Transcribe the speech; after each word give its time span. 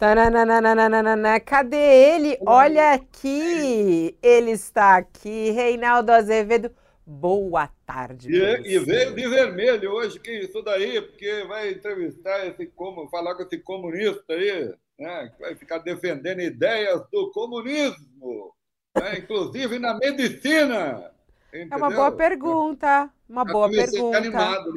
Tananana, 0.00 1.38
cadê 1.40 1.76
ele? 1.76 2.38
Olha 2.46 2.94
aqui, 2.94 4.16
ele 4.22 4.52
está 4.52 4.96
aqui, 4.96 5.50
Reinaldo 5.50 6.10
Azevedo. 6.10 6.70
Boa 7.04 7.68
tarde. 7.84 8.34
E, 8.34 8.76
e 8.76 8.78
veio 8.78 9.14
de 9.14 9.28
vermelho 9.28 9.92
hoje, 9.92 10.18
que 10.18 10.30
isso 10.30 10.62
daí, 10.62 11.02
porque 11.02 11.44
vai 11.44 11.72
entrevistar 11.72 12.46
esse 12.46 12.64
como, 12.68 13.10
falar 13.10 13.34
com 13.34 13.42
esse 13.42 13.58
comunista 13.58 14.32
aí, 14.32 14.74
né, 14.98 15.32
que 15.36 15.42
vai 15.42 15.54
ficar 15.54 15.76
defendendo 15.80 16.40
ideias 16.40 17.02
do 17.12 17.30
comunismo, 17.32 18.54
né, 18.96 19.18
inclusive 19.20 19.78
na 19.78 19.98
medicina. 19.98 21.10
Entendeu? 21.52 21.68
É 21.72 21.76
uma 21.76 21.90
boa 21.90 22.12
pergunta, 22.12 23.10
uma 23.28 23.44
boa 23.44 23.68
pergunta. 23.68 24.16
Animado. 24.16 24.72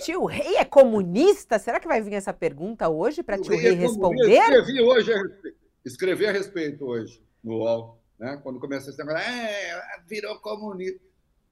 Tio 0.00 0.24
Rei 0.24 0.56
é 0.56 0.64
comunista? 0.64 1.58
Será 1.58 1.80
que 1.80 1.88
vai 1.88 2.00
vir 2.00 2.14
essa 2.14 2.32
pergunta 2.32 2.88
hoje 2.88 3.22
para 3.22 3.38
tio 3.38 3.56
Rei, 3.56 3.72
é 3.72 3.74
responder? 3.74 4.38
Escrevi 4.38 4.82
hoje, 4.82 5.12
escrevi 5.84 6.26
a 6.26 6.32
respeito 6.32 6.84
hoje 6.84 7.22
no 7.42 7.58
UOL, 7.58 7.98
né? 8.18 8.38
Quando 8.42 8.60
começa 8.60 8.90
esse 8.90 8.98
negócio, 8.98 9.18
é, 9.18 9.82
virou 10.06 10.38
comunista. 10.40 11.00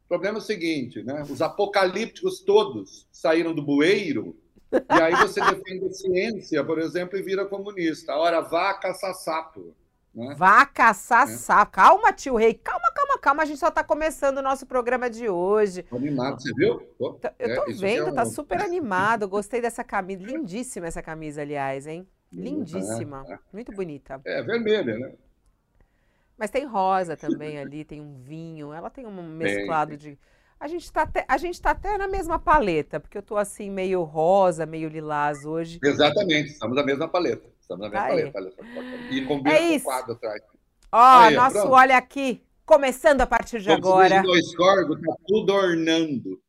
O 0.04 0.08
problema 0.08 0.38
é 0.38 0.40
o 0.40 0.44
seguinte, 0.44 1.02
né? 1.02 1.24
Os 1.28 1.40
apocalípticos 1.40 2.40
todos 2.40 3.08
saíram 3.10 3.54
do 3.54 3.62
bueiro 3.62 4.36
e 4.72 5.00
aí 5.00 5.14
você 5.16 5.40
defende 5.44 5.86
a 5.86 5.92
ciência, 5.92 6.64
por 6.64 6.78
exemplo, 6.78 7.18
e 7.18 7.22
vira 7.22 7.44
comunista. 7.46 8.14
Ora, 8.14 8.40
vá 8.40 8.74
caçar 8.74 9.14
sapo. 9.14 9.74
Né? 10.14 10.34
Vá 10.36 10.64
caçar 10.64 11.28
é. 11.28 11.32
sapo. 11.32 11.72
Calma, 11.72 12.12
tio 12.12 12.36
Rei. 12.36 12.54
Calma, 12.54 12.90
calma, 12.94 13.18
calma. 13.18 13.42
A 13.42 13.46
gente 13.46 13.58
só 13.58 13.68
está 13.68 13.82
começando 13.82 14.38
o 14.38 14.42
nosso 14.42 14.64
programa 14.64 15.10
de 15.10 15.28
hoje. 15.28 15.84
Animado, 15.90 16.40
você 16.40 16.52
viu? 16.54 16.80
Tô, 16.98 17.18
eu 17.38 17.54
tô 17.56 17.70
é, 17.70 17.72
vendo, 17.74 18.08
é 18.08 18.12
um... 18.12 18.14
tá 18.14 18.24
super 18.24 18.60
animado. 18.60 19.28
Gostei 19.28 19.60
dessa 19.60 19.82
camisa. 19.82 20.22
Lindíssima 20.22 20.86
essa 20.86 21.02
camisa, 21.02 21.42
aliás, 21.42 21.86
hein? 21.86 22.06
Lindíssima. 22.32 23.24
É, 23.28 23.38
Muito 23.52 23.72
bonita. 23.72 24.20
É, 24.24 24.42
vermelha, 24.42 24.98
né? 24.98 25.12
Mas 26.36 26.50
tem 26.50 26.64
rosa 26.64 27.16
também 27.16 27.58
ali, 27.58 27.84
tem 27.84 28.00
um 28.00 28.14
vinho. 28.14 28.72
Ela 28.72 28.90
tem 28.90 29.06
um 29.06 29.22
mesclado 29.22 29.96
de. 29.96 30.18
A 30.58 30.68
gente, 30.68 30.90
tá 30.92 31.02
até, 31.02 31.24
a 31.28 31.36
gente 31.36 31.60
tá 31.60 31.72
até 31.72 31.98
na 31.98 32.08
mesma 32.08 32.38
paleta, 32.38 32.98
porque 32.98 33.18
eu 33.18 33.22
tô 33.22 33.36
assim, 33.36 33.70
meio 33.70 34.02
rosa, 34.02 34.64
meio 34.64 34.88
lilás 34.88 35.44
hoje. 35.44 35.78
Exatamente, 35.82 36.50
estamos 36.50 36.76
na 36.76 36.82
mesma 36.82 37.06
paleta. 37.06 37.53
Estamos 37.64 37.90
na 37.90 38.08
mesma 38.08 38.30
paleta. 38.30 38.62
E 39.10 39.24
combina 39.24 39.56
é 39.56 39.68
com 39.70 39.76
o 39.76 39.82
quadro 39.82 40.12
atrás. 40.12 40.42
Ó, 40.92 41.18
Aí, 41.18 41.34
nosso 41.34 41.52
pronto. 41.60 41.72
olha 41.72 41.96
aqui, 41.96 42.42
começando 42.66 43.22
a 43.22 43.26
partir 43.26 43.60
de 43.60 43.68
Como 43.68 43.78
agora. 43.78 44.22
Dois 44.22 44.54
corgos, 44.54 45.00
tá 45.00 45.14
tudo 45.26 45.54
ornando. 45.54 46.40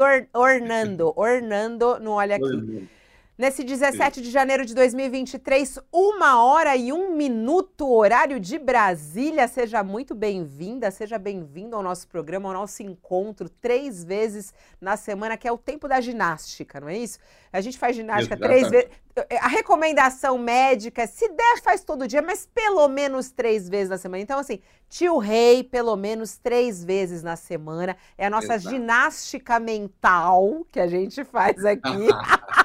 Or, 0.00 0.26
ornando, 0.34 1.12
ornando 1.16 2.00
no 2.00 2.12
olha 2.12 2.36
aqui. 2.36 2.44
Ornando. 2.44 2.88
Nesse 3.36 3.64
17 3.64 4.22
de 4.22 4.30
janeiro 4.30 4.64
de 4.64 4.72
2023, 4.76 5.80
uma 5.92 6.40
hora 6.40 6.76
e 6.76 6.92
um 6.92 7.16
minuto, 7.16 7.92
horário 7.92 8.38
de 8.38 8.60
Brasília. 8.60 9.48
Seja 9.48 9.82
muito 9.82 10.14
bem-vinda, 10.14 10.88
seja 10.92 11.18
bem-vindo 11.18 11.74
ao 11.74 11.82
nosso 11.82 12.06
programa, 12.06 12.48
ao 12.48 12.54
nosso 12.54 12.84
encontro, 12.84 13.48
três 13.48 14.04
vezes 14.04 14.54
na 14.80 14.96
semana, 14.96 15.36
que 15.36 15.48
é 15.48 15.52
o 15.52 15.58
tempo 15.58 15.88
da 15.88 16.00
ginástica, 16.00 16.80
não 16.80 16.88
é 16.88 16.96
isso? 16.96 17.18
A 17.52 17.60
gente 17.60 17.76
faz 17.76 17.96
ginástica 17.96 18.36
Exatamente. 18.36 18.68
três 18.68 18.70
vezes. 18.70 19.40
A 19.40 19.48
recomendação 19.48 20.38
médica, 20.38 21.02
é, 21.02 21.06
se 21.08 21.28
der, 21.28 21.60
faz 21.60 21.82
todo 21.82 22.06
dia, 22.06 22.22
mas 22.22 22.46
pelo 22.54 22.86
menos 22.86 23.32
três 23.32 23.68
vezes 23.68 23.90
na 23.90 23.98
semana. 23.98 24.22
Então, 24.22 24.38
assim, 24.38 24.60
tio 24.88 25.18
rei, 25.18 25.64
pelo 25.64 25.96
menos 25.96 26.38
três 26.38 26.84
vezes 26.84 27.24
na 27.24 27.34
semana. 27.34 27.96
É 28.16 28.26
a 28.26 28.30
nossa 28.30 28.54
Exato. 28.54 28.76
ginástica 28.76 29.58
mental 29.58 30.64
que 30.70 30.78
a 30.78 30.86
gente 30.86 31.24
faz 31.24 31.64
aqui. 31.64 32.06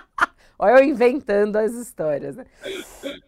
Olha 0.62 0.82
eu 0.82 0.84
inventando 0.84 1.56
as 1.56 1.72
histórias. 1.72 2.36
Né? 2.36 2.46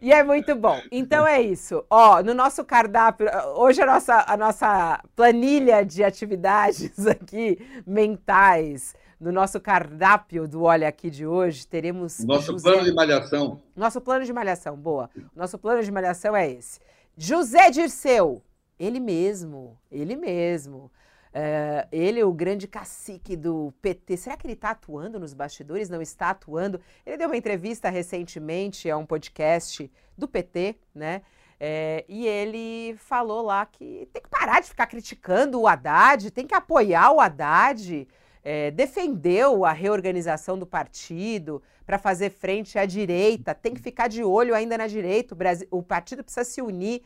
E 0.01 0.11
é 0.11 0.21
muito 0.21 0.53
bom. 0.53 0.77
Então 0.91 1.25
é 1.25 1.41
isso. 1.41 1.81
Ó, 1.89 2.21
no 2.21 2.33
nosso 2.33 2.65
cardápio, 2.65 3.25
hoje 3.55 3.81
a 3.81 3.85
nossa, 3.85 4.25
a 4.27 4.35
nossa 4.35 5.01
planilha 5.15 5.85
de 5.85 6.03
atividades 6.03 7.07
aqui 7.07 7.57
mentais, 7.87 8.93
no 9.17 9.31
nosso 9.31 9.61
cardápio 9.61 10.45
do 10.45 10.63
Olha 10.63 10.89
Aqui 10.89 11.09
de 11.09 11.25
hoje, 11.25 11.65
teremos. 11.65 12.19
Nosso 12.25 12.51
José... 12.51 12.69
plano 12.69 12.83
de 12.83 12.93
malhação. 12.93 13.61
Nosso 13.73 14.01
plano 14.01 14.25
de 14.25 14.33
malhação, 14.33 14.75
boa. 14.75 15.09
Nosso 15.33 15.57
plano 15.57 15.81
de 15.81 15.91
malhação 15.91 16.35
é 16.35 16.51
esse. 16.51 16.81
José 17.15 17.69
Dirceu, 17.69 18.41
ele 18.77 18.99
mesmo, 18.99 19.77
ele 19.89 20.17
mesmo. 20.17 20.91
Uh, 21.33 21.87
ele, 21.93 22.21
o 22.23 22.33
grande 22.33 22.67
cacique 22.67 23.37
do 23.37 23.73
PT, 23.81 24.17
será 24.17 24.35
que 24.35 24.45
ele 24.45 24.53
está 24.53 24.71
atuando 24.71 25.17
nos 25.17 25.33
bastidores? 25.33 25.89
Não 25.89 26.01
está 26.01 26.31
atuando? 26.31 26.79
Ele 27.05 27.17
deu 27.17 27.29
uma 27.29 27.37
entrevista 27.37 27.89
recentemente 27.89 28.89
a 28.89 28.97
um 28.97 29.05
podcast 29.05 29.89
do 30.17 30.27
PT, 30.27 30.75
né? 30.93 31.21
É, 31.63 32.03
e 32.09 32.25
ele 32.27 32.97
falou 32.97 33.43
lá 33.43 33.65
que 33.65 34.09
tem 34.11 34.21
que 34.21 34.29
parar 34.29 34.61
de 34.61 34.67
ficar 34.67 34.87
criticando 34.87 35.61
o 35.61 35.67
Haddad, 35.67 36.31
tem 36.31 36.47
que 36.47 36.55
apoiar 36.55 37.11
o 37.11 37.21
Haddad. 37.21 38.07
É, 38.43 38.71
defendeu 38.71 39.63
a 39.63 39.71
reorganização 39.71 40.57
do 40.57 40.65
partido 40.65 41.61
para 41.85 41.99
fazer 41.99 42.31
frente 42.31 42.79
à 42.79 42.85
direita, 42.85 43.53
tem 43.53 43.73
que 43.73 43.81
ficar 43.81 44.07
de 44.07 44.23
olho 44.23 44.55
ainda 44.55 44.77
na 44.77 44.87
direita, 44.87 45.35
o, 45.35 45.37
Brasil, 45.37 45.67
o 45.69 45.83
partido 45.83 46.23
precisa 46.23 46.43
se 46.43 46.61
unir 46.61 47.03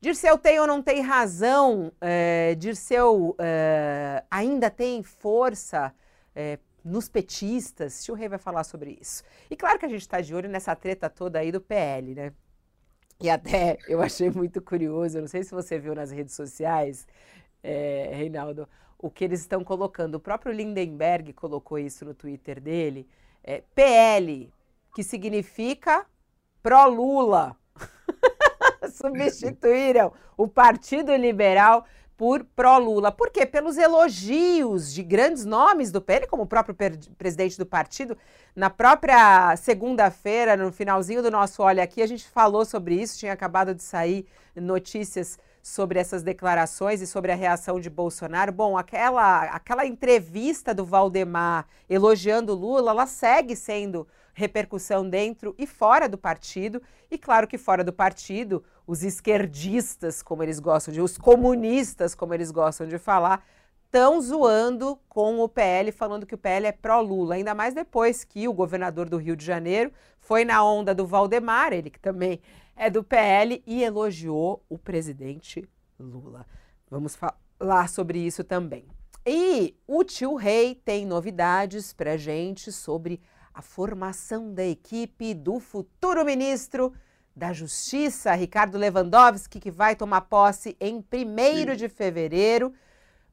Dirceu 0.00 0.38
tem 0.38 0.58
ou 0.58 0.66
não 0.66 0.82
tem 0.82 1.02
razão? 1.02 1.92
É, 2.00 2.54
Dirceu 2.54 3.36
é, 3.38 4.24
ainda 4.30 4.70
tem 4.70 5.02
força 5.02 5.94
é, 6.34 6.58
nos 6.82 7.08
petistas? 7.08 8.02
Tio 8.02 8.14
Rei 8.14 8.28
vai 8.28 8.38
falar 8.38 8.64
sobre 8.64 8.96
isso. 9.00 9.22
E 9.50 9.56
claro 9.56 9.78
que 9.78 9.84
a 9.84 9.88
gente 9.88 10.00
está 10.00 10.20
de 10.20 10.34
olho 10.34 10.48
nessa 10.48 10.74
treta 10.74 11.10
toda 11.10 11.38
aí 11.38 11.52
do 11.52 11.60
PL, 11.60 12.14
né? 12.14 12.32
E 13.20 13.28
até 13.28 13.76
eu 13.86 14.00
achei 14.00 14.30
muito 14.30 14.62
curioso, 14.62 15.18
eu 15.18 15.20
não 15.20 15.28
sei 15.28 15.42
se 15.42 15.50
você 15.50 15.78
viu 15.78 15.94
nas 15.94 16.10
redes 16.10 16.34
sociais, 16.34 17.06
é, 17.62 18.10
Reinaldo, 18.14 18.66
o 18.98 19.10
que 19.10 19.24
eles 19.24 19.40
estão 19.40 19.62
colocando. 19.62 20.14
O 20.14 20.20
próprio 20.20 20.52
Lindenberg 20.52 21.34
colocou 21.34 21.78
isso 21.78 22.06
no 22.06 22.14
Twitter 22.14 22.58
dele. 22.58 23.06
É, 23.44 23.62
PL, 23.74 24.50
que 24.94 25.02
significa 25.02 26.06
pró-Lula. 26.62 27.59
substituíram 28.94 30.12
o 30.36 30.46
Partido 30.46 31.14
Liberal 31.14 31.84
por 32.20 32.44
pró-Lula. 32.44 33.10
Por 33.10 33.30
quê? 33.30 33.46
Pelos 33.46 33.78
elogios 33.78 34.92
de 34.92 35.02
grandes 35.02 35.46
nomes 35.46 35.90
do 35.90 36.02
PL, 36.02 36.26
como 36.26 36.42
o 36.42 36.46
próprio 36.46 36.76
presidente 37.16 37.56
do 37.56 37.64
partido. 37.64 38.14
Na 38.54 38.68
própria 38.68 39.56
segunda-feira, 39.56 40.54
no 40.54 40.70
finalzinho 40.70 41.22
do 41.22 41.30
nosso 41.30 41.62
Olha 41.62 41.82
Aqui, 41.82 42.02
a 42.02 42.06
gente 42.06 42.28
falou 42.28 42.66
sobre 42.66 42.94
isso, 42.94 43.18
tinha 43.18 43.32
acabado 43.32 43.74
de 43.74 43.82
sair 43.82 44.26
notícias 44.54 45.38
sobre 45.62 45.98
essas 45.98 46.22
declarações 46.22 47.00
e 47.00 47.06
sobre 47.06 47.32
a 47.32 47.34
reação 47.34 47.80
de 47.80 47.88
Bolsonaro. 47.88 48.52
Bom, 48.52 48.76
aquela, 48.76 49.44
aquela 49.44 49.86
entrevista 49.86 50.74
do 50.74 50.84
Valdemar 50.84 51.66
elogiando 51.88 52.54
Lula, 52.54 52.90
ela 52.90 53.06
segue 53.06 53.56
sendo 53.56 54.06
repercussão 54.40 55.08
dentro 55.08 55.54
e 55.58 55.66
fora 55.66 56.08
do 56.08 56.18
partido. 56.18 56.82
E 57.10 57.18
claro 57.18 57.46
que 57.46 57.58
fora 57.58 57.84
do 57.84 57.92
partido, 57.92 58.64
os 58.86 59.04
esquerdistas, 59.04 60.22
como 60.22 60.42
eles 60.42 60.58
gostam 60.58 60.92
de, 60.92 61.00
os 61.00 61.18
comunistas, 61.18 62.14
como 62.14 62.34
eles 62.34 62.50
gostam 62.50 62.88
de 62.88 62.98
falar, 62.98 63.44
estão 63.84 64.20
zoando 64.20 64.98
com 65.08 65.40
o 65.40 65.48
PL, 65.48 65.92
falando 65.92 66.24
que 66.24 66.34
o 66.34 66.38
PL 66.38 66.66
é 66.66 66.72
pró-Lula, 66.72 67.34
ainda 67.34 67.54
mais 67.54 67.74
depois 67.74 68.24
que 68.24 68.48
o 68.48 68.52
governador 68.52 69.08
do 69.08 69.18
Rio 69.18 69.36
de 69.36 69.44
Janeiro 69.44 69.92
foi 70.18 70.44
na 70.44 70.64
onda 70.64 70.94
do 70.94 71.06
Valdemar, 71.06 71.72
ele 71.72 71.90
que 71.90 72.00
também 72.00 72.40
é 72.74 72.88
do 72.88 73.04
PL, 73.04 73.62
e 73.66 73.82
elogiou 73.82 74.64
o 74.68 74.78
presidente 74.78 75.68
Lula. 75.98 76.46
Vamos 76.88 77.14
falar 77.14 77.88
sobre 77.88 78.18
isso 78.18 78.42
também. 78.42 78.84
E 79.26 79.74
o 79.86 80.02
tio 80.02 80.34
Rei 80.34 80.74
tem 80.74 81.04
novidades 81.04 81.92
para 81.92 82.16
gente 82.16 82.72
sobre 82.72 83.14
a 83.14 83.39
formação 83.60 84.54
da 84.54 84.64
equipe 84.64 85.34
do 85.34 85.58
futuro 85.58 86.24
ministro 86.24 86.92
da 87.34 87.52
Justiça, 87.52 88.34
Ricardo 88.34 88.76
Lewandowski, 88.78 89.60
que 89.60 89.70
vai 89.70 89.96
tomar 89.96 90.22
posse 90.22 90.76
em 90.80 90.96
1 90.98 91.76
de 91.76 91.88
fevereiro, 91.88 92.72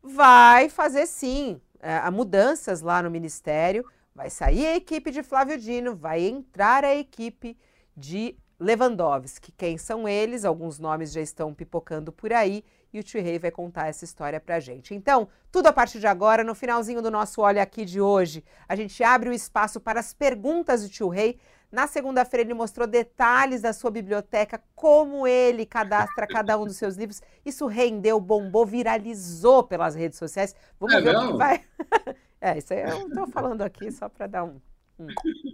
vai 0.02 0.70
fazer 0.70 1.06
sim 1.06 1.60
é, 1.80 2.10
mudanças 2.10 2.82
lá 2.82 3.02
no 3.02 3.12
ministério. 3.12 3.86
Vai 4.14 4.30
sair 4.30 4.66
a 4.66 4.76
equipe 4.76 5.12
de 5.12 5.22
Flávio 5.22 5.58
Dino, 5.60 5.96
vai 5.96 6.26
entrar 6.26 6.84
a 6.84 6.96
equipe 6.96 7.58
de 7.96 8.36
Lewandowski. 8.60 9.52
Quem 9.52 9.78
são 9.78 10.08
eles? 10.08 10.44
Alguns 10.44 10.80
nomes 10.80 11.12
já 11.12 11.22
estão 11.22 11.54
pipocando 11.54 12.12
por 12.12 12.34
aí 12.34 12.64
e 12.94 13.00
o 13.00 13.04
Tio 13.04 13.22
Rei 13.22 13.40
vai 13.40 13.52
contar 13.52 13.88
essa 13.88 14.06
história 14.06 14.40
pra 14.40 14.60
gente. 14.60 14.94
Então, 14.94 15.28
tudo 15.52 15.68
a 15.68 15.74
partir 15.74 16.00
de 16.00 16.08
agora, 16.08 16.44
no 16.44 16.56
finalzinho 16.56 17.02
do 17.02 17.12
nosso 17.12 17.42
Olha 17.42 17.62
Aqui 17.62 17.86
de 17.86 18.00
hoje, 18.00 18.44
a 18.68 18.76
gente 18.76 19.04
abre 19.04 19.30
o 19.30 19.34
espaço 19.34 19.80
para 19.80 20.00
as 20.00 20.14
perguntas 20.14 20.84
do 20.84 20.90
Tio 20.90 21.10
Rei. 21.10 21.40
Na 21.72 21.86
segunda-feira 21.86 22.44
ele 22.44 22.54
mostrou 22.54 22.88
detalhes 22.88 23.62
da 23.62 23.74
sua 23.74 23.92
biblioteca, 23.92 24.62
como 24.74 25.28
ele 25.28 25.66
cadastra 25.66 26.26
cada 26.28 26.58
um 26.58 26.66
dos 26.66 26.78
seus 26.78 26.96
livros. 26.96 27.22
Isso 27.46 27.68
rendeu, 27.68 28.20
bombou, 28.20 28.66
viralizou 28.66 29.64
pelas 29.64 29.94
redes 29.94 30.18
sociais. 30.18 30.56
Vamos 30.80 30.96
é 30.96 31.02
ver 31.02 31.14
não? 31.14 31.30
o 31.30 31.32
que 31.34 31.38
vai. 31.38 31.62
é, 32.40 32.58
isso 32.58 32.74
aí 32.74 32.90
eu 32.90 33.08
estou 33.08 33.28
falando 33.28 33.62
aqui 33.62 33.92
só 33.92 34.08
para 34.08 34.28
dar 34.28 34.46
um, 34.46 34.62
um, 34.98 35.08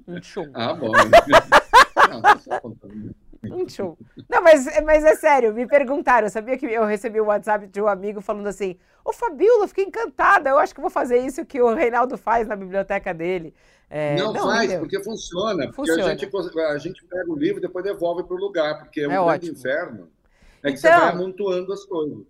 um 0.07 0.19
Ah, 0.53 0.73
bom. 0.73 0.91
Um 3.51 3.65
tchum. 3.65 3.95
Não, 4.29 4.41
mas, 4.41 4.65
mas 4.83 5.03
é 5.03 5.15
sério, 5.15 5.53
me 5.53 5.67
perguntaram. 5.67 6.27
Eu 6.27 6.31
sabia 6.31 6.57
que 6.57 6.65
eu 6.65 6.85
recebi 6.85 7.19
um 7.19 7.25
WhatsApp 7.25 7.67
de 7.67 7.81
um 7.81 7.87
amigo 7.87 8.21
falando 8.21 8.47
assim: 8.47 8.77
Ô 9.03 9.11
Fabiola, 9.11 9.67
fiquei 9.67 9.83
encantada. 9.85 10.49
Eu 10.49 10.57
acho 10.57 10.73
que 10.73 10.81
vou 10.81 10.89
fazer 10.89 11.17
isso 11.19 11.45
que 11.45 11.61
o 11.61 11.73
Reinaldo 11.73 12.17
faz 12.17 12.47
na 12.47 12.55
biblioteca 12.55 13.13
dele. 13.13 13.53
É, 13.89 14.15
não, 14.15 14.33
não, 14.33 14.45
faz, 14.47 14.73
porque 14.75 15.03
funciona. 15.03 15.65
Porque 15.65 15.75
funciona. 15.75 16.05
A, 16.05 16.15
gente, 16.15 16.59
a 16.59 16.77
gente 16.77 17.05
pega 17.05 17.29
o 17.29 17.35
livro 17.35 17.59
e 17.59 17.61
depois 17.61 17.83
devolve 17.83 18.23
para 18.23 18.35
o 18.35 18.39
lugar, 18.39 18.79
porque 18.79 19.01
é 19.01 19.07
um 19.07 19.11
é 19.11 19.37
grande 19.37 19.51
inferno. 19.51 20.09
É 20.63 20.71
que 20.71 20.79
então, 20.79 20.91
você 20.91 20.99
vai 20.99 21.09
amontoando 21.09 21.73
as 21.73 21.85
coisas. 21.85 22.25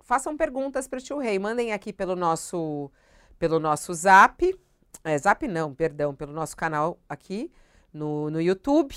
Façam 0.00 0.36
perguntas 0.36 0.86
para 0.86 0.98
o 0.98 1.02
tio 1.02 1.18
Rei. 1.18 1.38
Mandem 1.38 1.72
aqui 1.72 1.92
pelo 1.92 2.14
nosso, 2.14 2.90
pelo 3.38 3.58
nosso 3.58 3.92
zap. 3.92 4.58
É, 5.04 5.18
zap 5.18 5.46
não, 5.48 5.74
perdão, 5.74 6.14
pelo 6.14 6.32
nosso 6.32 6.56
canal 6.56 6.98
aqui 7.08 7.50
no, 7.92 8.30
no 8.30 8.40
YouTube. 8.40 8.94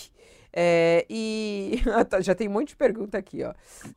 É, 0.58 1.06
e 1.10 1.82
tá, 2.10 2.22
já 2.22 2.34
tem 2.34 2.48
um 2.48 2.52
monte 2.52 2.70
de 2.70 2.76
pergunta 2.78 3.18
aqui, 3.18 3.44
ó. 3.44 3.54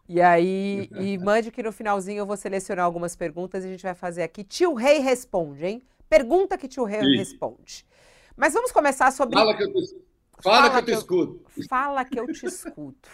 E 0.08 0.20
aí, 0.20 0.90
e 0.98 1.16
mande 1.22 1.52
que 1.52 1.62
no 1.62 1.70
finalzinho 1.70 2.18
eu 2.18 2.26
vou 2.26 2.36
selecionar 2.36 2.84
algumas 2.84 3.14
perguntas 3.14 3.62
e 3.62 3.68
a 3.68 3.70
gente 3.70 3.82
vai 3.84 3.94
fazer 3.94 4.24
aqui. 4.24 4.42
Tio 4.42 4.74
Rei 4.74 4.98
responde, 4.98 5.64
hein? 5.64 5.82
Pergunta 6.08 6.58
que 6.58 6.66
tio 6.66 6.82
Rei 6.82 7.00
Sim. 7.00 7.16
responde. 7.16 7.86
Mas 8.36 8.54
vamos 8.54 8.72
começar 8.72 9.12
sobre. 9.12 9.36
Fala 9.36 9.56
que 9.56 9.62
eu 9.62 9.72
te, 9.72 9.96
fala, 10.40 10.70
fala 10.70 10.70
que 10.70 10.90
eu 10.90 10.94
te 10.94 10.98
escuto. 10.98 11.44
Fala 11.68 12.04
que 12.04 12.20
eu 12.20 12.26
te 12.32 12.46
escuto. 12.46 13.08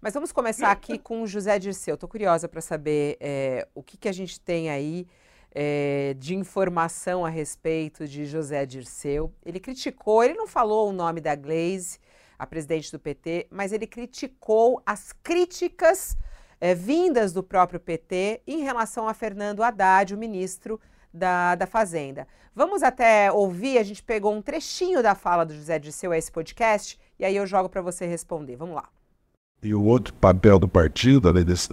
Mas 0.00 0.14
vamos 0.14 0.32
começar 0.32 0.70
aqui 0.70 0.96
com 0.98 1.22
o 1.22 1.26
José 1.26 1.58
Dirceu. 1.58 1.94
Estou 1.94 2.08
curiosa 2.08 2.48
para 2.48 2.60
saber 2.60 3.18
é, 3.20 3.68
o 3.74 3.82
que, 3.82 3.98
que 3.98 4.08
a 4.08 4.12
gente 4.12 4.40
tem 4.40 4.70
aí 4.70 5.06
é, 5.54 6.14
de 6.16 6.34
informação 6.34 7.26
a 7.26 7.28
respeito 7.28 8.06
de 8.06 8.24
José 8.24 8.64
Dirceu. 8.64 9.32
Ele 9.44 9.60
criticou, 9.60 10.22
ele 10.22 10.34
não 10.34 10.46
falou 10.46 10.88
o 10.88 10.92
nome 10.92 11.20
da 11.20 11.34
Glaze, 11.34 11.98
a 12.38 12.46
presidente 12.46 12.92
do 12.92 12.98
PT, 12.98 13.48
mas 13.50 13.72
ele 13.72 13.86
criticou 13.86 14.80
as 14.86 15.12
críticas 15.12 16.16
é, 16.60 16.74
vindas 16.74 17.32
do 17.32 17.42
próprio 17.42 17.80
PT 17.80 18.42
em 18.46 18.62
relação 18.62 19.08
a 19.08 19.14
Fernando 19.14 19.62
Haddad, 19.62 20.14
o 20.14 20.18
ministro 20.18 20.80
da, 21.12 21.54
da 21.54 21.66
Fazenda. 21.66 22.26
Vamos 22.54 22.82
até 22.82 23.30
ouvir, 23.30 23.78
a 23.78 23.82
gente 23.82 24.02
pegou 24.02 24.34
um 24.34 24.42
trechinho 24.42 25.02
da 25.02 25.14
fala 25.14 25.44
do 25.44 25.54
José 25.54 25.78
Dirceu 25.78 26.12
a 26.12 26.18
esse 26.18 26.30
podcast, 26.30 26.98
e 27.18 27.24
aí 27.24 27.36
eu 27.36 27.46
jogo 27.46 27.68
para 27.68 27.80
você 27.80 28.06
responder. 28.06 28.56
Vamos 28.56 28.76
lá. 28.76 28.88
E 29.62 29.74
o 29.74 29.82
outro 29.82 30.14
papel 30.14 30.58
do 30.58 30.68
partido, 30.68 31.28
além 31.28 31.44
desse, 31.44 31.68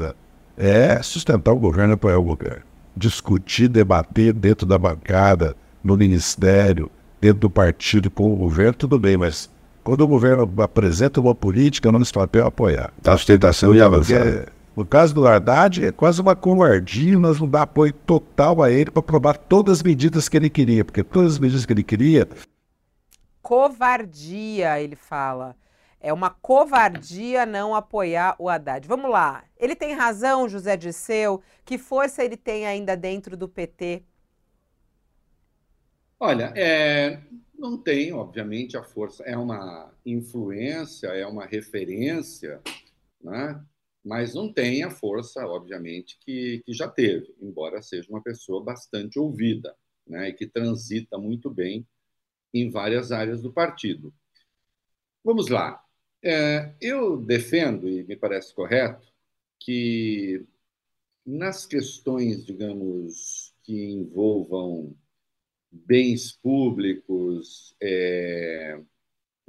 é 0.58 1.02
sustentar 1.04 1.52
o 1.52 1.60
governo, 1.60 1.94
apoiar 1.94 2.18
o 2.18 2.24
governo. 2.24 2.64
Discutir, 2.98 3.68
debater 3.68 4.34
dentro 4.34 4.66
da 4.66 4.78
bancada, 4.78 5.56
no 5.84 5.96
ministério, 5.96 6.90
dentro 7.22 7.42
do 7.42 7.50
partido 7.50 8.10
com 8.10 8.34
o 8.34 8.36
governo, 8.36 8.74
tudo 8.74 8.98
bem, 8.98 9.18
mas 9.18 9.50
quando 9.86 10.02
o 10.02 10.08
governo 10.08 10.52
apresenta 10.64 11.22
uma 11.22 11.36
política, 11.36 11.92
não 11.92 12.02
papel 12.12 12.44
é 12.44 12.48
apoiar. 12.48 12.92
A 13.06 13.12
sustentação 13.12 13.74
e 13.76 13.80
avançar. 13.80 14.48
No 14.76 14.84
caso 14.84 15.14
do 15.14 15.28
Haddad, 15.28 15.86
é 15.86 15.92
quase 15.92 16.20
uma 16.20 16.36
covardia 16.36 17.18
nós 17.20 17.40
não 17.40 17.48
dar 17.48 17.62
apoio 17.62 17.94
total 17.94 18.64
a 18.64 18.72
ele 18.72 18.90
para 18.90 19.00
aprovar 19.00 19.38
todas 19.38 19.78
as 19.78 19.84
medidas 19.84 20.28
que 20.28 20.36
ele 20.36 20.50
queria, 20.50 20.84
porque 20.84 21.04
todas 21.04 21.34
as 21.34 21.40
medidas 21.40 21.68
que 21.68 21.72
ele 21.72 21.84
queria. 21.84 22.28
Covardia, 23.44 24.82
ele 24.82 24.96
fala. 24.96 25.56
É 26.02 26.12
uma 26.12 26.31
covardia 26.31 27.46
não 27.46 27.76
apoiar 27.76 28.36
o 28.40 28.50
Haddad. 28.50 28.88
Vamos 28.88 29.12
lá. 29.12 29.44
Ele 29.56 29.76
tem 29.76 29.94
razão, 29.94 30.50
José 30.50 30.76
Disseu? 30.76 31.44
Que 31.64 31.78
força 31.78 32.24
ele 32.24 32.36
tem 32.36 32.66
ainda 32.66 32.98
dentro 32.98 33.38
do 33.38 33.48
PT? 33.48 34.02
Olha, 36.20 36.52
é, 36.56 37.20
não 37.57 37.78
tem, 37.78 38.13
obviamente, 38.13 38.78
a 38.78 38.84
força. 38.84 39.24
É 39.24 39.38
uma 39.38 39.94
influência, 40.06 41.07
é 41.07 41.25
uma 41.25 41.46
referência, 41.46 42.62
né? 43.22 43.63
mas 44.04 44.36
não 44.36 44.54
tem 44.54 44.84
a 44.84 44.92
força, 44.92 45.46
obviamente, 45.48 46.18
que, 46.19 46.62
que 46.66 46.74
já 46.74 46.88
teve, 46.88 47.36
embora 47.42 47.81
seja 47.81 48.07
uma 48.10 48.22
pessoa 48.22 48.63
bastante 48.63 49.18
ouvida 49.18 49.75
né? 50.06 50.30
e 50.30 50.34
que 50.34 50.46
transita 50.46 51.18
muito 51.18 51.50
bem 51.50 51.88
em 52.54 52.69
várias 52.69 53.12
áreas 53.12 53.42
do 53.42 53.52
partido. 53.52 54.13
Vamos 55.24 55.50
lá. 55.50 55.84
É, 56.24 56.75
eu 56.80 57.18
defendo, 57.18 57.90
e 57.90 58.04
me 58.04 58.16
parece 58.16 58.54
correto, 58.54 59.12
que 59.60 60.46
nas 61.25 61.66
questões, 61.66 62.46
digamos, 62.46 63.56
que 63.63 63.92
envolvam 63.92 64.96
bens 65.86 66.31
públicos, 66.31 67.75
é, 67.81 68.80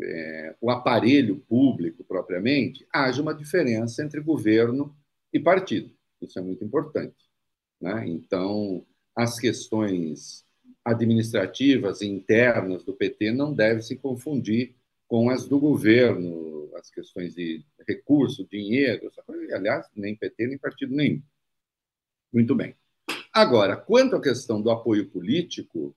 é, 0.02 0.55
o 0.61 0.70
aparelho 0.70 1.38
público 1.49 2.05
propriamente, 2.05 2.87
haja 2.93 3.23
uma 3.23 3.34
diferença 3.34 4.02
entre 4.02 4.20
governo 4.20 4.96
e 5.32 5.38
partido. 5.38 5.90
Isso 6.20 6.38
é 6.38 6.43
muito 6.43 6.64
importante. 6.64 7.17
Né? 7.81 8.08
Então, 8.08 8.84
as 9.14 9.38
questões 9.38 10.44
administrativas 10.84 12.02
internas 12.02 12.84
do 12.84 12.94
PT 12.94 13.32
não 13.32 13.52
devem 13.52 13.82
se 13.82 13.96
confundir 13.96 14.75
com 15.08 15.31
as 15.31 15.46
do 15.46 15.58
governo, 15.58 16.70
as 16.75 16.90
questões 16.90 17.34
de 17.34 17.64
recurso, 17.87 18.46
dinheiro, 18.50 19.11
aliás, 19.52 19.87
nem 19.94 20.17
PT 20.17 20.46
nem 20.46 20.58
partido 20.58 20.94
nenhum. 20.94 21.22
Muito 22.32 22.55
bem. 22.55 22.75
Agora, 23.32 23.76
quanto 23.76 24.17
à 24.17 24.20
questão 24.20 24.61
do 24.61 24.70
apoio 24.70 25.08
político, 25.11 25.94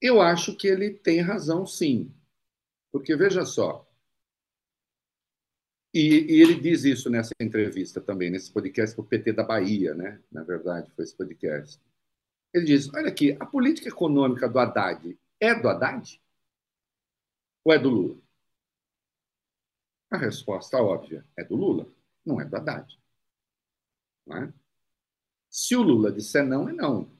eu 0.00 0.20
acho 0.20 0.56
que 0.56 0.66
ele 0.68 0.90
tem 0.90 1.20
razão, 1.20 1.66
sim. 1.66 2.12
Porque, 2.92 3.14
veja 3.16 3.44
só, 3.44 3.88
e, 5.92 6.00
e, 6.36 6.42
ele 6.42 6.60
diz 6.60 6.84
isso 6.84 7.08
nessa 7.10 7.32
entrevista 7.40 8.00
também, 8.00 8.30
nesse 8.30 8.52
podcast 8.52 8.94
com 8.94 9.02
o 9.02 9.06
PT 9.06 9.32
da 9.32 9.42
Bahia, 9.42 9.94
né? 9.94 10.22
Na 10.30 10.42
verdade, 10.42 10.90
foi 10.92 11.04
esse 11.04 11.16
podcast. 11.16 11.80
Ele 12.52 12.66
diz: 12.66 12.92
olha 12.94 13.08
aqui, 13.08 13.36
a 13.40 13.46
política 13.46 13.88
econômica 13.88 14.48
do 14.48 14.58
Haddad 14.58 15.18
é 15.40 15.54
do 15.54 15.68
Haddad? 15.68 16.20
Ou 17.64 17.72
é 17.72 17.78
do 17.78 17.88
Lula? 17.90 18.20
A 20.10 20.16
resposta 20.18 20.76
óbvia 20.78 21.24
é 21.36 21.44
do 21.44 21.56
Lula, 21.56 21.90
não 22.24 22.40
é 22.40 22.44
do 22.44 22.56
Haddad. 22.56 22.98
Não 24.26 24.36
é? 24.36 24.52
Se 25.50 25.74
o 25.76 25.82
Lula 25.82 26.12
disser 26.12 26.44
não, 26.46 26.68
é 26.68 26.72
não. 26.72 27.17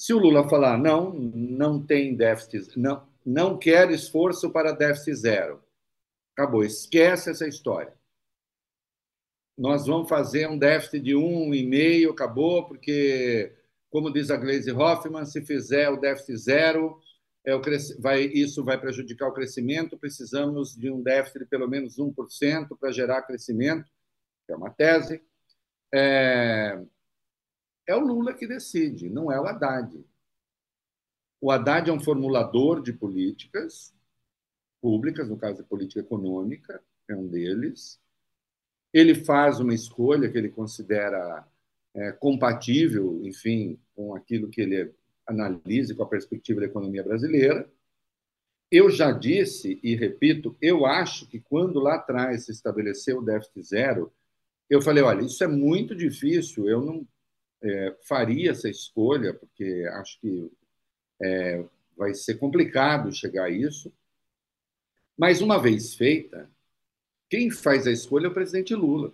Se 0.00 0.14
o 0.14 0.18
Lula 0.18 0.48
falar 0.48 0.78
não, 0.78 1.12
não 1.12 1.84
tem 1.84 2.16
déficit, 2.16 2.78
não, 2.78 3.06
não 3.22 3.58
quer 3.58 3.90
esforço 3.90 4.50
para 4.50 4.72
déficit 4.72 5.14
zero, 5.14 5.62
acabou, 6.32 6.64
esquece 6.64 7.28
essa 7.28 7.46
história. 7.46 7.92
Nós 9.58 9.86
vamos 9.86 10.08
fazer 10.08 10.48
um 10.48 10.56
déficit 10.56 11.00
de 11.00 11.14
um 11.14 11.52
e 11.52 11.66
meio, 11.66 12.12
acabou, 12.12 12.66
porque, 12.66 13.54
como 13.90 14.10
diz 14.10 14.30
a 14.30 14.38
Glaze 14.38 14.72
Hoffman, 14.72 15.26
se 15.26 15.44
fizer 15.44 15.90
o 15.90 16.00
déficit 16.00 16.38
zero, 16.38 16.98
é 17.44 17.54
o 17.54 17.60
vai, 17.98 18.22
isso 18.22 18.64
vai 18.64 18.80
prejudicar 18.80 19.28
o 19.28 19.34
crescimento, 19.34 19.98
precisamos 19.98 20.74
de 20.74 20.90
um 20.90 21.02
déficit 21.02 21.40
de 21.40 21.44
pelo 21.44 21.68
menos 21.68 21.98
1% 21.98 22.68
para 22.80 22.90
gerar 22.90 23.20
crescimento, 23.20 23.84
que 24.46 24.52
é 24.54 24.56
uma 24.56 24.70
tese. 24.70 25.22
É, 25.92 26.82
é 27.86 27.94
o 27.94 28.00
Lula 28.00 28.34
que 28.34 28.46
decide, 28.46 29.08
não 29.08 29.30
é 29.30 29.40
o 29.40 29.46
Haddad. 29.46 30.04
O 31.40 31.50
Haddad 31.50 31.88
é 31.88 31.92
um 31.92 32.00
formulador 32.00 32.82
de 32.82 32.92
políticas 32.92 33.94
públicas, 34.80 35.28
no 35.28 35.36
caso 35.36 35.62
de 35.62 35.68
política 35.68 36.00
econômica, 36.00 36.82
é 37.08 37.14
um 37.14 37.26
deles. 37.26 38.00
Ele 38.92 39.14
faz 39.14 39.60
uma 39.60 39.74
escolha 39.74 40.30
que 40.30 40.36
ele 40.36 40.48
considera 40.48 41.46
é, 41.94 42.12
compatível, 42.12 43.20
enfim, 43.24 43.78
com 43.94 44.14
aquilo 44.14 44.48
que 44.48 44.60
ele 44.60 44.92
analise 45.26 45.94
com 45.94 46.02
a 46.02 46.08
perspectiva 46.08 46.60
da 46.60 46.66
economia 46.66 47.02
brasileira. 47.02 47.70
Eu 48.70 48.90
já 48.90 49.10
disse 49.10 49.80
e 49.82 49.94
repito, 49.96 50.56
eu 50.60 50.86
acho 50.86 51.26
que 51.26 51.40
quando 51.40 51.80
lá 51.80 51.96
atrás 51.96 52.44
se 52.44 52.52
estabeleceu 52.52 53.18
o 53.18 53.24
déficit 53.24 53.62
zero, 53.62 54.12
eu 54.68 54.80
falei, 54.80 55.02
olha, 55.02 55.24
isso 55.24 55.42
é 55.42 55.48
muito 55.48 55.94
difícil, 55.94 56.68
eu 56.68 56.80
não 56.80 57.06
é, 57.62 57.96
faria 58.06 58.50
essa 58.50 58.68
escolha, 58.68 59.34
porque 59.34 59.86
acho 59.94 60.20
que 60.20 60.50
é, 61.22 61.64
vai 61.96 62.14
ser 62.14 62.36
complicado 62.36 63.12
chegar 63.12 63.44
a 63.44 63.50
isso. 63.50 63.92
Mas, 65.16 65.40
uma 65.40 65.60
vez 65.60 65.94
feita, 65.94 66.50
quem 67.28 67.50
faz 67.50 67.86
a 67.86 67.92
escolha 67.92 68.26
é 68.26 68.28
o 68.30 68.34
presidente 68.34 68.74
Lula. 68.74 69.12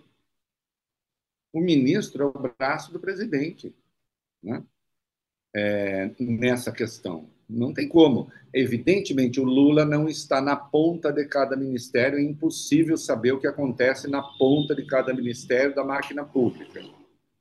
O 1.52 1.60
ministro 1.60 2.22
é 2.22 2.26
o 2.26 2.54
braço 2.56 2.92
do 2.92 3.00
presidente 3.00 3.74
né? 4.42 4.62
É, 5.54 6.10
nessa 6.20 6.70
questão. 6.70 7.28
Não 7.48 7.72
tem 7.72 7.88
como. 7.88 8.30
Evidentemente, 8.52 9.40
o 9.40 9.44
Lula 9.44 9.84
não 9.84 10.08
está 10.08 10.40
na 10.40 10.56
ponta 10.56 11.12
de 11.12 11.24
cada 11.26 11.56
ministério, 11.56 12.18
é 12.18 12.22
impossível 12.22 12.96
saber 12.96 13.32
o 13.32 13.40
que 13.40 13.46
acontece 13.46 14.08
na 14.08 14.22
ponta 14.22 14.74
de 14.74 14.84
cada 14.84 15.14
ministério 15.14 15.74
da 15.74 15.84
máquina 15.84 16.24
pública. 16.24 16.82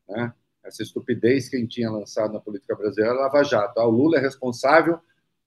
Né? 0.08 0.34
Essa 0.66 0.84
estupidez 0.84 1.48
que 1.48 1.66
tinha 1.68 1.92
lançado 1.92 2.34
na 2.34 2.40
política 2.40 2.76
brasileira, 2.76 3.14
Lava 3.14 3.44
Jato. 3.44 3.80
Ah, 3.80 3.88
o 3.88 3.92
Lula 3.92 4.18
é 4.18 4.22
responsável 4.22 5.00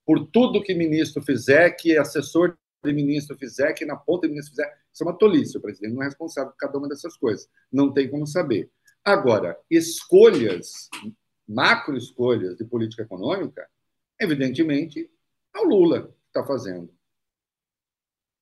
por 0.07 0.27
tudo 0.29 0.63
que 0.63 0.75
ministro 0.75 1.23
fizer, 1.23 1.71
que 1.73 1.97
assessor 1.97 2.57
de 2.85 2.93
ministro 2.93 3.37
fizer, 3.37 3.73
que 3.73 3.85
na 3.85 3.97
ponta 3.97 4.27
de 4.27 4.33
ministro 4.33 4.53
fizer. 4.55 4.79
Isso 4.93 5.03
é 5.03 5.07
uma 5.07 5.19
tolice. 5.19 5.59
O 5.59 5.61
presidente 5.61 5.95
não 5.95 6.03
é 6.03 6.07
responsável 6.07 6.53
por 6.53 6.59
cada 6.59 6.79
uma 6.79 6.89
dessas 6.89 7.17
coisas. 7.17 7.49
Não 7.71 7.93
tem 7.93 8.09
como 8.09 8.27
saber. 8.27 8.71
Agora, 9.05 9.59
escolhas, 9.71 10.89
macro 11.47 11.97
escolhas 11.97 12.57
de 12.57 12.65
política 12.65 13.03
econômica, 13.03 13.69
evidentemente, 14.21 15.11
é 15.55 15.59
o 15.59 15.65
Lula 15.65 16.09
que 16.09 16.29
está 16.29 16.45
fazendo. 16.45 16.93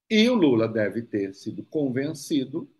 E 0.08 0.28
o 0.28 0.34
Lula 0.34 0.68
deve 0.68 1.02
ter 1.02 1.34
sido 1.34 1.64
convencido, 1.64 2.70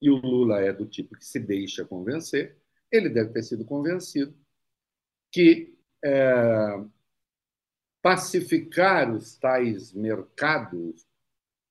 e 0.00 0.10
o 0.10 0.16
Lula 0.16 0.60
é 0.60 0.72
do 0.72 0.86
tipo 0.86 1.16
que 1.16 1.24
se 1.24 1.40
deixa 1.40 1.84
convencer, 1.84 2.56
ele 2.96 3.08
deve 3.08 3.30
ter 3.32 3.42
sido 3.42 3.64
convencido 3.64 4.34
que 5.30 5.76
é, 6.04 6.84
pacificar 8.02 9.12
os 9.12 9.36
tais 9.36 9.92
mercados 9.92 11.06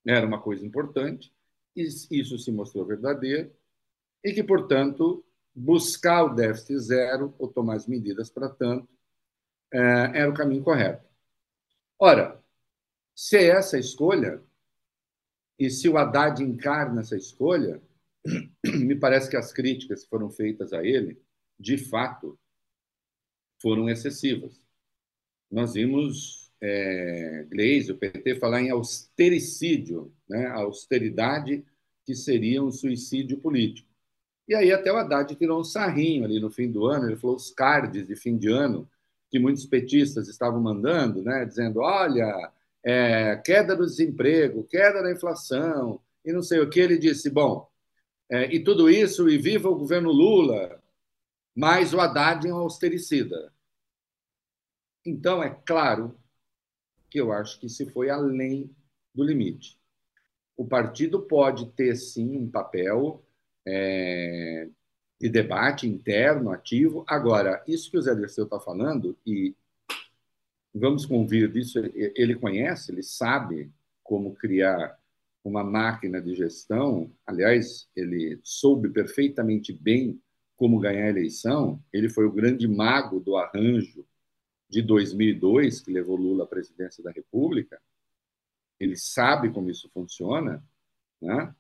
era 0.06 0.26
uma 0.26 0.40
coisa 0.40 0.66
importante, 0.66 1.34
isso 1.76 2.38
se 2.38 2.52
mostrou 2.52 2.86
verdadeiro, 2.86 3.52
e 4.24 4.32
que, 4.34 4.44
portanto, 4.44 5.26
buscar 5.54 6.24
o 6.26 6.36
déficit 6.36 6.80
zero 6.80 7.34
ou 7.40 7.48
tomar 7.48 7.76
as 7.76 7.88
medidas 7.88 8.30
para 8.30 8.50
tanto 8.50 8.88
é, 9.72 9.80
era 10.20 10.30
o 10.30 10.34
caminho 10.34 10.64
correto. 10.64 11.08
Ora, 11.98 12.44
se 13.16 13.38
é 13.38 13.48
essa 13.48 13.78
a 13.78 13.80
escolha, 13.80 14.44
e 15.58 15.70
se 15.70 15.88
o 15.88 15.98
Haddad 15.98 16.44
encarna 16.44 17.02
essa 17.02 17.16
escolha, 17.16 17.82
me 18.66 18.96
parece 18.96 19.30
que 19.30 19.38
as 19.38 19.54
críticas 19.54 20.04
que 20.04 20.10
foram 20.10 20.30
feitas 20.30 20.74
a 20.74 20.84
ele, 20.84 21.22
de 21.60 21.78
fato, 21.78 22.38
foram 23.62 23.90
excessivas. 23.90 24.60
Nós 25.52 25.74
vimos 25.74 26.52
é, 26.62 27.46
Gleisi, 27.50 27.92
o 27.92 27.98
PT, 27.98 28.36
falar 28.36 28.62
em 28.62 28.70
austericídio, 28.70 30.14
né? 30.28 30.48
a 30.48 30.56
austeridade 30.56 31.64
que 32.04 32.16
seria 32.16 32.64
um 32.64 32.72
suicídio 32.72 33.38
político. 33.38 33.88
E 34.48 34.54
aí 34.54 34.72
até 34.72 34.92
o 34.92 34.98
Haddad 34.98 35.36
tirou 35.36 35.60
um 35.60 35.64
sarrinho 35.64 36.24
ali 36.24 36.40
no 36.40 36.52
fim 36.52 36.72
do 36.72 36.86
ano, 36.86 37.08
ele 37.08 37.18
falou 37.18 37.36
os 37.36 37.50
cards 37.52 38.06
de 38.06 38.16
fim 38.16 38.38
de 38.38 38.48
ano 38.48 38.88
que 39.30 39.40
muitos 39.40 39.66
petistas 39.66 40.28
estavam 40.28 40.62
mandando, 40.62 41.24
né, 41.24 41.46
dizendo, 41.46 41.80
olha, 41.80 42.52
é, 42.84 43.36
queda 43.38 43.76
do 43.76 43.86
desemprego, 43.86 44.64
queda 44.66 45.02
da 45.02 45.12
inflação, 45.12 46.00
e 46.24 46.32
não 46.32 46.44
sei 46.44 46.60
o 46.60 46.70
que, 46.70 46.80
ele 46.80 46.98
disse, 46.98 47.30
bom, 47.30 47.68
é, 48.30 48.54
e 48.54 48.64
tudo 48.64 48.90
isso, 48.90 49.30
e 49.30 49.38
viva 49.38 49.70
o 49.70 49.78
governo 49.78 50.12
Lula, 50.12 50.82
mas 51.56 51.94
o 51.94 52.00
Haddad 52.00 52.48
é 52.48 52.54
um 52.54 52.58
austericida. 52.58 53.54
Então, 55.06 55.44
é 55.44 55.50
claro 55.66 56.18
que 57.10 57.20
eu 57.20 57.32
acho 57.32 57.60
que 57.60 57.70
se 57.70 57.90
foi 57.92 58.10
além 58.10 58.76
do 59.14 59.24
limite. 59.24 59.80
O 60.58 60.66
partido 60.66 61.22
pode 61.22 61.72
ter, 61.74 61.96
sim, 61.96 62.38
um 62.38 62.50
papel 62.50 63.24
é, 63.66 64.68
de 65.20 65.30
debate 65.30 65.88
interno, 65.88 66.52
ativo. 66.52 67.06
Agora, 67.08 67.64
isso 67.68 67.92
que 67.92 67.98
o 67.98 68.02
Zé 68.02 68.16
Dirceu 68.16 68.46
está 68.46 68.60
falando, 68.60 69.18
e 69.26 69.56
vamos 70.74 71.06
convir 71.06 71.52
disso, 71.52 71.80
ele 71.94 72.36
conhece, 72.36 72.92
ele 72.92 73.04
sabe 73.04 73.72
como 74.04 74.36
criar 74.36 75.00
uma 75.50 75.64
máquina 75.64 76.22
de 76.22 76.34
gestão. 76.34 77.12
Aliás, 77.26 77.88
ele 77.96 78.40
soube 78.44 78.90
perfeitamente 78.90 79.72
bem 79.72 80.20
como 80.58 80.80
ganhar 80.80 81.06
a 81.06 81.10
eleição. 81.10 81.82
Ele 81.94 82.10
foi 82.10 82.26
o 82.26 82.32
grande 82.32 82.68
mago 82.68 83.20
do 83.20 83.38
arranjo 83.38 84.06
de 84.68 84.82
2002, 84.82 85.82
que 85.82 85.92
levou 85.92 86.16
Lula 86.16 86.46
à 86.46 86.48
presidência 86.48 87.04
da 87.04 87.12
República. 87.12 87.80
Ele 88.80 88.96
sabe 88.96 89.52
como 89.52 89.70
isso 89.70 89.90
funciona. 89.94 90.64
Né? 91.22 91.56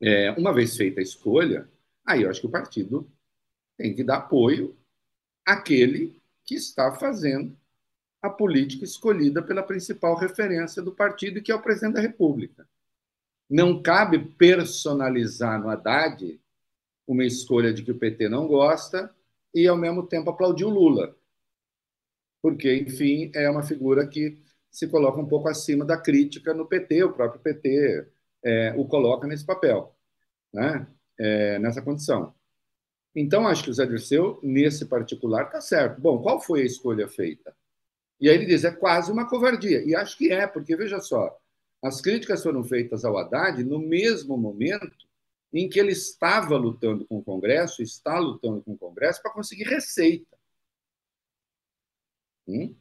É, 0.00 0.30
uma 0.32 0.52
vez 0.52 0.76
feita 0.76 1.00
a 1.00 1.02
escolha, 1.02 1.68
aí 2.04 2.22
eu 2.22 2.30
acho 2.30 2.40
que 2.42 2.46
o 2.46 2.50
partido 2.50 3.10
tem 3.76 3.94
que 3.94 4.04
dar 4.04 4.18
apoio 4.18 4.76
àquele 5.44 6.20
que 6.44 6.54
está 6.54 6.92
fazendo 6.92 7.56
a 8.20 8.28
política 8.28 8.84
escolhida 8.84 9.42
pela 9.42 9.62
principal 9.62 10.14
referência 10.16 10.82
do 10.82 10.94
partido, 10.94 11.40
que 11.40 11.50
é 11.50 11.54
o 11.54 11.62
presidente 11.62 11.94
da 11.94 12.00
República. 12.02 12.68
Não 13.50 13.82
cabe 13.82 14.18
personalizar 14.36 15.60
no 15.60 15.68
Haddad 15.68 16.40
uma 17.06 17.24
escolha 17.24 17.74
de 17.74 17.82
que 17.82 17.90
o 17.90 17.98
PT 17.98 18.28
não 18.28 18.46
gosta 18.46 19.12
e, 19.52 19.66
ao 19.66 19.76
mesmo 19.76 20.06
tempo, 20.06 20.30
aplaudir 20.30 20.64
o 20.64 20.70
Lula. 20.70 21.16
Porque, 22.40 22.72
enfim, 22.76 23.30
é 23.34 23.50
uma 23.50 23.64
figura 23.64 24.06
que 24.06 24.40
se 24.70 24.86
coloca 24.86 25.20
um 25.20 25.26
pouco 25.26 25.48
acima 25.48 25.84
da 25.84 26.00
crítica 26.00 26.54
no 26.54 26.66
PT, 26.66 27.02
o 27.04 27.12
próprio 27.12 27.40
PT 27.40 28.06
é, 28.42 28.72
o 28.76 28.86
coloca 28.86 29.26
nesse 29.26 29.44
papel, 29.44 29.94
né? 30.52 30.86
É, 31.18 31.58
nessa 31.58 31.82
condição. 31.82 32.34
Então, 33.14 33.46
acho 33.46 33.64
que 33.64 33.70
o 33.70 33.74
Zé 33.74 33.84
Dirceu, 33.84 34.38
nesse 34.42 34.86
particular, 34.86 35.46
está 35.46 35.60
certo. 35.60 36.00
Bom, 36.00 36.22
qual 36.22 36.40
foi 36.40 36.62
a 36.62 36.66
escolha 36.66 37.08
feita? 37.08 37.54
E 38.20 38.28
aí 38.28 38.36
ele 38.36 38.46
diz, 38.46 38.64
é 38.64 38.70
quase 38.70 39.10
uma 39.10 39.28
covardia. 39.28 39.82
E 39.84 39.94
acho 39.94 40.16
que 40.16 40.30
é, 40.32 40.46
porque, 40.46 40.76
veja 40.76 41.00
só, 41.00 41.36
as 41.82 42.00
críticas 42.00 42.42
foram 42.42 42.62
feitas 42.62 43.04
ao 43.04 43.16
Haddad 43.16 43.62
no 43.64 43.78
mesmo 43.78 44.36
momento 44.36 45.08
em 45.52 45.68
que 45.68 45.80
ele 45.80 45.92
estava 45.92 46.56
lutando 46.56 47.06
com 47.06 47.18
o 47.18 47.24
Congresso, 47.24 47.82
está 47.82 48.18
lutando 48.18 48.62
com 48.62 48.72
o 48.72 48.78
Congresso 48.78 49.20
para 49.22 49.32
conseguir 49.32 49.64
receita. 49.64 50.38
Hum? 52.46 52.74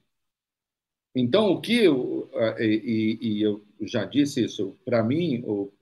Então, 1.15 1.51
o 1.51 1.59
que 1.59 1.83
eu, 1.83 2.29
e, 2.59 3.17
e 3.21 3.41
eu 3.41 3.65
já 3.81 4.05
disse 4.05 4.43
isso, 4.43 4.77
para 4.85 5.03
mim, 5.03 5.43
eu 5.45 5.73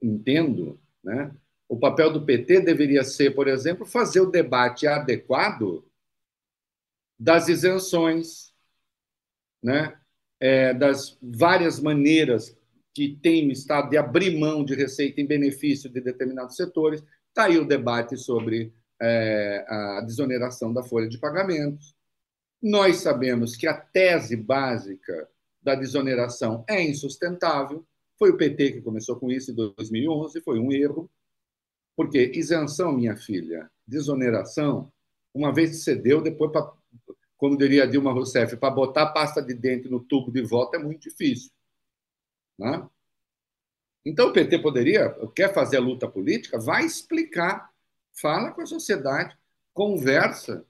entendo, 0.00 0.80
né? 1.02 1.34
o 1.70 1.78
papel 1.78 2.12
do 2.12 2.24
PT 2.24 2.62
deveria 2.62 3.04
ser, 3.04 3.32
por 3.32 3.46
exemplo, 3.46 3.86
fazer 3.86 4.20
o 4.20 4.30
debate 4.30 4.88
adequado 4.88 5.84
das 7.16 7.48
isenções, 7.48 8.52
né? 9.62 9.96
É, 10.40 10.74
das 10.74 11.16
várias 11.22 11.78
maneiras 11.78 12.58
que 12.94 13.16
tem 13.22 13.48
o 13.48 13.52
Estado 13.52 13.90
de 13.90 13.96
abrir 13.96 14.38
mão 14.38 14.64
de 14.64 14.74
receita 14.74 15.20
em 15.20 15.26
benefício 15.26 15.88
de 15.90 16.00
determinados 16.00 16.56
setores. 16.56 17.02
Está 17.28 17.44
aí 17.44 17.58
o 17.58 17.66
debate 17.66 18.16
sobre 18.16 18.72
é, 19.00 19.64
a 19.68 20.00
desoneração 20.02 20.72
da 20.72 20.82
folha 20.82 21.08
de 21.08 21.18
pagamentos. 21.18 21.94
Nós 22.62 22.96
sabemos 22.98 23.56
que 23.56 23.66
a 23.66 23.74
tese 23.74 24.36
básica 24.36 25.28
da 25.62 25.74
desoneração 25.74 26.64
é 26.68 26.82
insustentável. 26.82 27.86
Foi 28.18 28.30
o 28.30 28.36
PT 28.36 28.72
que 28.72 28.82
começou 28.82 29.16
com 29.16 29.30
isso 29.30 29.52
em 29.52 29.54
2011, 29.54 30.40
foi 30.42 30.58
um 30.58 30.72
erro. 30.72 31.10
Porque 31.96 32.32
isenção, 32.34 32.92
minha 32.92 33.16
filha, 33.16 33.70
desoneração, 33.86 34.90
uma 35.34 35.52
vez 35.52 35.70
que 35.70 35.76
você 35.76 35.94
deu, 35.94 36.20
depois, 36.20 36.50
pra, 36.50 36.70
como 37.36 37.56
diria 37.56 37.86
Dilma 37.86 38.12
Rousseff, 38.12 38.56
para 38.56 38.74
botar 38.74 39.06
pasta 39.12 39.42
de 39.42 39.54
dente 39.54 39.88
no 39.88 40.00
tubo 40.00 40.30
de 40.30 40.42
volta 40.42 40.76
é 40.76 40.80
muito 40.80 41.08
difícil. 41.08 41.50
Né? 42.60 42.88
Então, 44.04 44.28
o 44.28 44.32
PT 44.32 44.60
poderia, 44.60 45.10
quer 45.34 45.52
fazer 45.52 45.78
a 45.78 45.80
luta 45.80 46.08
política, 46.08 46.58
vai 46.58 46.84
explicar, 46.84 47.72
fala 48.12 48.52
com 48.52 48.60
a 48.60 48.66
sociedade, 48.66 49.36
conversa 49.74 50.64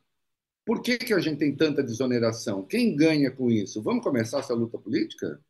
por 0.71 0.83
que, 0.83 0.99
que 0.99 1.13
a 1.13 1.19
gente 1.19 1.39
tem 1.39 1.57
tanta 1.57 1.83
desoneração? 1.83 2.65
Quem 2.65 2.95
ganha 2.95 3.29
com 3.29 3.51
isso? 3.51 3.83
Vamos 3.83 4.05
começar 4.05 4.39
essa 4.39 4.55
luta 4.55 4.79
política? 4.79 5.43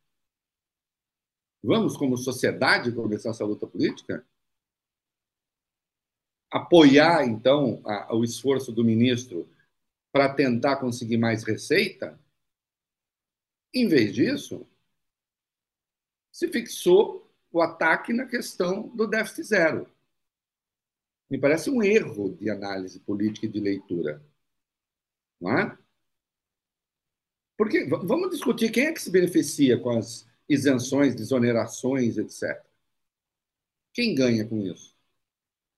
Vamos, 1.63 1.95
como 1.95 2.17
sociedade, 2.17 2.91
começar 2.91 3.29
essa 3.29 3.45
luta 3.45 3.67
política? 3.67 4.25
Apoiar, 6.49 7.23
então, 7.27 7.81
a, 7.85 8.15
o 8.15 8.23
esforço 8.23 8.71
do 8.71 8.83
ministro 8.83 9.47
para 10.11 10.33
tentar 10.33 10.77
conseguir 10.77 11.17
mais 11.17 11.43
receita? 11.43 12.19
Em 13.71 13.87
vez 13.87 14.15
disso, 14.15 14.67
se 16.31 16.47
fixou 16.47 17.29
o 17.51 17.61
ataque 17.61 18.13
na 18.13 18.25
questão 18.25 18.87
do 18.89 19.05
déficit 19.05 19.43
zero. 19.43 19.89
Me 21.29 21.37
parece 21.37 21.69
um 21.69 21.81
erro 21.83 22.35
de 22.35 22.49
análise 22.49 22.99
política 22.99 23.45
e 23.45 23.49
de 23.49 23.59
leitura. 23.59 24.23
Não 25.39 25.57
é? 25.57 25.77
Porque 27.57 27.85
vamos 27.85 28.31
discutir 28.31 28.71
quem 28.71 28.87
é 28.87 28.93
que 28.93 29.01
se 29.01 29.11
beneficia 29.11 29.79
com 29.79 29.97
as 29.97 30.27
isenções, 30.47 31.15
desonerações, 31.15 32.17
etc. 32.17 32.63
Quem 33.93 34.15
ganha 34.15 34.47
com 34.47 34.59
isso? 34.61 34.95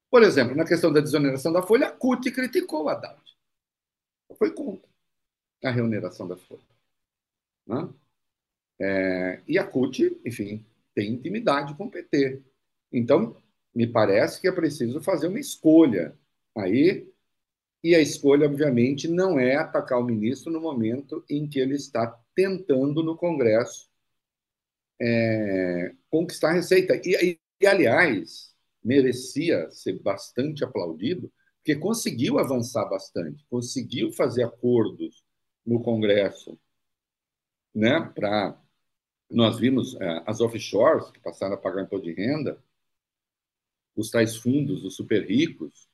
Por 0.10 0.24
exemplo, 0.24 0.56
na 0.56 0.66
questão 0.66 0.94
da 0.94 1.02
desoneração 1.02 1.52
da 1.52 1.64
folha, 1.64 1.88
a 1.88 1.92
CUT 1.92 2.32
criticou 2.32 2.84
o 2.84 2.90
Haddad. 2.90 3.20
Foi 4.38 4.54
contra 4.54 4.88
a 5.64 5.72
reoneração 5.72 6.28
da 6.28 6.38
folha. 6.38 6.62
É, 7.70 8.03
e 9.48 9.58
a 9.58 9.66
CUT, 9.66 10.20
enfim, 10.26 10.66
tem 10.94 11.14
intimidade 11.14 11.76
com 11.76 11.86
o 11.86 11.92
PT. 11.92 12.42
Então, 12.92 13.36
me 13.74 13.88
parece 13.88 14.40
que 14.42 14.48
é 14.48 14.52
preciso 14.52 15.02
fazer 15.02 15.28
uma 15.28 15.40
escolha 15.40 16.18
aí 16.56 17.08
e 17.84 17.94
a 17.96 18.00
escolha, 18.00 18.48
obviamente, 18.48 19.10
não 19.10 19.38
é 19.38 19.56
atacar 19.56 20.00
o 20.00 20.06
ministro 20.06 20.52
no 20.52 20.62
momento 20.62 21.24
em 21.30 21.48
que 21.48 21.60
ele 21.60 21.76
está 21.76 22.08
tentando 22.34 23.04
no 23.04 23.18
Congresso 23.18 23.90
é, 25.02 25.94
conquistar 26.10 26.52
a 26.52 26.54
receita. 26.54 26.96
E, 27.04 27.16
e, 27.16 27.40
e, 27.62 27.68
aliás, 27.68 28.56
merecia 28.82 29.70
ser 29.70 30.00
bastante 30.02 30.64
aplaudido, 30.64 31.32
porque 31.58 31.76
conseguiu 31.76 32.40
avançar 32.40 32.86
bastante, 32.86 33.46
conseguiu 33.50 34.12
fazer 34.14 34.44
acordos 34.44 35.24
no 35.66 35.82
Congresso, 35.82 36.58
né, 37.76 38.00
para 38.16 38.58
nós 39.34 39.60
vimos 39.60 39.96
é, 40.00 40.24
as 40.26 40.42
offshores 40.42 41.10
que 41.12 41.20
passaram 41.20 41.56
a 41.56 41.58
pagar 41.58 41.84
imposto 41.84 42.06
de 42.06 42.14
renda, 42.14 42.62
os 43.96 44.10
tais 44.10 44.36
fundos 44.36 44.84
os 44.84 44.96
super 44.96 45.26
ricos, 45.26 45.90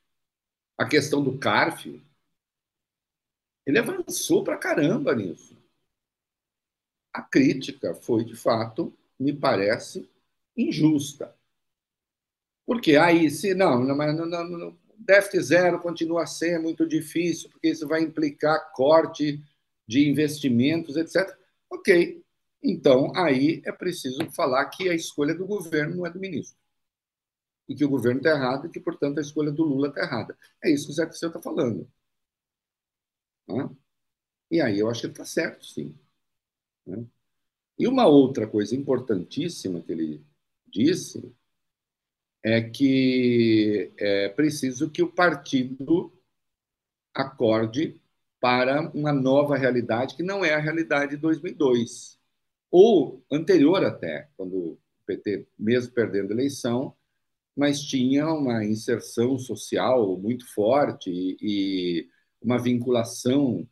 a 0.77 0.86
questão 0.88 1.24
do 1.24 1.38
CARF, 1.38 2.01
ele 3.65 3.79
avançou 3.79 4.43
para 4.43 4.58
caramba 4.58 5.15
nisso. 5.15 5.58
A 7.13 7.22
crítica 7.22 7.93
foi, 7.93 8.24
de 8.24 8.36
fato, 8.36 8.93
me 9.19 9.34
parece 9.34 10.10
injusta. 10.55 11.36
Porque 12.65 12.96
aí, 12.96 13.29
se 13.29 13.53
não, 13.53 13.84
não, 13.84 13.96
não, 13.96 14.25
não, 14.25 14.77
déficit 14.98 15.41
zero 15.41 15.79
continua 15.81 16.24
a 16.24 16.27
ser 16.27 16.60
muito 16.60 16.88
difícil, 16.88 17.50
porque 17.50 17.69
isso 17.69 17.88
vai 17.88 18.01
implicar 18.01 18.72
corte 18.74 19.43
de 19.88 20.08
investimentos, 20.08 20.96
etc. 20.96 21.36
Ok. 21.69 22.24
Então, 22.62 23.12
aí 23.16 23.62
é 23.66 23.72
preciso 23.72 24.30
falar 24.32 24.66
que 24.70 24.89
a 24.89 24.94
escolha 24.94 25.34
do 25.34 25.48
governo 25.48 25.98
não 25.98 26.06
é 26.06 26.12
do 26.12 26.20
ministro. 26.20 26.58
E 27.68 27.75
que 27.75 27.86
o 27.86 27.89
governo 27.89 28.20
está 28.20 28.32
errado 28.32 28.68
e 28.68 28.70
que, 28.70 28.80
portanto, 28.80 29.20
a 29.20 29.22
escolha 29.22 29.51
do 29.51 29.63
Lula 29.63 29.89
está 29.89 30.01
errada. 30.01 30.38
É 30.63 30.70
isso 30.70 30.86
que 30.88 30.92
o 30.92 30.96
Zé 30.96 31.06
Dirceu 31.06 31.30
está 31.30 31.42
falando. 31.42 31.89
E 34.51 34.62
aí 34.62 34.80
eu 34.80 34.89
acho 34.89 35.01
que 35.01 35.08
está 35.08 35.25
certo, 35.25 35.66
sim. 35.66 35.98
E 37.78 37.88
uma 37.88 38.08
outra 38.08 38.48
coisa 38.48 38.75
importantíssima 38.75 39.82
que 39.82 39.92
ele 39.92 40.25
disse 40.68 41.34
é 42.44 42.62
que 42.62 43.92
é 43.98 44.30
preciso 44.30 44.89
que 44.89 45.01
o 45.04 45.12
partido 45.12 46.12
acorde 47.13 48.01
para 48.39 48.89
uma 48.92 49.12
nova 49.12 49.58
realidade 49.58 50.16
que 50.16 50.24
não 50.24 50.44
é 50.44 50.54
a 50.54 50.60
realidade 50.60 51.12
de 51.12 51.18
2002 51.18 52.19
ou 52.72 53.24
anterior 53.32 53.84
até, 53.84 54.30
quando 54.38 54.56
o 54.56 54.80
PT, 55.06 55.48
mesmo 55.58 55.94
perdendo 55.94 56.32
a 56.32 56.36
eleição, 56.36 56.96
mas 57.56 57.82
tinha 57.82 58.28
uma 58.28 58.64
inserção 58.64 59.38
social 59.38 60.18
muito 60.18 60.46
forte 60.54 61.10
e, 61.42 62.08
uma 62.42 62.58
vinculação 62.58 63.68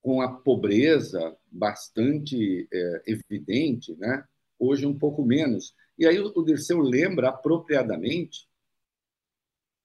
com 0.00 0.20
a 0.22 0.30
pobreza 0.30 1.36
bastante 1.50 2.68
é, 2.72 3.02
evidente, 3.06 3.92
né? 3.96 4.24
hoje 4.58 4.86
um 4.86 4.96
pouco 4.96 5.24
menos. 5.24 5.74
E 5.98 6.06
aí 6.06 6.18
o 6.18 6.42
Dirceu 6.42 6.80
lembra 6.80 7.28
apropriadamente, 7.30 8.48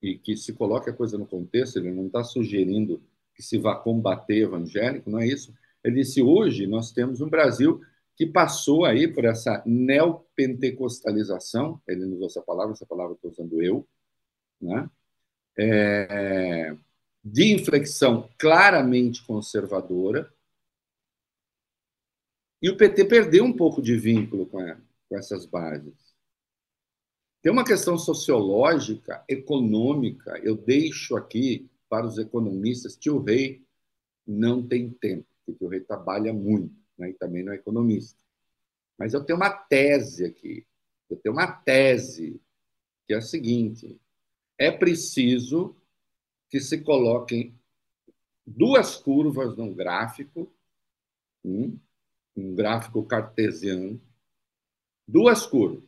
e 0.01 0.17
que 0.17 0.35
se 0.37 0.53
coloque 0.53 0.89
a 0.89 0.93
coisa 0.93 1.17
no 1.17 1.25
contexto, 1.25 1.77
ele 1.77 1.91
não 1.91 2.07
está 2.07 2.23
sugerindo 2.23 3.01
que 3.35 3.43
se 3.43 3.57
vá 3.57 3.75
combater 3.75 4.43
evangélico, 4.43 5.09
não 5.09 5.19
é 5.19 5.27
isso. 5.27 5.53
Ele 5.83 5.95
disse: 5.95 6.21
hoje 6.21 6.67
nós 6.67 6.91
temos 6.91 7.21
um 7.21 7.29
Brasil 7.29 7.81
que 8.19 8.27
passou 8.27 8.83
aí 8.83 9.07
por 9.07 9.23
essa 9.23 9.63
neopentecostalização, 9.65 11.81
ele 11.87 12.05
não 12.05 12.15
usou 12.15 12.27
essa 12.27 12.41
palavra, 12.41 12.73
essa 12.73 12.85
palavra 12.85 13.15
estou 13.15 13.31
usando 13.31 13.63
eu, 13.63 13.87
né? 14.59 14.91
É, 15.57 16.75
de 17.23 17.53
inflexão 17.53 18.29
claramente 18.37 19.25
conservadora, 19.25 20.29
e 22.61 22.69
o 22.69 22.75
PT 22.75 23.05
perdeu 23.05 23.45
um 23.45 23.55
pouco 23.55 23.81
de 23.81 23.97
vínculo 23.97 24.45
com, 24.47 24.59
a, 24.59 24.75
com 25.07 25.17
essas 25.17 25.45
bases. 25.45 26.13
Tem 27.41 27.49
uma 27.49 27.63
questão 27.63 27.97
sociológica, 27.97 29.23
econômica, 29.29 30.37
eu 30.43 30.57
deixo 30.57 31.15
aqui 31.15 31.71
para 31.87 32.05
os 32.05 32.17
economistas 32.17 32.97
que 32.97 33.09
o 33.09 33.23
rei 33.23 33.65
não 34.27 34.67
tem 34.67 34.89
tempo, 34.89 35.25
porque 35.45 35.63
o 35.63 35.69
rei 35.69 35.79
trabalha 35.79 36.33
muito, 36.33 36.78
né? 36.99 37.09
e 37.09 37.13
também 37.13 37.43
não 37.43 37.53
é 37.53 37.55
economista. 37.55 38.19
Mas 38.97 39.13
eu 39.13 39.23
tenho 39.23 39.37
uma 39.37 39.49
tese 39.49 40.25
aqui, 40.25 40.65
eu 41.09 41.17
tenho 41.17 41.33
uma 41.33 41.51
tese, 41.51 42.39
que 43.07 43.13
é 43.13 43.17
a 43.17 43.21
seguinte: 43.21 43.99
é 44.57 44.69
preciso 44.69 45.75
que 46.49 46.59
se 46.59 46.81
coloquem 46.81 47.57
duas 48.45 48.95
curvas 48.95 49.55
num 49.55 49.73
gráfico, 49.73 50.51
um, 51.43 51.79
um 52.35 52.53
gráfico 52.53 53.03
cartesiano, 53.03 54.01
duas 55.07 55.45
curvas. 55.45 55.87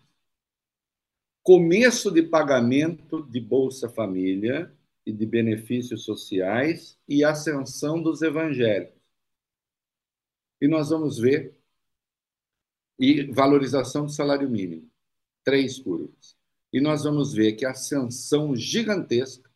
Começo 1.43 2.11
de 2.11 2.21
pagamento 2.21 3.23
de 3.23 3.41
Bolsa 3.41 3.89
Família 3.89 4.71
e 5.03 5.11
de 5.11 5.25
benefícios 5.25 6.05
sociais 6.05 6.97
e 7.07 7.23
ascensão 7.23 8.01
dos 8.01 8.21
evangélicos. 8.21 9.00
E 10.61 10.67
nós 10.67 10.89
vamos 10.89 11.17
ver 11.17 11.57
e 12.99 13.23
valorização 13.31 14.05
do 14.05 14.11
salário 14.11 14.47
mínimo, 14.47 14.87
três 15.43 15.79
curvas. 15.79 16.37
E 16.71 16.79
nós 16.79 17.03
vamos 17.03 17.33
ver 17.33 17.53
que 17.53 17.65
a 17.65 17.71
ascensão 17.71 18.55
gigantesca 18.55 19.49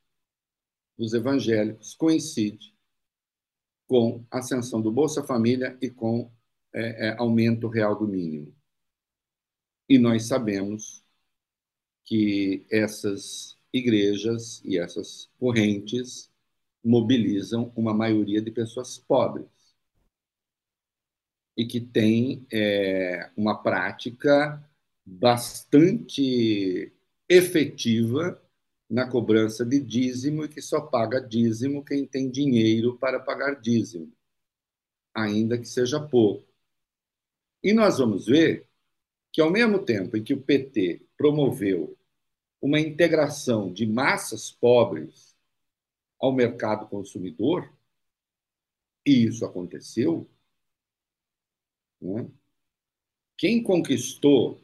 dos 0.97 1.13
evangélicos 1.13 1.93
coincide 1.93 2.75
com 3.87 4.25
a 4.31 4.39
ascensão 4.39 4.81
do 4.81 4.91
Bolsa 4.91 5.23
Família 5.23 5.77
e 5.79 5.91
com 5.91 6.31
é, 6.73 7.09
é, 7.09 7.17
aumento 7.17 7.67
real 7.67 7.95
do 7.95 8.07
mínimo. 8.07 8.51
E 9.87 9.99
nós 9.99 10.25
sabemos 10.27 11.05
que 12.03 12.65
essas 12.71 13.55
igrejas 13.71 14.59
e 14.65 14.79
essas 14.79 15.29
correntes 15.37 16.31
mobilizam 16.83 17.71
uma 17.75 17.93
maioria 17.93 18.41
de 18.41 18.49
pessoas 18.49 18.97
pobres 18.97 19.54
e 21.57 21.65
que 21.65 21.79
tem 21.79 22.45
é, 22.51 23.29
uma 23.35 23.61
prática 23.61 24.61
bastante 25.05 26.91
efetiva 27.29 28.41
na 28.89 29.09
cobrança 29.09 29.65
de 29.65 29.79
dízimo 29.79 30.45
e 30.45 30.49
que 30.49 30.61
só 30.61 30.81
paga 30.81 31.19
dízimo 31.19 31.83
quem 31.83 32.05
tem 32.05 32.29
dinheiro 32.29 32.97
para 32.97 33.19
pagar 33.19 33.59
dízimo, 33.59 34.11
ainda 35.13 35.57
que 35.57 35.65
seja 35.65 35.99
pouco. 35.99 36.45
E 37.63 37.73
nós 37.73 37.97
vamos 37.97 38.27
ver 38.27 38.67
que, 39.31 39.41
ao 39.41 39.49
mesmo 39.49 39.79
tempo 39.79 40.15
em 40.15 40.23
que 40.23 40.33
o 40.33 40.41
PT 40.41 41.01
promoveu 41.17 41.97
uma 42.61 42.79
integração 42.79 43.71
de 43.71 43.85
massas 43.85 44.51
pobres 44.51 45.35
ao 46.19 46.31
mercado 46.31 46.87
consumidor, 46.87 47.71
e 49.05 49.25
isso 49.25 49.45
aconteceu, 49.45 50.27
né? 52.05 52.29
quem 53.37 53.61
conquistou 53.61 54.59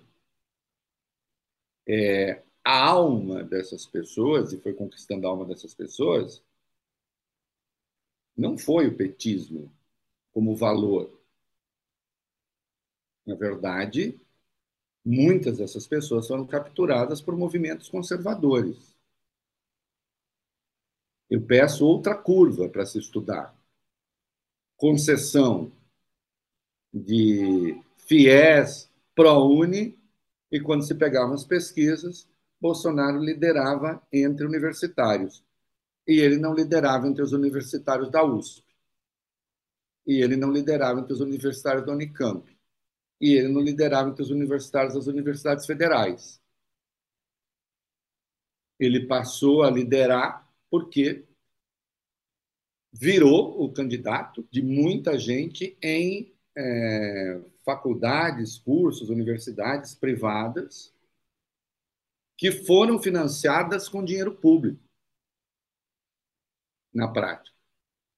é, 1.87 2.43
a 2.63 2.85
alma 2.87 3.43
dessas 3.43 3.85
pessoas, 3.85 4.53
e 4.53 4.61
foi 4.61 4.73
conquistando 4.73 5.27
a 5.27 5.29
alma 5.29 5.45
dessas 5.45 5.73
pessoas, 5.73 6.43
não 8.35 8.57
foi 8.57 8.87
o 8.87 8.95
petismo 8.95 9.71
como 10.31 10.55
valor. 10.55 11.19
Na 13.25 13.35
verdade, 13.35 14.19
muitas 15.05 15.57
dessas 15.57 15.85
pessoas 15.87 16.27
foram 16.27 16.45
capturadas 16.45 17.21
por 17.21 17.35
movimentos 17.35 17.89
conservadores. 17.89 18.95
Eu 21.29 21.41
peço 21.45 21.85
outra 21.85 22.15
curva 22.15 22.67
para 22.69 22.85
se 22.85 22.99
estudar. 22.99 23.55
Concessão 24.75 25.71
de 26.93 27.81
FIES, 27.97 28.89
ProUni, 29.15 29.97
e 30.51 30.59
quando 30.59 30.83
se 30.83 30.93
pegavam 30.95 31.33
as 31.33 31.45
pesquisas, 31.45 32.27
Bolsonaro 32.59 33.19
liderava 33.19 34.05
entre 34.11 34.45
universitários. 34.45 35.43
E 36.07 36.19
ele 36.19 36.37
não 36.37 36.53
liderava 36.53 37.07
entre 37.07 37.23
os 37.23 37.31
universitários 37.31 38.09
da 38.09 38.23
USP. 38.23 38.65
E 40.05 40.21
ele 40.21 40.35
não 40.35 40.51
liderava 40.51 40.99
entre 40.99 41.13
os 41.13 41.21
universitários 41.21 41.85
da 41.85 41.93
Unicamp. 41.93 42.45
E 43.19 43.33
ele 43.33 43.47
não 43.47 43.61
liderava 43.61 44.09
entre 44.09 44.23
os 44.23 44.29
universitários 44.29 44.93
das 44.95 45.07
universidades 45.07 45.65
federais. 45.65 46.41
Ele 48.79 49.07
passou 49.07 49.63
a 49.63 49.69
liderar 49.69 50.49
porque 50.69 51.23
virou 52.91 53.63
o 53.63 53.71
candidato 53.71 54.45
de 54.51 54.61
muita 54.61 55.17
gente 55.17 55.77
em 55.81 56.33
é, 56.55 57.41
faculdades, 57.65 58.57
cursos, 58.57 59.09
universidades 59.09 59.95
privadas 59.95 60.93
que 62.37 62.51
foram 62.51 63.01
financiadas 63.01 63.87
com 63.87 64.03
dinheiro 64.03 64.35
público, 64.35 64.83
na 66.93 67.07
prática. 67.07 67.55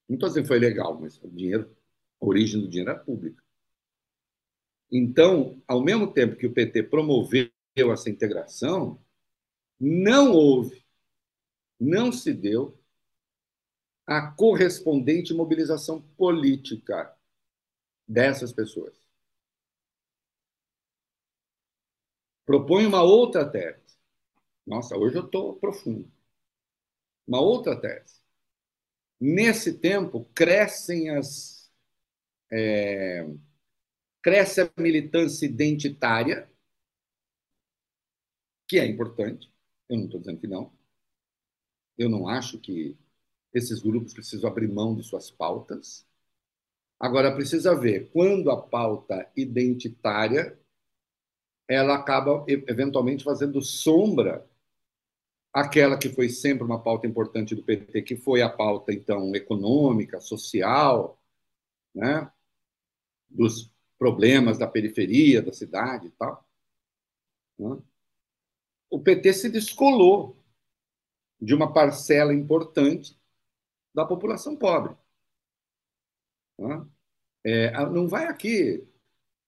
Não 0.08 0.16
estou 0.16 0.30
dizendo 0.30 0.44
que 0.44 0.48
foi 0.48 0.60
legal, 0.60 1.00
mas 1.00 1.22
o 1.22 1.30
dinheiro, 1.30 1.76
a 2.22 2.26
origem 2.26 2.62
do 2.62 2.70
dinheiro 2.70 2.92
é 2.92 2.96
pública. 2.96 3.44
Então, 4.92 5.62
ao 5.68 5.84
mesmo 5.84 6.12
tempo 6.12 6.36
que 6.36 6.48
o 6.48 6.54
PT 6.54 6.84
promoveu 6.84 7.50
essa 7.76 8.10
integração, 8.10 9.04
não 9.80 10.32
houve, 10.32 10.86
não 11.80 12.12
se 12.12 12.34
deu 12.34 12.80
a 14.06 14.32
correspondente 14.32 15.34
mobilização 15.34 16.02
política 16.16 17.14
dessas 18.08 18.54
pessoas. 18.54 18.94
Propõe 22.46 22.86
uma 22.86 23.02
outra 23.04 23.46
tese. 23.50 23.98
Nossa, 24.66 24.98
hoje 24.98 25.18
eu 25.18 25.26
estou 25.26 25.56
profundo. 25.58 26.12
Uma 27.28 27.42
outra 27.42 27.80
tese. 27.80 28.22
Nesse 29.20 29.80
tempo, 29.80 30.26
crescem 30.36 31.10
as. 31.10 31.72
É, 32.52 33.26
cresce 34.22 34.62
a 34.62 34.72
militância 34.78 35.46
identitária, 35.46 36.50
que 38.68 38.78
é 38.80 38.86
importante. 38.86 39.50
Eu 39.90 39.98
não 39.98 40.06
estou 40.06 40.20
dizendo 40.20 40.40
que 40.42 40.48
não. 40.48 40.72
Eu 41.98 42.08
não 42.10 42.28
acho 42.28 42.60
que 42.60 42.96
esses 43.54 43.82
grupos 43.82 44.14
precisam 44.14 44.50
abrir 44.50 44.68
mão 44.68 44.96
de 44.96 45.04
suas 45.04 45.32
pautas. 45.32 46.06
Agora, 47.04 47.36
precisa 47.36 47.76
ver 47.76 48.10
quando 48.14 48.50
a 48.50 48.62
pauta 48.62 49.30
identitária 49.36 50.58
ela 51.68 51.96
acaba 51.96 52.46
eventualmente 52.48 53.26
fazendo 53.26 53.62
sombra 53.62 54.50
aquela 55.52 56.00
que 56.00 56.08
foi 56.08 56.30
sempre 56.30 56.64
uma 56.64 56.82
pauta 56.82 57.06
importante 57.06 57.54
do 57.56 57.62
PT, 57.62 58.04
que 58.04 58.16
foi 58.16 58.42
a 58.42 58.50
pauta 58.50 58.94
então 58.94 59.36
econômica, 59.36 60.22
social, 60.22 61.22
né, 61.94 62.32
dos 63.30 63.70
problemas 64.00 64.58
da 64.58 64.66
periferia 64.66 65.42
da 65.42 65.52
cidade 65.52 66.08
e 66.08 66.12
tal. 66.12 66.48
Né? 67.60 67.84
O 68.90 68.98
PT 69.02 69.34
se 69.34 69.50
descolou 69.50 70.42
de 71.38 71.54
uma 71.54 71.74
parcela 71.74 72.34
importante 72.34 73.20
da 73.94 74.06
população 74.06 74.56
pobre. 74.56 74.96
Né? 76.58 76.93
É, 77.44 77.72
não 77.88 78.08
vai 78.08 78.26
aqui 78.26 78.86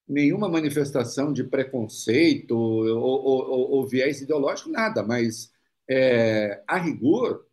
nenhuma 0.08 0.48
manifestação 0.48 1.32
de 1.32 1.44
preconceito 1.44 2.52
ou, 2.56 3.24
ou, 3.24 3.70
ou 3.72 3.88
viés 3.88 4.20
ideológico, 4.20 4.70
nada, 4.70 5.02
mas 5.02 5.52
é, 5.88 6.62
a 6.66 6.78
rigor, 6.78 7.46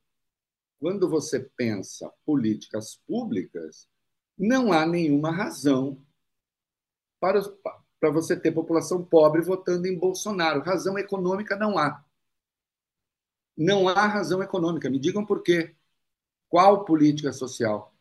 quando 0.79 1.09
você 1.09 1.39
pensa 1.57 2.11
políticas 2.25 2.97
públicas, 3.07 3.87
não 4.37 4.71
há 4.73 4.85
nenhuma 4.85 5.31
razão 5.31 6.01
para, 7.19 7.41
para 7.99 8.11
você 8.11 8.35
ter 8.39 8.51
população 8.51 9.03
pobre 9.03 9.41
votando 9.41 9.87
em 9.87 9.97
Bolsonaro. 9.97 10.61
Razão 10.61 10.97
econômica 10.99 11.55
não 11.55 11.77
há. 11.77 12.03
Não 13.57 13.87
há 13.87 14.05
razão 14.07 14.41
econômica. 14.43 14.89
Me 14.89 14.99
digam 14.99 15.25
por 15.25 15.41
quê. 15.43 15.75
Qual 16.49 16.85
política 16.85 17.33
social? 17.33 17.92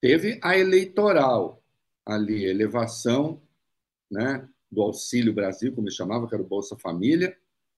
Teve 0.00 0.38
a 0.42 0.56
eleitoral 0.56 1.62
ali, 2.04 2.44
elevação 2.44 3.42
né, 4.10 4.48
do 4.70 4.82
Auxílio 4.82 5.32
Brasil, 5.32 5.74
como 5.74 5.88
eu 5.88 5.92
chamava, 5.92 6.28
que 6.28 6.34
era 6.34 6.42
o 6.42 6.46
Bolsa 6.46 6.76
Família, 6.76 7.36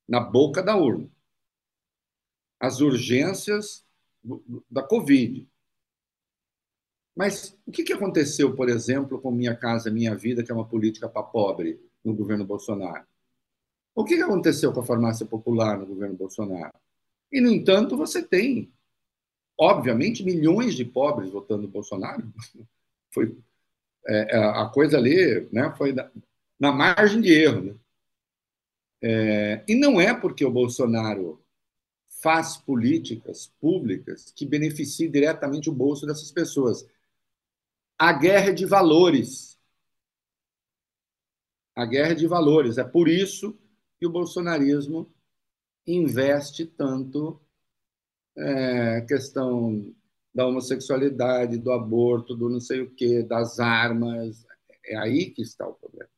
na 0.09 0.21
boca 0.21 0.63
da 0.63 0.77
urna 0.77 1.11
as 2.61 2.83
urgências 2.83 3.87
da 4.71 4.83
Covid. 4.83 5.49
Mas 7.17 7.59
o 7.67 7.73
que 7.73 7.91
aconteceu, 7.93 8.55
por 8.55 8.69
exemplo, 8.69 9.19
com 9.21 9.31
Minha 9.31 9.57
Casa 9.57 9.91
Minha 9.91 10.15
Vida, 10.15 10.45
que 10.45 10.53
é 10.53 10.55
uma 10.55 10.69
política 10.69 11.09
para 11.09 11.23
pobre 11.23 11.81
no 12.05 12.15
governo 12.15 12.45
Bolsonaro? 12.45 13.07
O 13.95 14.05
que 14.05 14.15
aconteceu 14.21 14.73
com 14.73 14.81
a 14.81 14.87
farmácia 14.87 15.25
popular 15.25 15.79
no 15.79 15.87
governo 15.87 16.17
Bolsonaro? 16.17 16.75
E, 17.33 17.41
no 17.41 17.49
entanto, 17.49 17.97
você 17.97 18.23
tem, 18.23 18.71
obviamente, 19.61 20.25
milhões 20.25 20.75
de 20.75 20.87
pobres 20.87 21.31
votando 21.31 21.69
Bolsonaro. 21.69 22.33
Foi 23.13 23.37
é, 24.07 24.37
é, 24.37 24.39
a 24.39 24.67
coisa 24.67 24.97
ali, 24.97 25.47
né, 25.53 25.75
foi 25.77 25.95
na, 26.59 26.73
margem 26.73 27.21
de 27.21 27.33
erro. 27.33 27.61
Né? 27.63 27.75
É, 29.03 29.65
e 29.69 29.75
não 29.75 30.01
é 30.01 30.19
porque 30.19 30.45
o 30.45 30.51
Bolsonaro 30.51 31.45
faz 32.09 32.57
políticas 32.57 33.53
públicas 33.61 34.33
que 34.33 34.47
beneficiem 34.47 35.11
diretamente 35.11 35.69
o 35.69 35.75
bolso 35.75 36.07
dessas 36.07 36.33
pessoas. 36.33 36.87
A 37.99 38.13
guerra 38.13 38.51
é 38.51 38.53
de 38.53 38.65
valores. 38.65 39.59
A 41.75 41.85
guerra 41.85 42.13
é 42.13 42.15
de 42.15 42.27
valores. 42.27 42.79
É 42.79 42.85
por 42.85 43.09
isso 43.09 43.59
que 43.99 44.07
o 44.07 44.11
bolsonarismo 44.11 45.13
investe 45.87 46.65
tanto 46.65 47.41
é, 48.37 49.01
questão 49.03 49.93
da 50.35 50.47
homossexualidade, 50.47 51.59
do 51.59 51.73
aborto, 51.73 52.35
do 52.35 52.49
não 52.49 52.61
sei 52.61 52.81
o 52.83 52.91
quê, 52.91 53.23
das 53.23 53.59
armas. 53.59 54.47
É 54.87 54.97
aí 54.97 55.31
que 55.31 55.43
está 55.43 55.67
o 55.67 55.75
problema. 55.75 56.11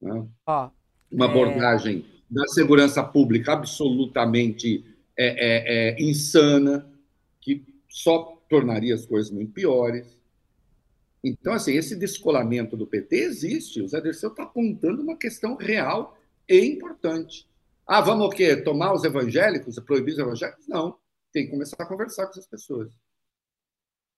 Né? 0.00 0.28
Oh, 0.46 0.70
Uma 1.10 1.26
é... 1.26 1.28
abordagem 1.28 2.04
da 2.30 2.46
segurança 2.48 3.02
pública 3.02 3.52
absolutamente 3.52 4.84
é, 5.16 5.26
é, 5.26 5.88
é 5.90 6.02
insana, 6.02 6.90
que 7.40 7.64
só 7.88 8.38
tornaria 8.48 8.94
as 8.94 9.06
coisas 9.06 9.30
muito 9.30 9.52
piores. 9.52 10.16
Então, 11.22 11.52
assim, 11.52 11.72
esse 11.72 11.96
descolamento 11.96 12.76
do 12.76 12.86
PT 12.86 13.16
existe. 13.16 13.82
O 13.82 13.88
Zé 13.88 14.00
Dirceu 14.00 14.30
está 14.30 14.44
apontando 14.44 15.02
uma 15.02 15.16
questão 15.16 15.56
real 15.56 16.16
e 16.48 16.60
importante. 16.60 17.46
Ah, 17.86 18.00
vamos 18.00 18.26
o 18.26 18.30
quê? 18.30 18.56
Tomar 18.56 18.92
os 18.92 19.04
evangélicos, 19.04 19.78
proibir 19.80 20.12
os 20.12 20.18
evangélicos? 20.18 20.68
Não. 20.68 20.96
Tem 21.32 21.44
que 21.44 21.50
começar 21.50 21.76
a 21.78 21.86
conversar 21.86 22.24
com 22.24 22.30
essas 22.30 22.46
pessoas. 22.46 22.92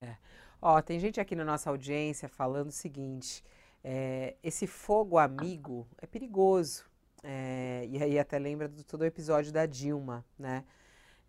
É. 0.03 0.17
Ó, 0.63 0.81
tem 0.81 0.99
gente 0.99 1.21
aqui 1.21 1.35
na 1.35 1.45
nossa 1.45 1.71
audiência 1.71 2.29
falando 2.29 2.69
o 2.69 2.73
seguinte: 2.73 3.45
é, 3.83 4.37
esse 4.43 4.67
fogo 4.67 5.19
amigo 5.19 5.87
é 5.99 6.07
perigoso. 6.07 6.85
É, 7.23 7.87
e 7.91 8.03
aí 8.03 8.19
até 8.19 8.39
lembra 8.39 8.69
do 8.69 8.83
todo 8.83 9.03
o 9.03 9.07
episódio 9.07 9.53
da 9.53 9.67
Dilma, 9.67 10.25
né? 10.39 10.65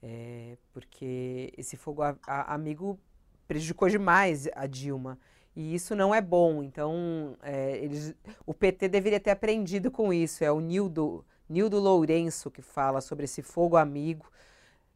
É, 0.01 0.57
porque 0.73 1.53
esse 1.57 1.77
fogo 1.77 2.01
a, 2.01 2.17
a, 2.25 2.53
amigo 2.53 2.99
prejudicou 3.47 3.89
demais 3.89 4.47
a 4.55 4.65
Dilma. 4.65 5.19
E 5.55 5.75
isso 5.75 5.95
não 5.95 6.15
é 6.15 6.21
bom. 6.21 6.63
Então, 6.63 7.37
é, 7.41 7.77
eles, 7.77 8.15
o 8.45 8.53
PT 8.53 8.87
deveria 8.87 9.19
ter 9.19 9.31
aprendido 9.31 9.91
com 9.91 10.13
isso. 10.13 10.43
É 10.43 10.51
o 10.51 10.59
Nildo, 10.59 11.25
Nildo 11.49 11.79
Lourenço 11.79 12.49
que 12.49 12.61
fala 12.61 13.01
sobre 13.01 13.25
esse 13.25 13.41
fogo 13.41 13.75
amigo. 13.75 14.31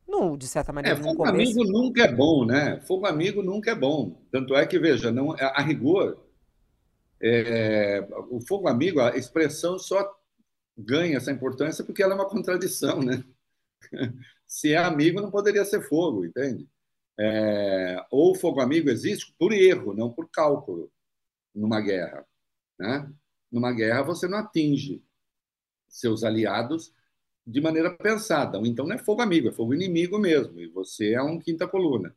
No, 0.07 0.37
de 0.37 0.47
certa 0.47 0.71
maneira, 0.71 0.99
é, 0.99 1.01
fogo 1.01 1.23
começo... 1.23 1.59
amigo 1.59 1.71
nunca 1.71 2.03
é 2.03 2.11
bom, 2.11 2.45
né? 2.45 2.79
Fogo 2.81 3.05
amigo 3.05 3.41
nunca 3.41 3.71
é 3.71 3.75
bom. 3.75 4.21
Tanto 4.31 4.55
é 4.55 4.65
que, 4.65 4.77
veja, 4.77 5.11
não, 5.11 5.31
a, 5.31 5.61
rigor, 5.61 6.23
é, 7.21 8.07
o 8.29 8.39
fogo 8.39 8.67
amigo, 8.67 8.99
a 8.99 9.17
expressão 9.17 9.79
só 9.79 10.15
ganha 10.77 11.17
essa 11.17 11.31
importância 11.31 11.83
porque 11.83 12.03
ela 12.03 12.13
é 12.13 12.15
uma 12.15 12.29
contradição, 12.29 12.99
né? 13.01 13.23
se 14.45 14.73
é 14.73 14.77
amigo, 14.77 15.21
não 15.21 15.31
poderia 15.31 15.65
ser 15.65 15.81
fogo, 15.81 16.25
entende? 16.25 16.69
É, 17.17 18.05
ou 18.11 18.35
fogo 18.35 18.59
amigo 18.59 18.89
existe 18.89 19.33
por 19.39 19.53
erro, 19.53 19.93
não 19.93 20.11
por 20.11 20.29
cálculo, 20.29 20.91
numa 21.53 21.81
guerra. 21.81 22.25
Né? 22.77 23.11
Numa 23.51 23.71
guerra, 23.71 24.03
você 24.03 24.27
não 24.27 24.37
atinge 24.37 25.03
seus 25.87 26.23
aliados 26.23 26.93
de 27.45 27.61
maneira 27.61 27.95
pensada. 27.95 28.59
Então, 28.63 28.87
não 28.87 28.95
é 28.95 28.97
fogo 28.97 29.21
amigo, 29.21 29.49
é 29.49 29.51
fogo 29.51 29.73
inimigo 29.73 30.17
mesmo, 30.17 30.59
e 30.59 30.67
você 30.67 31.13
é 31.13 31.21
um 31.21 31.39
quinta 31.39 31.67
coluna. 31.67 32.15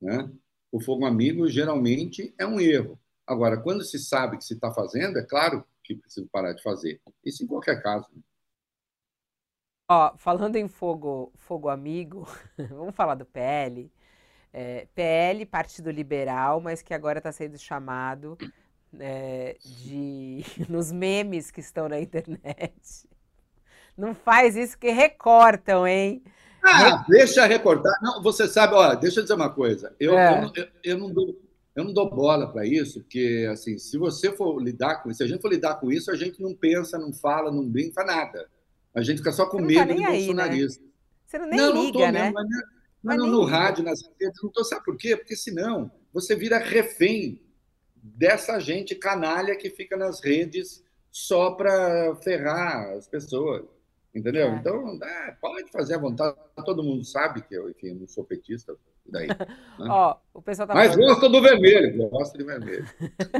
Né? 0.00 0.30
O 0.70 0.80
fogo 0.80 1.04
amigo, 1.04 1.46
geralmente, 1.48 2.34
é 2.38 2.46
um 2.46 2.60
erro. 2.60 2.98
Agora, 3.26 3.60
quando 3.60 3.84
se 3.84 3.98
sabe 3.98 4.38
que 4.38 4.44
se 4.44 4.54
está 4.54 4.72
fazendo, 4.72 5.18
é 5.18 5.24
claro 5.24 5.64
que 5.84 5.96
precisa 5.96 6.26
parar 6.32 6.52
de 6.52 6.62
fazer. 6.62 7.00
Isso 7.24 7.44
em 7.44 7.46
qualquer 7.46 7.82
caso. 7.82 8.08
Né? 8.14 8.22
Ó, 9.88 10.16
falando 10.16 10.56
em 10.56 10.68
fogo, 10.68 11.32
fogo 11.36 11.68
amigo, 11.68 12.26
vamos 12.70 12.94
falar 12.94 13.14
do 13.14 13.26
PL. 13.26 13.92
É, 14.52 14.86
PL, 14.94 15.46
Partido 15.46 15.90
Liberal, 15.90 16.60
mas 16.60 16.82
que 16.82 16.94
agora 16.94 17.18
está 17.18 17.32
sendo 17.32 17.58
chamado 17.58 18.36
é, 18.98 19.56
de 19.60 20.42
nos 20.68 20.90
memes 20.92 21.50
que 21.50 21.60
estão 21.60 21.88
na 21.88 22.00
internet. 22.00 23.08
Não 23.96 24.14
faz 24.14 24.56
isso 24.56 24.78
que 24.78 24.90
recortam, 24.90 25.86
hein? 25.86 26.22
Ah, 26.62 27.04
deixa 27.08 27.44
recortar. 27.44 27.92
Não, 28.00 28.22
você 28.22 28.46
sabe, 28.46 28.74
ó, 28.74 28.94
deixa 28.94 29.20
eu 29.20 29.24
dizer 29.24 29.34
uma 29.34 29.50
coisa. 29.50 29.94
Eu, 29.98 30.16
é. 30.16 30.44
eu, 30.44 30.62
eu, 30.62 30.68
eu 30.84 30.98
não 30.98 31.12
dou, 31.12 31.36
eu 31.74 31.84
não 31.84 31.92
dou 31.92 32.08
bola 32.08 32.50
para 32.50 32.66
isso, 32.66 33.00
porque 33.00 33.48
assim, 33.50 33.78
se 33.78 33.98
você 33.98 34.30
for 34.30 34.62
lidar 34.62 35.02
com 35.02 35.10
isso, 35.10 35.18
se 35.18 35.24
a 35.24 35.26
gente 35.26 35.40
for 35.40 35.50
lidar 35.50 35.76
com 35.76 35.90
isso, 35.90 36.10
a 36.10 36.16
gente 36.16 36.40
não 36.40 36.54
pensa, 36.54 36.98
não 36.98 37.12
fala, 37.12 37.50
não 37.50 37.68
brinca, 37.68 38.04
nada. 38.04 38.48
A 38.94 39.02
gente 39.02 39.18
fica 39.18 39.32
só 39.32 39.46
com 39.46 39.58
tá 39.58 39.64
medo 39.64 39.88
tá 39.88 39.94
de 39.94 40.04
aí, 40.04 40.18
bolsonarista. 40.18 40.82
Né? 40.82 40.88
Você 41.26 41.38
não 41.38 41.46
nem 41.46 41.58
não, 41.58 41.72
liga, 41.72 41.82
não 41.82 41.92
tô 41.92 41.98
né? 41.98 42.12
Mesmo, 42.12 42.34
mas, 42.34 42.46
mas 43.02 43.18
no, 43.18 43.26
no 43.26 43.44
rádio, 43.44 43.84
nas 43.84 44.00
redes, 44.20 44.42
não 44.42 44.48
estou. 44.48 44.64
Sabe 44.64 44.84
por 44.84 44.96
quê? 44.96 45.16
Porque 45.16 45.34
senão 45.34 45.90
você 46.12 46.36
vira 46.36 46.58
refém 46.58 47.40
dessa 47.96 48.58
gente 48.60 48.94
canalha 48.94 49.56
que 49.56 49.70
fica 49.70 49.96
nas 49.96 50.22
redes 50.22 50.84
só 51.10 51.52
para 51.52 52.14
ferrar 52.16 52.96
as 52.96 53.08
pessoas. 53.08 53.64
Entendeu? 54.14 54.48
É. 54.48 54.56
Então, 54.56 54.98
é, 55.02 55.32
pode 55.40 55.70
fazer 55.70 55.94
à 55.94 55.98
vontade. 55.98 56.36
Todo 56.64 56.82
mundo 56.82 57.04
sabe 57.04 57.42
que 57.42 57.54
eu, 57.54 57.70
enfim, 57.70 57.94
não 57.94 58.06
sou 58.06 58.24
petista. 58.24 58.76
Daí, 59.06 59.26
né? 59.28 59.36
Ó, 59.80 60.16
o 60.34 60.42
pessoal 60.42 60.68
tá 60.68 60.74
Mas 60.74 60.94
gosta 60.94 61.28
do 61.28 61.40
vermelho, 61.40 62.08
gosta 62.08 62.36
de 62.36 62.44
vermelho. 62.44 62.86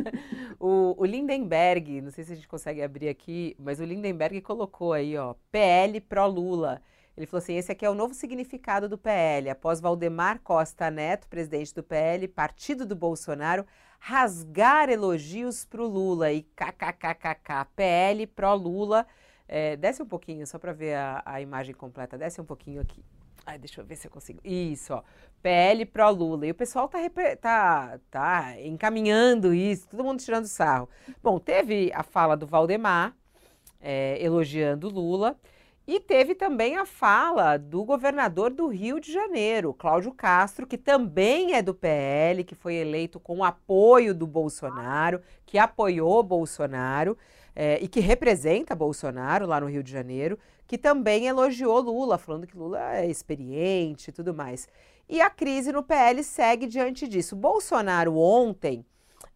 o, 0.58 0.94
o 0.98 1.04
Lindenberg, 1.04 2.00
não 2.00 2.10
sei 2.10 2.24
se 2.24 2.32
a 2.32 2.34
gente 2.34 2.48
consegue 2.48 2.82
abrir 2.82 3.08
aqui, 3.08 3.54
mas 3.58 3.80
o 3.80 3.84
Lindenberg 3.84 4.40
colocou 4.40 4.92
aí, 4.92 5.16
ó, 5.16 5.34
PL 5.50 6.00
pró 6.00 6.26
Lula. 6.26 6.80
Ele 7.16 7.26
falou 7.26 7.42
assim: 7.42 7.56
esse 7.56 7.70
aqui 7.70 7.84
é 7.84 7.90
o 7.90 7.94
novo 7.94 8.14
significado 8.14 8.88
do 8.88 8.96
PL. 8.96 9.50
Após 9.50 9.80
Valdemar 9.80 10.40
Costa 10.42 10.90
Neto, 10.90 11.28
presidente 11.28 11.74
do 11.74 11.82
PL, 11.82 12.26
partido 12.28 12.86
do 12.86 12.96
Bolsonaro, 12.96 13.66
rasgar 13.98 14.88
elogios 14.88 15.64
para 15.64 15.82
o 15.82 15.86
Lula 15.86 16.32
e 16.32 16.42
kkkk, 16.42 17.66
PL 17.76 18.26
pró 18.28 18.54
Lula. 18.54 19.06
É, 19.54 19.76
desce 19.76 20.02
um 20.02 20.06
pouquinho, 20.06 20.46
só 20.46 20.58
para 20.58 20.72
ver 20.72 20.94
a, 20.94 21.22
a, 21.26 21.38
imagem 21.38 21.74
completa. 21.74 22.16
Desce 22.16 22.40
um 22.40 22.44
pouquinho 22.44 22.80
aqui. 22.80 23.04
Ai, 23.44 23.58
deixa 23.58 23.82
eu 23.82 23.84
ver 23.84 23.96
se 23.96 24.06
eu 24.06 24.10
consigo. 24.10 24.40
Isso, 24.42 24.94
ó. 24.94 25.02
PL 25.42 25.84
pró 25.84 26.08
Lula. 26.08 26.46
E 26.46 26.52
o 26.52 26.54
pessoal 26.54 26.88
tá, 26.88 26.98
tá, 27.38 28.00
tá 28.10 28.60
encaminhando 28.62 29.52
isso, 29.52 29.86
todo 29.90 30.04
mundo 30.04 30.20
tirando 30.20 30.46
sarro. 30.46 30.88
Bom, 31.22 31.38
teve 31.38 31.92
a 31.94 32.02
fala 32.02 32.34
do 32.34 32.46
Valdemar 32.46 33.14
é, 33.78 34.16
elogiando 34.24 34.88
Lula. 34.88 35.36
E 35.86 36.00
teve 36.00 36.34
também 36.34 36.78
a 36.78 36.86
fala 36.86 37.58
do 37.58 37.84
governador 37.84 38.54
do 38.54 38.68
Rio 38.68 38.98
de 38.98 39.12
Janeiro, 39.12 39.74
Cláudio 39.74 40.12
Castro, 40.12 40.66
que 40.66 40.78
também 40.78 41.54
é 41.54 41.60
do 41.60 41.74
PL, 41.74 42.42
que 42.42 42.54
foi 42.54 42.76
eleito 42.76 43.20
com 43.20 43.44
apoio 43.44 44.14
do 44.14 44.26
Bolsonaro, 44.26 45.20
que 45.44 45.58
apoiou 45.58 46.22
Bolsonaro 46.22 47.18
é, 47.54 47.78
e 47.82 47.88
que 47.88 48.00
representa 48.00 48.74
Bolsonaro 48.74 49.46
lá 49.46 49.60
no 49.60 49.68
Rio 49.68 49.82
de 49.82 49.92
Janeiro, 49.92 50.38
que 50.66 50.78
também 50.78 51.26
elogiou 51.26 51.80
Lula, 51.80 52.18
falando 52.18 52.46
que 52.46 52.56
Lula 52.56 52.96
é 52.96 53.08
experiente 53.08 54.10
e 54.10 54.12
tudo 54.12 54.32
mais. 54.32 54.68
E 55.08 55.20
a 55.20 55.28
crise 55.28 55.72
no 55.72 55.82
PL 55.82 56.22
segue 56.24 56.66
diante 56.66 57.06
disso. 57.06 57.36
Bolsonaro 57.36 58.16
ontem 58.16 58.84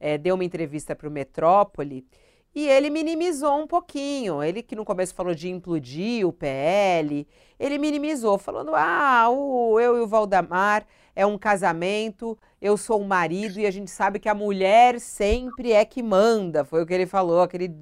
é, 0.00 0.16
deu 0.16 0.34
uma 0.34 0.44
entrevista 0.44 0.94
para 0.94 1.08
o 1.08 1.10
Metrópole 1.10 2.06
e 2.54 2.66
ele 2.66 2.88
minimizou 2.88 3.60
um 3.60 3.66
pouquinho. 3.66 4.42
Ele 4.42 4.62
que 4.62 4.74
no 4.74 4.84
começo 4.84 5.14
falou 5.14 5.34
de 5.34 5.50
implodir 5.50 6.26
o 6.26 6.32
PL, 6.32 7.28
ele 7.60 7.76
minimizou, 7.78 8.38
falando: 8.38 8.72
ah, 8.74 9.28
o, 9.28 9.78
eu 9.78 9.98
e 9.98 10.00
o 10.00 10.06
Valdemar 10.06 10.86
é 11.14 11.26
um 11.26 11.36
casamento, 11.36 12.38
eu 12.60 12.78
sou 12.78 13.00
um 13.00 13.06
marido 13.06 13.60
e 13.60 13.66
a 13.66 13.70
gente 13.70 13.90
sabe 13.90 14.18
que 14.18 14.28
a 14.28 14.34
mulher 14.34 14.98
sempre 15.00 15.72
é 15.72 15.84
que 15.84 16.02
manda. 16.02 16.64
Foi 16.64 16.82
o 16.82 16.86
que 16.86 16.94
ele 16.94 17.06
falou, 17.06 17.42
aquele. 17.42 17.74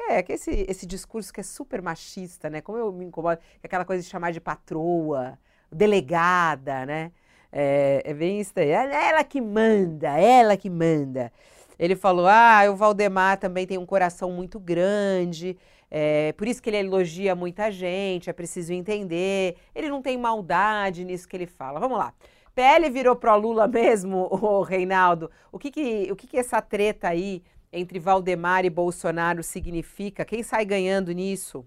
É, 0.00 0.22
que 0.22 0.32
esse, 0.32 0.64
esse 0.68 0.86
discurso 0.86 1.32
que 1.32 1.40
é 1.40 1.42
super 1.42 1.82
machista, 1.82 2.48
né? 2.48 2.60
Como 2.60 2.78
eu 2.78 2.92
me 2.92 3.04
incomodo, 3.04 3.40
aquela 3.62 3.84
coisa 3.84 4.02
de 4.02 4.08
chamar 4.08 4.32
de 4.32 4.40
patroa, 4.40 5.38
delegada, 5.70 6.86
né? 6.86 7.12
É, 7.52 8.02
é 8.04 8.14
bem 8.14 8.40
isso 8.40 8.52
aí. 8.56 8.70
É 8.70 9.08
ela 9.08 9.24
que 9.24 9.40
manda, 9.40 10.18
ela 10.18 10.56
que 10.56 10.70
manda. 10.70 11.32
Ele 11.78 11.96
falou: 11.96 12.26
ah, 12.26 12.62
o 12.70 12.76
Valdemar 12.76 13.38
também 13.38 13.66
tem 13.66 13.78
um 13.78 13.86
coração 13.86 14.30
muito 14.30 14.58
grande, 14.58 15.56
é, 15.90 16.32
por 16.32 16.46
isso 16.46 16.62
que 16.62 16.68
ele 16.68 16.76
elogia 16.78 17.34
muita 17.34 17.70
gente, 17.70 18.28
é 18.28 18.32
preciso 18.32 18.72
entender. 18.72 19.56
Ele 19.74 19.88
não 19.88 20.02
tem 20.02 20.18
maldade 20.18 21.04
nisso 21.04 21.28
que 21.28 21.36
ele 21.36 21.46
fala. 21.46 21.80
Vamos 21.80 21.98
lá. 21.98 22.12
PL 22.54 22.90
virou 22.90 23.16
pró-Lula 23.16 23.68
mesmo, 23.68 24.28
o 24.30 24.62
Reinaldo? 24.62 25.30
O 25.52 25.58
que 25.58 25.70
que, 25.70 26.08
o 26.10 26.16
que 26.16 26.26
que 26.26 26.36
essa 26.36 26.60
treta 26.60 27.08
aí 27.08 27.42
entre 27.72 27.98
Valdemar 27.98 28.64
e 28.64 28.70
Bolsonaro 28.70 29.42
significa? 29.42 30.24
Quem 30.24 30.42
sai 30.42 30.64
ganhando 30.64 31.12
nisso? 31.12 31.66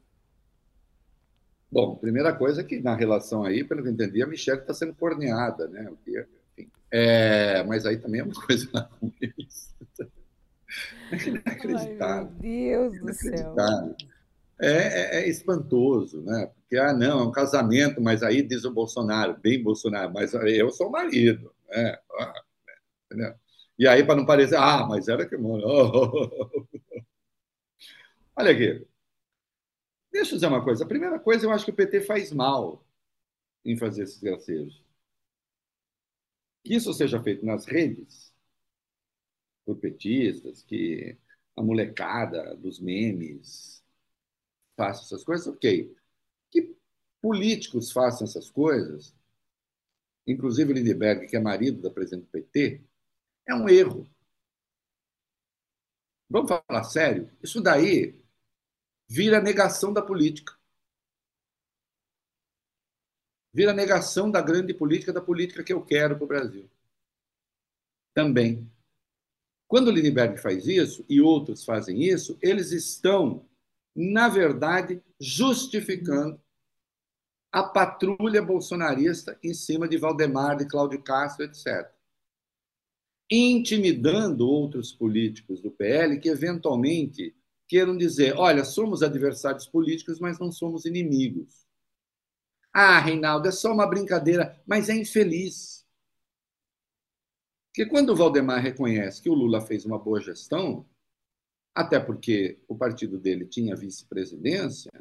Bom, 1.71 1.95
primeira 1.95 2.33
coisa 2.33 2.61
é 2.61 2.63
que 2.63 2.81
na 2.81 2.95
relação 2.95 3.43
aí, 3.43 3.63
pelo 3.63 3.81
que 3.81 3.87
eu 3.87 3.93
entendi, 3.93 4.21
a 4.21 4.27
Michelle 4.27 4.59
está 4.59 4.73
sendo 4.73 4.93
corneada, 4.93 5.67
né? 5.69 5.89
O 5.89 5.95
que, 5.97 6.25
enfim, 6.57 6.69
é, 6.91 7.63
mas 7.63 7.85
aí 7.85 7.97
também 7.97 8.19
é 8.19 8.23
uma 8.23 8.33
coisa. 8.45 8.69
É 11.11 11.27
inacreditável. 11.27 12.31
Ai, 12.33 12.41
meu 12.41 12.91
Deus 12.91 13.01
do 13.01 13.13
céu. 13.13 13.55
É, 14.59 14.67
é, 14.67 15.21
é, 15.21 15.29
espantoso, 15.29 16.21
né? 16.21 16.51
Porque, 16.53 16.77
ah, 16.77 16.93
não, 16.93 17.19
é 17.19 17.23
um 17.23 17.31
casamento, 17.31 17.99
mas 17.99 18.21
aí 18.21 18.43
diz 18.43 18.63
o 18.63 18.71
Bolsonaro, 18.71 19.39
bem 19.41 19.63
Bolsonaro, 19.63 20.13
mas 20.13 20.33
eu 20.33 20.69
sou 20.69 20.87
o 20.87 20.91
marido, 20.91 21.51
né? 21.69 21.97
Ah, 22.19 22.33
entendeu? 23.05 23.33
E 23.81 23.87
aí, 23.87 24.05
para 24.05 24.15
não 24.15 24.27
parecer, 24.27 24.57
ah, 24.57 24.85
mas 24.87 25.07
era 25.07 25.27
que. 25.27 25.35
Olha 28.37 28.51
aqui. 28.51 28.85
Deixa 30.11 30.33
eu 30.33 30.35
dizer 30.35 30.45
uma 30.45 30.63
coisa. 30.63 30.83
A 30.83 30.87
primeira 30.87 31.19
coisa, 31.19 31.47
eu 31.47 31.51
acho 31.51 31.65
que 31.65 31.71
o 31.71 31.75
PT 31.75 32.01
faz 32.01 32.31
mal 32.31 32.85
em 33.65 33.75
fazer 33.75 34.03
esses 34.03 34.19
gracejos. 34.19 34.85
Que 36.63 36.75
isso 36.75 36.93
seja 36.93 37.19
feito 37.23 37.43
nas 37.43 37.65
redes, 37.65 38.31
por 39.65 39.77
petistas, 39.77 40.61
que 40.61 41.17
a 41.55 41.63
molecada 41.63 42.55
dos 42.57 42.79
memes 42.79 43.83
faça 44.77 45.05
essas 45.05 45.23
coisas, 45.23 45.47
ok. 45.47 45.91
Que 46.51 46.75
políticos 47.19 47.91
façam 47.91 48.25
essas 48.27 48.47
coisas, 48.51 49.15
inclusive 50.27 50.71
o 50.71 50.75
Lindbergh, 50.75 51.25
que 51.27 51.35
é 51.35 51.39
marido 51.39 51.81
da 51.81 51.89
presidente 51.89 52.25
do 52.25 52.31
PT, 52.31 52.90
é 53.47 53.53
um 53.53 53.67
erro. 53.69 54.07
Vamos 56.29 56.49
falar 56.49 56.83
sério? 56.85 57.29
Isso 57.43 57.61
daí 57.61 58.15
vira 59.07 59.41
negação 59.41 59.91
da 59.91 60.01
política. 60.01 60.57
Vira 63.53 63.73
negação 63.73 64.31
da 64.31 64.41
grande 64.41 64.73
política, 64.73 65.11
da 65.11 65.21
política 65.21 65.63
que 65.63 65.73
eu 65.73 65.83
quero 65.85 66.15
para 66.15 66.23
o 66.23 66.27
Brasil. 66.27 66.69
Também. 68.13 68.71
Quando 69.67 69.89
o 69.89 69.91
Lindbergh 69.91 70.37
faz 70.37 70.67
isso 70.67 71.05
e 71.09 71.21
outros 71.21 71.65
fazem 71.65 72.01
isso, 72.01 72.37
eles 72.41 72.71
estão, 72.71 73.45
na 73.93 74.29
verdade, 74.29 75.01
justificando 75.19 76.39
a 77.51 77.63
patrulha 77.63 78.41
bolsonarista 78.41 79.37
em 79.43 79.53
cima 79.53 79.87
de 79.87 79.97
Valdemar, 79.97 80.55
de 80.55 80.65
Cláudio 80.65 81.01
Castro, 81.03 81.43
etc. 81.43 81.89
Intimidando 83.31 84.45
outros 84.45 84.91
políticos 84.91 85.61
do 85.61 85.71
PL 85.71 86.19
que, 86.19 86.27
eventualmente, 86.27 87.33
queiram 87.67 87.95
dizer: 87.95 88.35
olha, 88.35 88.65
somos 88.65 89.01
adversários 89.01 89.65
políticos, 89.65 90.19
mas 90.19 90.37
não 90.37 90.51
somos 90.51 90.83
inimigos. 90.83 91.65
Ah, 92.73 92.99
Reinaldo, 92.99 93.47
é 93.47 93.51
só 93.51 93.71
uma 93.71 93.87
brincadeira, 93.87 94.61
mas 94.65 94.89
é 94.89 94.95
infeliz. 94.95 95.85
Porque 97.67 97.85
quando 97.89 98.09
o 98.09 98.15
Valdemar 98.15 98.61
reconhece 98.61 99.21
que 99.21 99.29
o 99.29 99.33
Lula 99.33 99.61
fez 99.61 99.85
uma 99.85 99.97
boa 99.97 100.19
gestão, 100.19 100.85
até 101.73 101.99
porque 101.99 102.59
o 102.67 102.75
partido 102.75 103.17
dele 103.17 103.45
tinha 103.45 103.75
vice-presidência, 103.75 104.91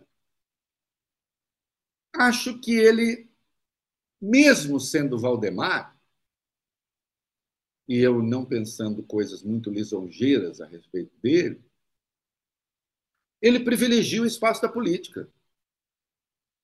acho 2.15 2.61
que 2.61 2.73
ele, 2.73 3.29
mesmo 4.21 4.79
sendo 4.79 5.19
Valdemar, 5.19 6.00
e 7.91 7.99
eu 7.99 8.23
não 8.23 8.45
pensando 8.45 9.03
coisas 9.03 9.43
muito 9.43 9.69
lisonjeiras 9.69 10.61
a 10.61 10.67
respeito 10.67 11.11
dele, 11.21 11.61
ele 13.43 13.65
privilegia 13.65 14.23
o 14.23 14.27
espaço 14.27 14.63
da 14.63 14.69
política, 14.69 15.29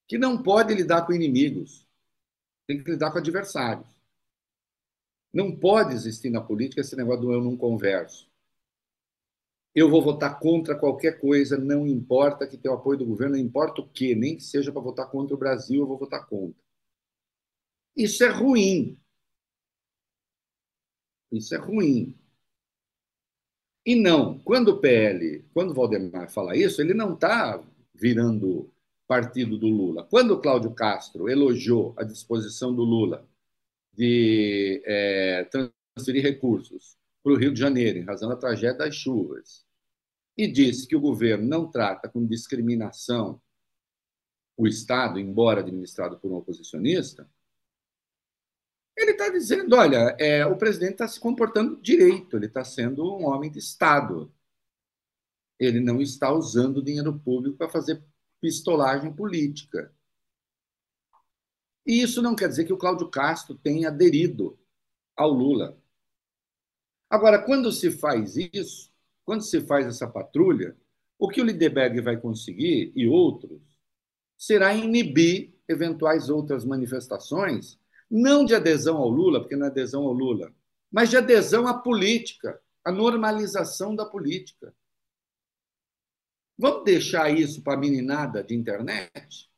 que 0.07 0.17
não 0.17 0.41
pode 0.41 0.73
lidar 0.73 1.05
com 1.05 1.11
inimigos, 1.11 1.85
tem 2.65 2.81
que 2.81 2.89
lidar 2.89 3.11
com 3.11 3.17
adversários. 3.17 3.85
Não 5.33 5.53
pode 5.53 5.93
existir 5.93 6.29
na 6.29 6.39
política 6.39 6.79
esse 6.79 6.95
negócio 6.95 7.23
do 7.23 7.33
eu 7.33 7.43
não 7.43 7.57
converso. 7.57 8.25
Eu 9.75 9.89
vou 9.89 10.01
votar 10.01 10.39
contra 10.39 10.79
qualquer 10.79 11.19
coisa, 11.19 11.57
não 11.57 11.85
importa 11.85 12.47
que 12.47 12.57
tenha 12.57 12.73
o 12.73 12.77
apoio 12.77 12.99
do 12.99 13.05
governo, 13.05 13.35
não 13.35 13.43
importa 13.43 13.81
o 13.81 13.89
quê, 13.89 14.15
nem 14.15 14.37
que 14.37 14.43
seja 14.43 14.71
para 14.71 14.81
votar 14.81 15.11
contra 15.11 15.35
o 15.35 15.37
Brasil, 15.37 15.81
eu 15.81 15.87
vou 15.87 15.97
votar 15.97 16.25
contra. 16.25 16.63
Isso 17.97 18.23
é 18.23 18.29
ruim. 18.29 18.97
Isso 21.31 21.53
é 21.55 21.57
ruim. 21.57 22.15
E 23.85 23.95
não, 23.95 24.37
quando 24.39 24.69
o 24.69 24.79
PL, 24.79 25.45
quando 25.53 25.71
o 25.71 25.73
Valdemar 25.73 26.29
fala 26.29 26.57
isso, 26.57 26.81
ele 26.81 26.93
não 26.93 27.13
está 27.13 27.63
virando 27.93 28.69
partido 29.07 29.57
do 29.57 29.67
Lula. 29.67 30.03
Quando 30.03 30.31
o 30.31 30.41
Cláudio 30.41 30.73
Castro 30.73 31.29
elogiou 31.29 31.93
a 31.97 32.03
disposição 32.03 32.75
do 32.75 32.83
Lula 32.83 33.27
de 33.93 34.81
é, 34.85 35.45
transferir 35.95 36.21
recursos 36.21 36.97
para 37.23 37.33
o 37.33 37.37
Rio 37.37 37.53
de 37.53 37.59
Janeiro, 37.59 37.97
em 37.97 38.03
razão 38.03 38.29
da 38.29 38.35
tragédia 38.35 38.77
das 38.77 38.95
chuvas, 38.95 39.65
e 40.37 40.47
disse 40.47 40.87
que 40.87 40.95
o 40.95 41.01
governo 41.01 41.47
não 41.47 41.71
trata 41.71 42.07
com 42.07 42.25
discriminação 42.25 43.41
o 44.55 44.67
Estado, 44.67 45.19
embora 45.19 45.61
administrado 45.61 46.19
por 46.19 46.31
um 46.31 46.35
oposicionista, 46.35 47.29
Ele 48.97 49.11
está 49.11 49.29
dizendo: 49.29 49.75
olha, 49.75 50.15
é, 50.19 50.43
o 50.45 50.57
presidente 50.57 50.93
está 50.93 51.07
se 51.07 51.19
comportando 51.19 51.79
direito, 51.79 52.35
ele 52.35 52.47
está 52.47 52.63
sendo 52.63 53.05
um 53.05 53.27
homem 53.27 53.51
de 53.51 53.59
Estado. 53.59 54.33
Ele 55.59 55.79
não 55.79 56.01
está 56.01 56.31
usando 56.31 56.83
dinheiro 56.83 57.17
público 57.19 57.57
para 57.57 57.69
fazer 57.69 58.03
pistolagem 58.41 59.13
política. 59.13 59.93
E 61.85 62.01
isso 62.01 62.21
não 62.21 62.35
quer 62.35 62.49
dizer 62.49 62.65
que 62.65 62.73
o 62.73 62.77
Cláudio 62.77 63.09
Castro 63.09 63.55
tenha 63.55 63.87
aderido 63.87 64.59
ao 65.15 65.29
Lula. 65.29 65.77
Agora, 67.09 67.41
quando 67.41 67.71
se 67.71 67.89
faz 67.89 68.35
isso, 68.35 68.91
quando 69.23 69.41
se 69.41 69.61
faz 69.61 69.85
essa 69.87 70.07
patrulha, 70.07 70.75
o 71.17 71.29
que 71.29 71.41
o 71.41 71.45
Lindeberg 71.45 72.01
vai 72.01 72.17
conseguir, 72.17 72.91
e 72.95 73.07
outros, 73.07 73.61
será 74.37 74.73
inibir 74.73 75.55
eventuais 75.67 76.29
outras 76.29 76.65
manifestações 76.65 77.79
não 78.09 78.45
de 78.45 78.55
adesão 78.55 78.97
ao 78.97 79.09
Lula, 79.09 79.39
porque 79.39 79.55
não 79.55 79.65
é 79.65 79.69
adesão 79.69 80.03
ao 80.03 80.13
Lula, 80.13 80.53
mas 80.91 81.09
de 81.09 81.17
adesão 81.17 81.67
à 81.67 81.77
política, 81.77 82.61
à 82.83 82.91
normalização 82.91 83.95
da 83.95 84.05
política. 84.05 84.73
Vamos 86.57 86.85
deixar 86.85 87.29
isso 87.29 87.61
para 87.61 87.73
a 87.73 87.77
meninada 87.77 88.43
de 88.43 88.55
internet? 88.55 89.51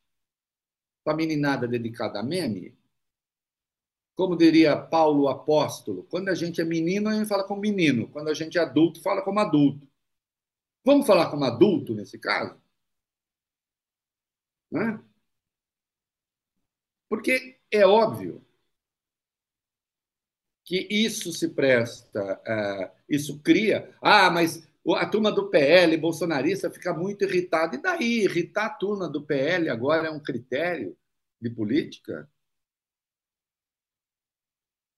Para 1.02 1.14
a 1.14 1.16
meninada 1.16 1.66
dedicada 1.66 2.20
a 2.20 2.22
meme? 2.22 2.76
Como 4.14 4.36
diria 4.36 4.76
Paulo 4.76 5.28
Apóstolo, 5.28 6.04
quando 6.04 6.28
a 6.28 6.34
gente 6.34 6.60
é 6.60 6.64
menino, 6.64 7.08
a 7.08 7.14
gente 7.14 7.28
fala 7.28 7.44
como 7.44 7.62
menino. 7.62 8.08
Quando 8.08 8.28
a 8.28 8.34
gente 8.34 8.58
é 8.58 8.60
adulto, 8.60 9.00
fala 9.00 9.22
como 9.22 9.40
adulto. 9.40 9.88
Vamos 10.84 11.06
falar 11.06 11.30
como 11.30 11.44
adulto 11.44 11.94
nesse 11.94 12.18
caso? 12.18 12.60
Né? 14.70 15.02
Porque 17.08 17.59
é 17.70 17.86
óbvio 17.86 18.44
que 20.64 20.86
isso 20.88 21.32
se 21.32 21.48
presta, 21.48 22.40
uh, 22.46 22.90
isso 23.08 23.40
cria. 23.40 23.92
Ah, 24.00 24.30
mas 24.30 24.68
a 24.96 25.06
turma 25.06 25.32
do 25.32 25.48
PL, 25.50 25.96
bolsonarista, 25.96 26.70
fica 26.70 26.94
muito 26.94 27.24
irritada. 27.24 27.76
E 27.76 27.82
daí? 27.82 28.24
Irritar 28.24 28.66
a 28.66 28.70
turma 28.70 29.08
do 29.08 29.22
PL 29.22 29.68
agora 29.68 30.08
é 30.08 30.10
um 30.10 30.20
critério 30.20 30.96
de 31.40 31.50
política? 31.50 32.30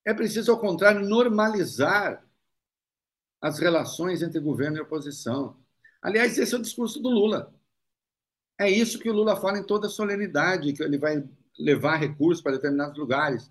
É 0.04 0.12
preciso, 0.12 0.50
ao 0.52 0.60
contrário, 0.60 1.00
normalizar 1.08 2.22
as 3.40 3.58
relações 3.58 4.22
entre 4.22 4.40
governo 4.40 4.76
e 4.76 4.80
oposição. 4.80 5.56
Aliás, 6.00 6.36
esse 6.38 6.54
é 6.54 6.58
o 6.58 6.62
discurso 6.62 7.00
do 7.00 7.08
Lula. 7.08 7.54
É 8.58 8.70
isso 8.70 8.98
que 8.98 9.08
o 9.08 9.12
Lula 9.12 9.40
fala 9.40 9.58
em 9.58 9.66
toda 9.66 9.88
solenidade, 9.88 10.72
que 10.72 10.82
ele 10.82 10.98
vai 10.98 11.24
levar 11.58 11.96
recursos 11.96 12.42
para 12.42 12.52
determinados 12.52 12.98
lugares, 12.98 13.50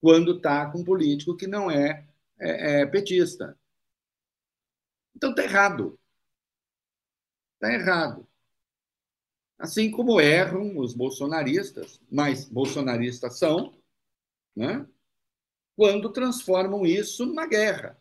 quando 0.00 0.36
está 0.36 0.70
com 0.70 0.80
um 0.80 0.84
político 0.84 1.36
que 1.36 1.46
não 1.46 1.70
é, 1.70 2.06
é, 2.38 2.80
é 2.82 2.86
petista. 2.86 3.58
Então 5.14 5.30
está 5.30 5.42
errado. 5.42 5.98
Está 7.54 7.72
errado. 7.72 8.26
Assim 9.58 9.90
como 9.90 10.20
erram 10.20 10.78
os 10.78 10.94
bolsonaristas, 10.94 12.00
mas 12.10 12.48
bolsonaristas 12.48 13.38
são, 13.38 13.78
né? 14.56 14.86
quando 15.76 16.12
transformam 16.12 16.84
isso 16.86 17.26
numa 17.26 17.46
guerra. 17.46 17.98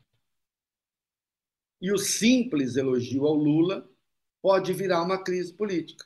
E 1.82 1.92
o 1.92 1.98
simples 1.98 2.76
elogio 2.76 3.26
ao 3.26 3.34
Lula 3.34 3.90
pode 4.42 4.74
virar 4.74 5.02
uma 5.02 5.24
crise 5.24 5.54
política. 5.54 6.06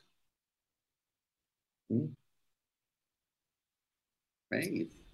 Hum? 1.90 2.12
É 4.54 4.64
isso. 4.64 5.04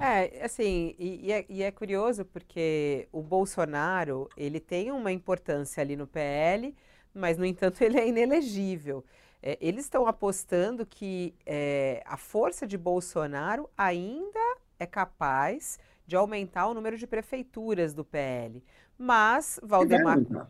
É, 0.00 0.44
assim, 0.44 0.94
e, 0.98 1.26
e, 1.26 1.32
é, 1.32 1.46
e, 1.48 1.62
é, 1.62 1.70
curioso 1.70 2.24
porque 2.24 3.08
o 3.12 3.22
Bolsonaro, 3.22 4.28
ele 4.36 4.58
tem 4.58 4.90
uma 4.90 5.12
importância 5.12 5.82
ali 5.82 5.96
no 5.96 6.06
PL, 6.06 6.74
mas, 7.14 7.36
no 7.36 7.44
entanto, 7.44 7.80
ele 7.84 7.98
é 7.98 8.08
inelegível. 8.08 9.04
É, 9.42 9.58
eles 9.60 9.84
estão 9.84 10.06
apostando 10.06 10.84
que 10.84 11.34
é, 11.46 12.02
a 12.06 12.16
força 12.16 12.66
de 12.66 12.76
Bolsonaro 12.76 13.68
ainda 13.76 14.56
é 14.78 14.86
capaz 14.86 15.78
de 16.06 16.16
aumentar 16.16 16.66
o 16.66 16.74
número 16.74 16.98
de 16.98 17.06
prefeituras 17.06 17.94
do 17.94 18.04
PL. 18.04 18.62
Mas 18.98 19.58
Valdemar. 19.62 20.18
E 20.18 20.24
vai 20.24 20.46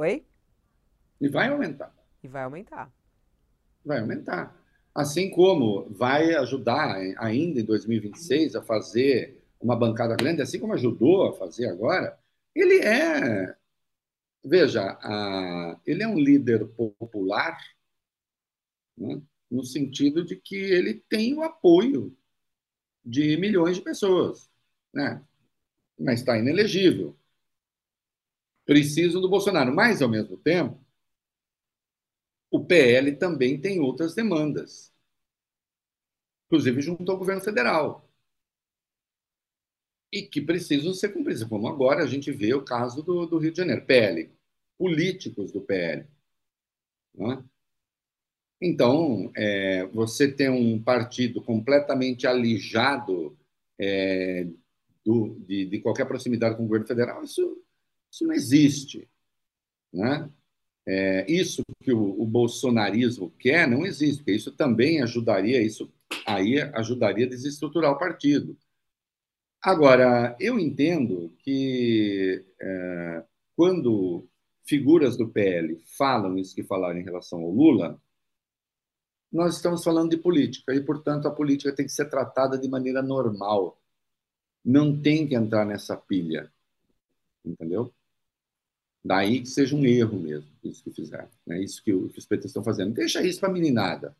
Oi? 0.00 0.26
E 1.20 1.28
vai 1.28 1.48
aumentar. 1.48 1.92
E 2.22 2.28
vai 2.28 2.44
aumentar. 2.44 2.92
Vai 3.84 4.00
aumentar. 4.00 4.54
Assim 4.94 5.30
como 5.30 5.88
vai 5.90 6.34
ajudar 6.34 6.96
ainda 7.18 7.60
em 7.60 7.64
2026 7.64 8.56
a 8.56 8.62
fazer 8.62 9.38
uma 9.60 9.76
bancada 9.76 10.16
grande, 10.16 10.42
assim 10.42 10.58
como 10.58 10.74
ajudou 10.74 11.28
a 11.28 11.32
fazer 11.32 11.66
agora, 11.68 12.18
ele 12.54 12.78
é, 12.80 13.56
veja, 14.44 14.98
a, 15.00 15.80
ele 15.86 16.02
é 16.02 16.08
um 16.08 16.18
líder 16.18 16.66
popular, 16.68 17.58
né, 18.96 19.20
no 19.50 19.64
sentido 19.64 20.24
de 20.24 20.36
que 20.36 20.56
ele 20.56 20.94
tem 21.08 21.34
o 21.34 21.42
apoio 21.42 22.16
de 23.04 23.36
milhões 23.36 23.76
de 23.76 23.82
pessoas, 23.82 24.50
né, 24.92 25.22
mas 25.98 26.20
está 26.20 26.38
inelegível. 26.38 27.16
Preciso 28.64 29.20
do 29.20 29.28
Bolsonaro, 29.30 29.74
mas, 29.74 30.02
ao 30.02 30.08
mesmo 30.08 30.36
tempo, 30.36 30.78
o 32.50 32.64
PL 32.64 33.16
também 33.16 33.60
tem 33.60 33.80
outras 33.80 34.14
demandas, 34.14 34.92
inclusive 36.46 36.80
junto 36.80 37.10
ao 37.10 37.18
governo 37.18 37.42
federal, 37.42 38.08
e 40.12 40.22
que 40.22 40.40
precisam 40.40 40.94
ser 40.94 41.10
cumpridas, 41.10 41.44
como 41.44 41.68
agora 41.68 42.02
a 42.02 42.06
gente 42.06 42.30
vê 42.32 42.54
o 42.54 42.64
caso 42.64 43.02
do, 43.02 43.26
do 43.26 43.38
Rio 43.38 43.50
de 43.52 43.58
Janeiro, 43.58 43.84
PL, 43.84 44.30
políticos 44.78 45.52
do 45.52 45.60
PL. 45.60 46.06
Né? 47.14 47.44
Então, 48.60 49.30
é, 49.36 49.86
você 49.86 50.30
tem 50.30 50.48
um 50.48 50.82
partido 50.82 51.42
completamente 51.42 52.26
alijado 52.26 53.38
é, 53.78 54.46
do, 55.04 55.38
de, 55.40 55.66
de, 55.66 55.80
qualquer 55.80 56.06
proximidade 56.06 56.56
com 56.56 56.64
o 56.64 56.66
governo 56.66 56.86
federal, 56.86 57.22
isso, 57.22 57.62
isso 58.10 58.26
não 58.26 58.34
existe. 58.34 59.08
Né? 59.92 60.30
É, 60.90 61.30
isso 61.30 61.62
que 61.82 61.92
o, 61.92 62.18
o, 62.18 62.24
bolsonarismo 62.24 63.30
quer 63.32 63.68
não 63.68 63.84
existe, 63.84 64.20
porque 64.20 64.32
isso 64.32 64.50
também 64.52 65.02
ajudaria, 65.02 65.60
isso 65.60 65.92
aí 66.26 66.58
ajudaria 66.72 67.26
a 67.26 67.28
desestruturar 67.28 67.92
o 67.92 67.98
partido. 67.98 68.56
Agora, 69.62 70.34
eu 70.40 70.58
entendo 70.58 71.30
que 71.40 72.42
é, 72.58 73.24
quando 73.54 74.26
figuras 74.64 75.14
do 75.14 75.28
PL 75.28 75.78
falam 75.98 76.38
isso 76.38 76.54
que 76.54 76.62
falaram 76.62 76.98
em 76.98 77.04
relação 77.04 77.40
ao 77.40 77.50
Lula, 77.50 78.00
nós 79.30 79.56
estamos 79.56 79.84
falando 79.84 80.10
de 80.10 80.16
política 80.16 80.74
e, 80.74 80.80
portanto, 80.80 81.28
a 81.28 81.34
política 81.34 81.74
tem 81.74 81.84
que 81.84 81.92
ser 81.92 82.08
tratada 82.08 82.58
de 82.58 82.66
maneira 82.66 83.02
normal. 83.02 83.78
Não 84.64 84.98
tem 84.98 85.28
que 85.28 85.34
entrar 85.34 85.66
nessa 85.66 85.98
pilha. 85.98 86.50
Entendeu? 87.44 87.92
Daí 89.04 89.40
que 89.40 89.48
seja 89.48 89.74
um 89.76 89.84
erro 89.84 90.18
mesmo, 90.18 90.50
isso 90.64 90.82
que 90.82 90.90
fizeram. 90.90 91.28
Né? 91.46 91.62
Isso 91.62 91.82
que, 91.82 91.92
os 91.92 92.12
petistas 92.26 92.50
estão 92.50 92.64
fazendo. 92.64 92.92
Deixa 92.92 93.22
isso 93.22 93.40
para 93.40 93.48
a 93.48 93.52
meninada, 93.52 94.16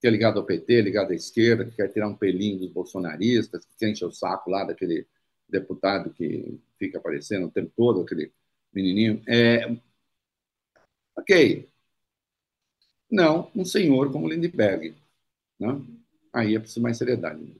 que 0.00 0.06
é 0.06 0.10
ligado 0.10 0.38
ao 0.38 0.44
PT, 0.44 0.82
ligado 0.82 1.12
à 1.12 1.14
esquerda, 1.14 1.64
que 1.64 1.76
quer 1.76 1.88
tirar 1.88 2.08
um 2.08 2.16
pelinho 2.16 2.58
dos 2.58 2.72
bolsonaristas, 2.72 3.64
que 3.64 3.76
quer 3.76 3.90
encher 3.90 4.06
o 4.06 4.12
saco 4.12 4.50
lá 4.50 4.64
daquele 4.64 5.06
deputado 5.48 6.10
que 6.10 6.58
fica 6.78 6.98
aparecendo 6.98 7.46
o 7.46 7.50
tempo 7.50 7.72
todo, 7.76 8.00
aquele 8.00 8.32
menininho. 8.72 9.22
É... 9.28 9.76
Ok. 11.16 11.68
Não 13.10 13.50
um 13.54 13.64
senhor 13.64 14.10
como 14.10 14.28
Lindbergh. 14.28 14.94
Né? 15.60 15.80
Aí 16.32 16.56
é 16.56 16.58
preciso 16.58 16.80
mais 16.80 16.96
seriedade. 16.96 17.54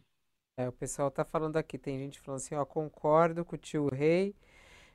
É, 0.57 0.69
o 0.69 0.73
pessoal 0.73 1.09
está 1.09 1.25
falando 1.25 1.57
aqui, 1.57 1.79
tem 1.79 1.99
gente 1.99 2.21
falando 2.21 2.41
assim, 2.41 2.55
ó, 2.55 2.65
concordo 2.65 3.45
com 3.45 3.57
o 3.57 3.59
tio 3.59 3.89
Rei, 3.89 4.35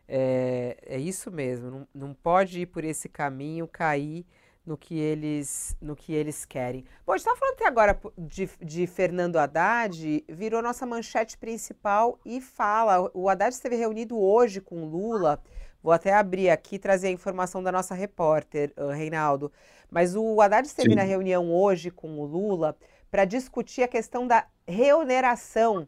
é, 0.07 0.77
é 0.85 0.97
isso 0.97 1.29
mesmo, 1.31 1.69
não, 1.69 1.87
não 1.93 2.13
pode 2.13 2.61
ir 2.61 2.67
por 2.67 2.83
esse 2.83 3.09
caminho, 3.09 3.67
cair 3.67 4.25
no 4.67 4.77
que 4.77 4.99
eles, 4.99 5.75
no 5.81 5.95
que 5.95 6.13
eles 6.13 6.45
querem. 6.45 6.83
Bom, 7.05 7.13
a 7.13 7.17
gente 7.17 7.21
estava 7.21 7.37
falando 7.37 7.53
até 7.53 7.67
agora 7.67 7.99
de, 8.17 8.49
de 8.61 8.85
Fernando 8.85 9.37
Haddad, 9.37 10.25
virou 10.27 10.61
nossa 10.61 10.85
manchete 10.85 11.37
principal 11.37 12.19
e 12.25 12.41
fala. 12.41 13.09
O 13.13 13.29
Haddad 13.29 13.53
esteve 13.53 13.77
reunido 13.77 14.19
hoje 14.19 14.59
com 14.59 14.85
Lula. 14.85 15.41
Vou 15.81 15.93
até 15.93 16.13
abrir 16.13 16.49
aqui 16.49 16.75
e 16.75 16.79
trazer 16.79 17.07
a 17.07 17.11
informação 17.11 17.63
da 17.63 17.71
nossa 17.71 17.95
repórter, 17.95 18.73
uh, 18.77 18.89
Reinaldo. 18.89 19.51
Mas 19.89 20.15
o 20.15 20.41
Haddad 20.41 20.67
esteve 20.67 20.89
Sim. 20.89 20.95
na 20.95 21.03
reunião 21.03 21.49
hoje 21.49 21.89
com 21.89 22.19
o 22.19 22.25
Lula 22.25 22.75
para 23.09 23.23
discutir 23.23 23.83
a 23.83 23.87
questão 23.87 24.27
da 24.27 24.45
reoneração 24.67 25.87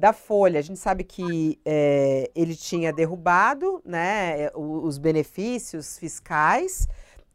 da 0.00 0.12
Folha. 0.12 0.58
A 0.58 0.62
gente 0.62 0.80
sabe 0.80 1.04
que 1.04 1.60
é, 1.64 2.30
ele 2.34 2.56
tinha 2.56 2.92
derrubado 2.92 3.80
né, 3.84 4.50
os 4.54 4.98
benefícios 4.98 5.98
fiscais. 5.98 6.88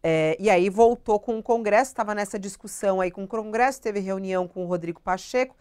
É, 0.03 0.35
e 0.39 0.49
aí 0.49 0.69
voltou 0.69 1.19
com 1.19 1.37
o 1.37 1.43
Congresso, 1.43 1.91
estava 1.91 2.13
nessa 2.13 2.37
discussão 2.37 2.99
aí 2.99 3.09
com 3.09 3.23
o 3.23 3.27
Congresso, 3.27 3.81
teve 3.81 3.99
reunião 3.99 4.47
com 4.47 4.63
o 4.63 4.67
Rodrigo 4.67 4.99
Pacheco. 4.99 5.55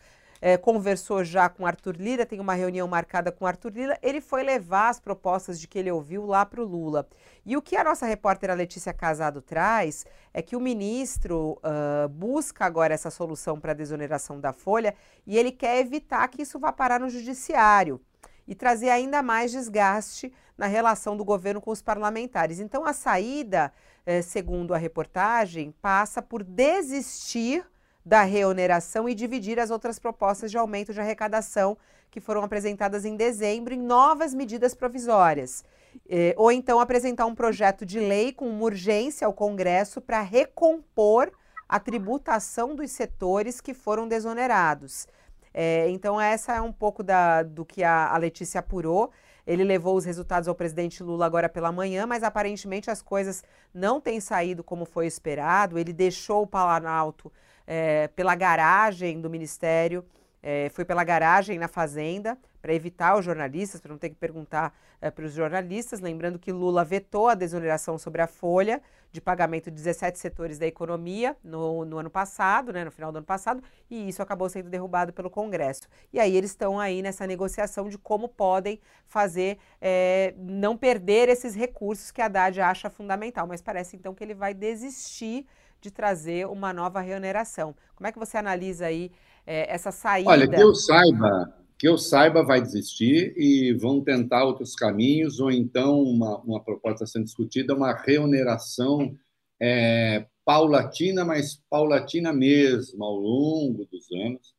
É, 0.44 0.58
conversou 0.58 1.24
já 1.24 1.48
com 1.48 1.66
Arthur 1.66 1.96
Lira, 1.96 2.26
tem 2.26 2.38
uma 2.38 2.52
reunião 2.52 2.86
marcada 2.86 3.32
com 3.32 3.46
Arthur 3.46 3.72
Lira. 3.72 3.98
Ele 4.02 4.20
foi 4.20 4.42
levar 4.42 4.90
as 4.90 5.00
propostas 5.00 5.58
de 5.58 5.66
que 5.66 5.78
ele 5.78 5.90
ouviu 5.90 6.26
lá 6.26 6.44
para 6.44 6.60
o 6.60 6.66
Lula. 6.66 7.08
E 7.46 7.56
o 7.56 7.62
que 7.62 7.74
a 7.74 7.82
nossa 7.82 8.04
repórter 8.04 8.54
Letícia 8.54 8.92
Casado 8.92 9.40
traz 9.40 10.04
é 10.34 10.42
que 10.42 10.54
o 10.54 10.60
ministro 10.60 11.58
uh, 11.62 12.06
busca 12.10 12.66
agora 12.66 12.92
essa 12.92 13.10
solução 13.10 13.58
para 13.58 13.72
a 13.72 13.74
desoneração 13.74 14.38
da 14.38 14.52
folha 14.52 14.94
e 15.26 15.38
ele 15.38 15.50
quer 15.50 15.78
evitar 15.78 16.28
que 16.28 16.42
isso 16.42 16.58
vá 16.58 16.70
parar 16.70 17.00
no 17.00 17.08
judiciário 17.08 17.98
e 18.46 18.54
trazer 18.54 18.90
ainda 18.90 19.22
mais 19.22 19.50
desgaste 19.50 20.30
na 20.58 20.66
relação 20.66 21.16
do 21.16 21.24
governo 21.24 21.58
com 21.58 21.70
os 21.70 21.80
parlamentares. 21.80 22.60
Então, 22.60 22.84
a 22.84 22.92
saída, 22.92 23.72
eh, 24.04 24.20
segundo 24.20 24.74
a 24.74 24.76
reportagem, 24.76 25.74
passa 25.80 26.20
por 26.20 26.44
desistir 26.44 27.64
da 28.04 28.22
reoneração 28.22 29.08
e 29.08 29.14
dividir 29.14 29.58
as 29.58 29.70
outras 29.70 29.98
propostas 29.98 30.50
de 30.50 30.58
aumento 30.58 30.92
de 30.92 31.00
arrecadação 31.00 31.76
que 32.10 32.20
foram 32.20 32.42
apresentadas 32.42 33.04
em 33.04 33.16
dezembro 33.16 33.74
em 33.74 33.80
novas 33.80 34.34
medidas 34.34 34.74
provisórias. 34.74 35.64
Eh, 36.08 36.34
ou 36.36 36.52
então 36.52 36.78
apresentar 36.78 37.26
um 37.26 37.34
projeto 37.34 37.86
de 37.86 37.98
lei 37.98 38.32
com 38.32 38.48
uma 38.48 38.64
urgência 38.64 39.26
ao 39.26 39.32
Congresso 39.32 40.00
para 40.00 40.20
recompor 40.20 41.32
a 41.68 41.80
tributação 41.80 42.74
dos 42.74 42.90
setores 42.90 43.60
que 43.60 43.74
foram 43.74 44.06
desonerados. 44.06 45.08
É, 45.52 45.88
então, 45.88 46.20
essa 46.20 46.54
é 46.54 46.60
um 46.60 46.72
pouco 46.72 47.02
da, 47.02 47.42
do 47.42 47.64
que 47.64 47.84
a, 47.84 48.08
a 48.08 48.16
Letícia 48.16 48.58
apurou. 48.58 49.10
Ele 49.46 49.62
levou 49.62 49.96
os 49.96 50.04
resultados 50.04 50.48
ao 50.48 50.54
presidente 50.54 51.02
Lula 51.02 51.26
agora 51.26 51.48
pela 51.48 51.70
manhã, 51.70 52.06
mas 52.06 52.22
aparentemente 52.22 52.90
as 52.90 53.00
coisas 53.00 53.44
não 53.72 54.00
têm 54.00 54.18
saído 54.18 54.64
como 54.64 54.84
foi 54.84 55.06
esperado. 55.06 55.78
Ele 55.78 55.92
deixou 55.92 56.42
o 56.42 56.46
Planalto 56.46 57.30
é, 57.66 58.08
pela 58.08 58.34
garagem 58.34 59.20
do 59.20 59.30
Ministério, 59.30 60.04
é, 60.42 60.68
foi 60.70 60.84
pela 60.84 61.02
garagem 61.02 61.58
na 61.58 61.68
Fazenda, 61.68 62.36
para 62.60 62.74
evitar 62.74 63.18
os 63.18 63.24
jornalistas, 63.24 63.80
para 63.80 63.90
não 63.90 63.98
ter 63.98 64.10
que 64.10 64.16
perguntar 64.16 64.74
é, 65.00 65.10
para 65.10 65.24
os 65.24 65.32
jornalistas. 65.32 66.00
Lembrando 66.00 66.38
que 66.38 66.52
Lula 66.52 66.84
vetou 66.84 67.28
a 67.28 67.34
desoneração 67.34 67.98
sobre 67.98 68.22
a 68.22 68.26
folha 68.26 68.80
de 69.14 69.20
pagamento 69.20 69.70
de 69.70 69.76
17 69.76 70.18
setores 70.18 70.58
da 70.58 70.66
economia 70.66 71.36
no, 71.44 71.84
no 71.84 71.98
ano 71.98 72.10
passado, 72.10 72.72
né, 72.72 72.84
no 72.84 72.90
final 72.90 73.12
do 73.12 73.18
ano 73.18 73.26
passado, 73.26 73.62
e 73.88 74.08
isso 74.08 74.20
acabou 74.20 74.48
sendo 74.48 74.68
derrubado 74.68 75.12
pelo 75.12 75.30
Congresso. 75.30 75.88
E 76.12 76.18
aí 76.18 76.36
eles 76.36 76.50
estão 76.50 76.80
aí 76.80 77.00
nessa 77.00 77.24
negociação 77.24 77.88
de 77.88 77.96
como 77.96 78.28
podem 78.28 78.80
fazer, 79.06 79.58
é, 79.80 80.34
não 80.36 80.76
perder 80.76 81.28
esses 81.28 81.54
recursos 81.54 82.10
que 82.10 82.20
a 82.20 82.26
Haddad 82.26 82.60
acha 82.60 82.90
fundamental, 82.90 83.46
mas 83.46 83.62
parece 83.62 83.94
então 83.94 84.14
que 84.14 84.24
ele 84.24 84.34
vai 84.34 84.52
desistir 84.52 85.46
de 85.84 85.90
trazer 85.90 86.46
uma 86.46 86.72
nova 86.72 87.00
reoneração. 87.00 87.76
Como 87.94 88.06
é 88.06 88.12
que 88.12 88.18
você 88.18 88.38
analisa 88.38 88.86
aí 88.86 89.12
é, 89.46 89.70
essa 89.70 89.92
saída? 89.92 90.30
Olha, 90.30 90.48
que 90.48 90.56
eu 90.56 90.74
saiba, 90.74 91.58
que 91.78 91.86
eu 91.86 91.98
saiba, 91.98 92.42
vai 92.42 92.62
desistir 92.62 93.34
e 93.36 93.74
vão 93.74 94.02
tentar 94.02 94.44
outros 94.44 94.74
caminhos, 94.74 95.40
ou 95.40 95.50
então 95.50 96.00
uma, 96.00 96.38
uma 96.40 96.64
proposta 96.64 97.06
sendo 97.06 97.26
discutida, 97.26 97.74
uma 97.74 97.92
reoneração 97.92 99.14
é, 99.60 100.26
paulatina, 100.42 101.22
mas 101.22 101.62
paulatina 101.68 102.32
mesmo, 102.32 103.04
ao 103.04 103.14
longo 103.14 103.84
dos 103.84 104.10
anos. 104.10 104.54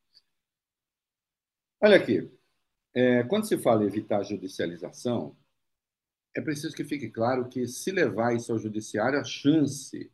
Olha 1.81 1.97
aqui, 1.97 2.29
é, 2.93 3.23
quando 3.23 3.47
se 3.47 3.57
fala 3.57 3.83
em 3.83 3.87
evitar 3.87 4.21
judicialização, 4.23 5.35
é 6.37 6.41
preciso 6.41 6.75
que 6.75 6.83
fique 6.83 7.09
claro 7.09 7.49
que, 7.49 7.67
se 7.67 7.91
levar 7.91 8.35
isso 8.35 8.51
ao 8.51 8.59
judiciário, 8.59 9.19
a 9.19 9.23
chance 9.23 10.11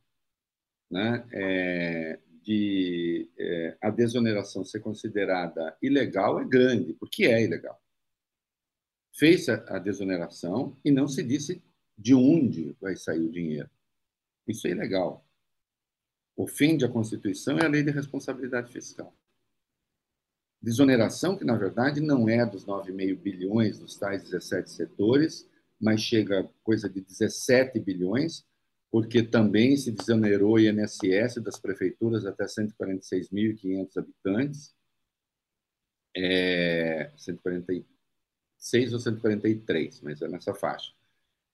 né, 0.91 1.25
é, 1.31 2.19
de 2.43 3.29
é, 3.37 3.77
a 3.81 3.89
desoneração 3.89 4.63
ser 4.65 4.81
considerada 4.81 5.75
ilegal 5.81 6.39
é 6.39 6.45
grande, 6.45 6.93
porque 6.93 7.25
é 7.25 7.41
ilegal. 7.41 7.81
Fez 9.13 9.47
a, 9.47 9.55
a 9.75 9.79
desoneração 9.79 10.77
e 10.83 10.91
não 10.91 11.07
se 11.07 11.23
disse 11.23 11.63
de 11.97 12.13
onde 12.13 12.75
vai 12.81 12.95
sair 12.95 13.21
o 13.21 13.31
dinheiro. 13.31 13.69
Isso 14.47 14.67
é 14.67 14.71
ilegal. 14.71 15.25
Ofende 16.35 16.83
a 16.83 16.89
Constituição 16.89 17.57
e 17.57 17.63
a 17.63 17.67
Lei 17.67 17.83
de 17.83 17.91
Responsabilidade 17.91 18.71
Fiscal. 18.71 19.15
Desoneração 20.61 21.37
que, 21.37 21.45
na 21.45 21.55
verdade, 21.55 22.01
não 22.01 22.27
é 22.29 22.45
dos 22.45 22.65
9,5 22.65 23.17
bilhões 23.17 23.79
dos 23.79 23.97
tais 23.97 24.23
17 24.23 24.69
setores, 24.69 25.47
mas 25.79 26.01
chega 26.01 26.49
coisa 26.63 26.87
de 26.87 27.01
17 27.01 27.79
bilhões, 27.79 28.45
porque 28.91 29.23
também 29.23 29.77
se 29.77 29.91
desonerou 29.91 30.55
o 30.55 30.59
INSS 30.59 31.41
das 31.41 31.57
prefeituras 31.57 32.25
até 32.25 32.45
146.500 32.45 33.97
habitantes, 33.97 34.75
é, 36.15 37.09
146 37.15 38.93
ou 38.93 38.99
143, 38.99 40.01
mas 40.01 40.21
é 40.21 40.27
nessa 40.27 40.53
faixa. 40.53 40.91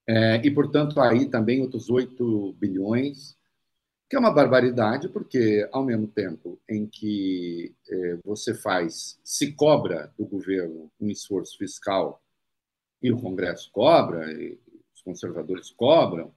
É, 0.08 0.38
e, 0.38 0.50
portanto, 0.50 1.00
aí 1.00 1.30
também 1.30 1.62
outros 1.62 1.90
8 1.90 2.54
bilhões, 2.54 3.38
que 4.10 4.16
é 4.16 4.20
uma 4.20 4.34
barbaridade, 4.34 5.10
porque, 5.10 5.68
ao 5.72 5.86
mesmo 5.86 6.08
tempo 6.08 6.60
em 6.68 6.88
que 6.88 7.76
é, 7.90 8.18
você 8.26 8.56
faz, 8.56 9.20
se 9.24 9.54
cobra 9.54 10.12
do 10.18 10.26
governo 10.26 10.92
um 11.00 11.10
esforço 11.10 11.58
fiscal, 11.58 12.24
e 13.02 13.12
o 13.12 13.20
Congresso 13.20 13.70
cobra, 13.72 14.32
e 14.32 14.58
os 14.96 15.02
conservadores 15.04 15.70
cobram, 15.72 16.34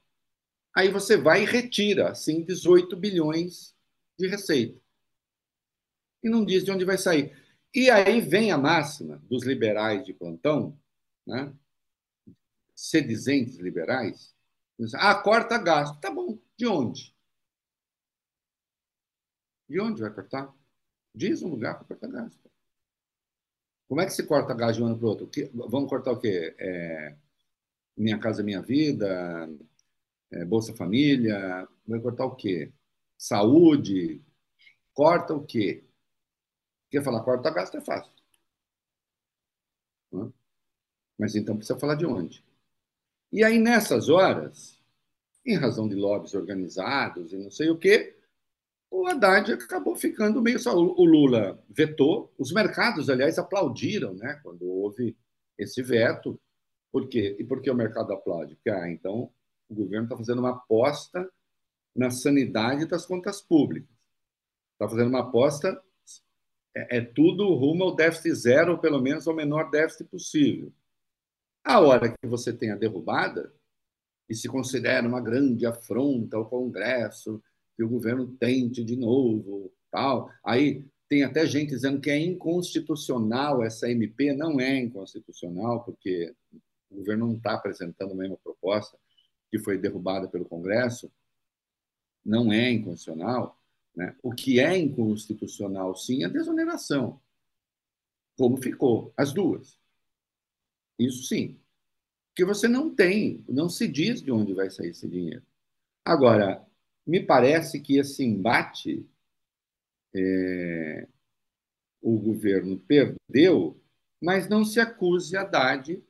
Aí 0.74 0.90
você 0.90 1.16
vai 1.16 1.42
e 1.42 1.46
retira, 1.46 2.10
assim, 2.10 2.44
18 2.44 2.96
bilhões 2.96 3.74
de 4.18 4.28
receita. 4.28 4.80
E 6.22 6.28
não 6.28 6.44
diz 6.44 6.64
de 6.64 6.70
onde 6.70 6.84
vai 6.84 6.98
sair. 6.98 7.36
E 7.74 7.90
aí 7.90 8.20
vem 8.20 8.52
a 8.52 8.58
máxima 8.58 9.22
dos 9.28 9.44
liberais 9.44 10.04
de 10.04 10.12
plantão, 10.12 10.78
né? 11.26 11.52
sedizentes 12.74 13.58
liberais, 13.58 14.34
ah, 14.94 15.14
corta 15.14 15.58
gasto. 15.58 16.00
Tá 16.00 16.10
bom, 16.10 16.38
de 16.56 16.66
onde? 16.66 17.14
De 19.68 19.80
onde 19.80 20.00
vai 20.00 20.10
cortar? 20.10 20.52
Diz 21.14 21.42
um 21.42 21.48
lugar 21.48 21.74
para 21.76 21.86
cortar 21.86 22.08
gasto. 22.08 22.50
Como 23.88 24.00
é 24.00 24.06
que 24.06 24.12
se 24.12 24.26
corta 24.26 24.54
gasto 24.54 24.76
de 24.76 24.82
um 24.82 24.86
ano 24.86 24.96
para 24.96 25.06
o 25.06 25.08
outro? 25.08 25.30
Vamos 25.52 25.90
cortar 25.90 26.12
o 26.12 26.20
quê? 26.20 26.54
É, 26.58 27.16
minha 27.96 28.18
Casa 28.18 28.42
Minha 28.42 28.62
Vida, 28.62 29.48
é, 30.32 30.44
Bolsa 30.44 30.74
Família, 30.74 31.68
vai 31.86 32.00
cortar 32.00 32.24
o 32.26 32.36
quê? 32.36 32.72
Saúde, 33.18 34.22
corta 34.94 35.34
o 35.34 35.44
quê? 35.44 35.84
Quer 36.90 37.04
falar 37.04 37.22
corta 37.24 37.50
gasto 37.50 37.76
é 37.76 37.80
fácil. 37.80 38.12
Mas 41.18 41.34
então 41.36 41.56
precisa 41.56 41.78
falar 41.78 41.94
de 41.94 42.06
onde. 42.06 42.44
E 43.32 43.44
aí, 43.44 43.58
nessas 43.58 44.08
horas, 44.08 44.80
em 45.46 45.56
razão 45.56 45.88
de 45.88 45.94
lobbies 45.94 46.34
organizados 46.34 47.32
e 47.32 47.36
não 47.36 47.50
sei 47.50 47.70
o 47.70 47.78
quê, 47.78 48.16
o 48.90 49.06
Haddad 49.06 49.52
acabou 49.52 49.94
ficando 49.94 50.42
meio 50.42 50.58
só. 50.58 50.74
O 50.74 51.04
Lula 51.04 51.62
vetou, 51.68 52.32
os 52.36 52.52
mercados, 52.52 53.08
aliás, 53.08 53.38
aplaudiram 53.38 54.14
né, 54.14 54.40
quando 54.42 54.66
houve 54.66 55.16
esse 55.56 55.82
veto. 55.82 56.40
Por 56.90 57.08
quê? 57.08 57.36
E 57.38 57.44
por 57.44 57.62
que 57.62 57.70
o 57.70 57.74
mercado 57.74 58.12
aplaude? 58.12 58.56
Porque, 58.56 58.70
ah, 58.70 58.90
então, 58.90 59.32
o 59.70 59.74
governo 59.74 60.04
está 60.04 60.16
fazendo 60.16 60.40
uma 60.40 60.50
aposta 60.50 61.30
na 61.94 62.10
sanidade 62.10 62.86
das 62.86 63.06
contas 63.06 63.40
públicas. 63.40 63.88
Está 64.72 64.88
fazendo 64.88 65.08
uma 65.08 65.20
aposta, 65.20 65.80
é, 66.74 66.98
é, 66.98 67.00
tudo 67.00 67.54
rumo 67.54 67.84
ao 67.84 67.94
déficit 67.94 68.34
zero, 68.34 68.72
ou 68.72 68.78
pelo 68.78 69.00
menos 69.00 69.28
ao 69.28 69.34
menor 69.34 69.70
déficit 69.70 70.08
possível. 70.08 70.72
A 71.64 71.80
hora 71.80 72.12
que 72.16 72.26
você 72.26 72.52
tem 72.52 72.70
a 72.70 72.76
derrubada, 72.76 73.52
e 74.28 74.34
se 74.34 74.48
considera 74.48 75.06
uma 75.06 75.20
grande 75.20 75.66
afronta 75.66 76.36
ao 76.36 76.48
Congresso, 76.48 77.42
que 77.76 77.82
o 77.82 77.88
governo 77.88 78.28
tente 78.38 78.84
de 78.84 78.96
novo, 78.96 79.72
tal, 79.90 80.30
aí 80.44 80.84
tem 81.08 81.24
até 81.24 81.44
gente 81.44 81.70
dizendo 81.70 82.00
que 82.00 82.10
é 82.10 82.18
inconstitucional 82.18 83.64
essa 83.64 83.90
MP, 83.90 84.32
não 84.32 84.60
é 84.60 84.78
inconstitucional, 84.78 85.84
porque 85.84 86.32
o 86.88 86.96
governo 86.96 87.26
não 87.26 87.36
está 87.36 87.54
apresentando 87.54 88.12
a 88.12 88.16
mesma 88.16 88.36
proposta 88.36 88.96
que 89.50 89.58
foi 89.58 89.76
derrubada 89.76 90.28
pelo 90.28 90.44
Congresso, 90.44 91.10
não 92.24 92.52
é 92.52 92.70
inconstitucional. 92.70 93.60
Né? 93.94 94.16
O 94.22 94.32
que 94.32 94.60
é 94.60 94.76
inconstitucional, 94.78 95.96
sim, 95.96 96.22
é 96.22 96.26
a 96.26 96.30
desoneração. 96.30 97.20
Como 98.36 98.56
ficou? 98.56 99.12
As 99.16 99.32
duas. 99.32 99.78
Isso 100.98 101.24
sim. 101.24 101.58
Porque 102.28 102.44
você 102.44 102.68
não 102.68 102.94
tem, 102.94 103.44
não 103.48 103.68
se 103.68 103.88
diz 103.88 104.22
de 104.22 104.30
onde 104.30 104.54
vai 104.54 104.70
sair 104.70 104.90
esse 104.90 105.08
dinheiro. 105.08 105.44
Agora, 106.04 106.64
me 107.06 107.20
parece 107.20 107.80
que 107.80 107.98
esse 107.98 108.24
embate 108.24 109.06
é, 110.14 111.08
o 112.00 112.18
governo 112.18 112.78
perdeu, 112.78 113.80
mas 114.20 114.48
não 114.48 114.64
se 114.64 114.80
acuse 114.80 115.36
a 115.36 115.42
Haddad 115.42 116.02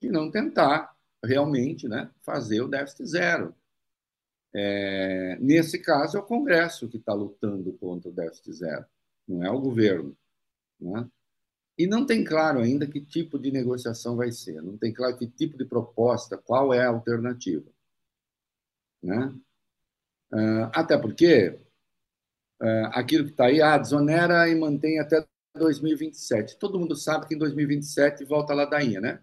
de 0.00 0.10
não 0.10 0.30
tentar 0.30 0.95
realmente 1.24 1.88
né, 1.88 2.10
fazer 2.22 2.60
o 2.60 2.68
déficit 2.68 3.06
zero. 3.06 3.54
É, 4.54 5.36
nesse 5.40 5.78
caso, 5.78 6.16
é 6.16 6.20
o 6.20 6.26
Congresso 6.26 6.88
que 6.88 6.96
está 6.96 7.12
lutando 7.12 7.72
contra 7.74 8.08
o 8.08 8.12
déficit 8.12 8.52
zero, 8.52 8.86
não 9.26 9.44
é 9.44 9.50
o 9.50 9.60
governo. 9.60 10.16
Né? 10.80 11.08
E 11.78 11.86
não 11.86 12.06
tem 12.06 12.24
claro 12.24 12.60
ainda 12.60 12.86
que 12.86 13.00
tipo 13.00 13.38
de 13.38 13.50
negociação 13.50 14.16
vai 14.16 14.32
ser, 14.32 14.62
não 14.62 14.78
tem 14.78 14.92
claro 14.92 15.16
que 15.16 15.26
tipo 15.26 15.58
de 15.58 15.64
proposta, 15.64 16.38
qual 16.38 16.72
é 16.72 16.84
a 16.84 16.88
alternativa. 16.88 17.70
Né? 19.02 19.34
Uh, 20.32 20.70
até 20.72 20.96
porque 20.96 21.58
uh, 22.62 22.86
aquilo 22.92 23.24
que 23.24 23.30
está 23.30 23.46
aí, 23.46 23.60
ah, 23.60 23.78
desonera 23.78 24.48
e 24.48 24.54
mantém 24.54 24.98
até 24.98 25.26
2027. 25.54 26.58
Todo 26.58 26.78
mundo 26.78 26.96
sabe 26.96 27.26
que 27.26 27.34
em 27.34 27.38
2027 27.38 28.24
volta 28.24 28.52
a 28.52 28.56
ladainha, 28.56 29.00
né? 29.00 29.22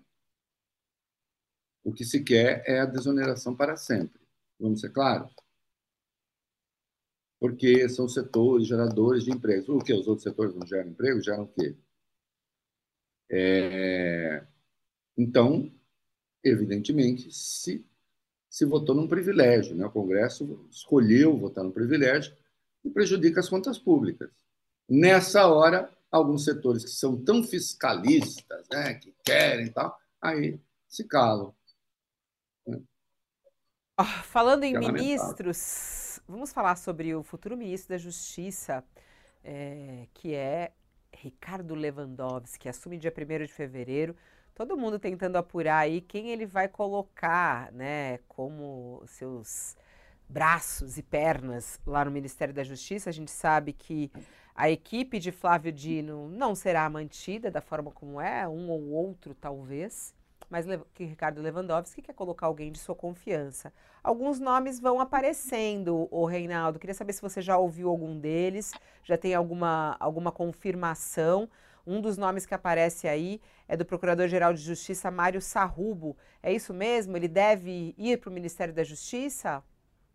O 1.83 1.91
que 1.93 2.05
se 2.05 2.23
quer 2.23 2.63
é 2.65 2.79
a 2.79 2.85
desoneração 2.85 3.55
para 3.55 3.75
sempre. 3.75 4.21
Vamos 4.59 4.81
ser 4.81 4.91
claros? 4.91 5.33
Porque 7.39 7.89
são 7.89 8.07
setores 8.07 8.67
geradores 8.67 9.25
de 9.25 9.31
empregos. 9.31 9.67
O 9.67 9.79
que? 9.79 9.93
Os 9.93 10.07
outros 10.07 10.23
setores 10.23 10.55
não 10.55 10.65
geram 10.65 10.89
emprego? 10.91 11.21
Geram 11.21 11.43
o 11.43 11.47
quê? 11.47 11.75
É... 13.29 14.45
Então, 15.17 15.71
evidentemente, 16.43 17.31
se, 17.31 17.85
se 18.49 18.65
votou 18.65 18.95
num 18.95 19.07
privilégio. 19.07 19.75
Né? 19.75 19.85
O 19.85 19.91
Congresso 19.91 20.65
escolheu 20.71 21.37
votar 21.37 21.63
num 21.63 21.71
privilégio 21.71 22.33
e 22.83 22.89
prejudica 22.89 23.39
as 23.39 23.49
contas 23.49 23.77
públicas. 23.77 24.29
Nessa 24.87 25.47
hora, 25.47 25.91
alguns 26.11 26.43
setores 26.45 26.83
que 26.83 26.91
são 26.91 27.17
tão 27.21 27.43
fiscalistas, 27.43 28.67
né, 28.71 28.93
que 28.95 29.13
querem 29.23 29.71
tal, 29.71 29.97
aí 30.21 30.59
se 30.87 31.03
calam. 31.05 31.53
Oh, 32.65 34.03
falando 34.03 34.63
em 34.63 34.77
ministros, 34.77 36.19
vamos 36.27 36.51
falar 36.51 36.75
sobre 36.75 37.13
o 37.13 37.21
futuro 37.21 37.55
ministro 37.55 37.89
da 37.89 37.97
Justiça, 37.97 38.83
é, 39.43 40.07
que 40.13 40.33
é 40.33 40.71
Ricardo 41.13 41.75
Lewandowski, 41.75 42.59
que 42.59 42.69
assume 42.69 42.97
dia 42.97 43.13
1 43.15 43.45
de 43.45 43.51
fevereiro. 43.51 44.15
Todo 44.55 44.77
mundo 44.77 44.97
tentando 44.97 45.35
apurar 45.35 45.79
aí 45.79 46.01
quem 46.01 46.29
ele 46.29 46.45
vai 46.45 46.67
colocar, 46.67 47.71
né, 47.71 48.19
como 48.27 49.03
seus 49.05 49.75
braços 50.27 50.97
e 50.97 51.03
pernas 51.03 51.79
lá 51.85 52.05
no 52.05 52.11
Ministério 52.11 52.53
da 52.53 52.63
Justiça. 52.63 53.09
A 53.09 53.13
gente 53.13 53.31
sabe 53.31 53.73
que 53.73 54.11
a 54.55 54.69
equipe 54.69 55.19
de 55.19 55.31
Flávio 55.31 55.71
Dino 55.71 56.29
não 56.29 56.55
será 56.55 56.89
mantida 56.89 57.51
da 57.51 57.61
forma 57.61 57.91
como 57.91 58.19
é, 58.21 58.47
um 58.47 58.69
ou 58.69 58.89
outro 58.89 59.35
talvez 59.35 60.15
mas 60.53 60.67
que 60.93 61.03
Ricardo 61.03 61.41
Lewandowski 61.41 61.99
quer 61.99 62.13
colocar 62.13 62.45
alguém 62.45 62.71
de 62.71 62.77
sua 62.77 62.93
confiança. 62.93 63.73
Alguns 64.03 64.39
nomes 64.39 64.79
vão 64.79 64.99
aparecendo, 64.99 66.07
o 66.11 66.25
Reinaldo. 66.25 66.77
Queria 66.77 66.93
saber 66.93 67.11
se 67.11 67.23
você 67.23 67.41
já 67.41 67.57
ouviu 67.57 67.89
algum 67.89 68.19
deles, 68.19 68.71
já 69.03 69.17
tem 69.17 69.33
alguma, 69.33 69.97
alguma 69.99 70.31
confirmação. 70.31 71.49
Um 71.87 71.99
dos 71.99 72.19
nomes 72.19 72.45
que 72.45 72.53
aparece 72.53 73.07
aí 73.07 73.41
é 73.67 73.75
do 73.75 73.83
Procurador-Geral 73.83 74.53
de 74.53 74.61
Justiça, 74.61 75.09
Mário 75.09 75.41
Sarrubo. 75.41 76.15
É 76.43 76.53
isso 76.53 76.71
mesmo? 76.71 77.17
Ele 77.17 77.27
deve 77.27 77.95
ir 77.97 78.19
para 78.19 78.29
o 78.29 78.33
Ministério 78.33 78.75
da 78.75 78.83
Justiça? 78.83 79.63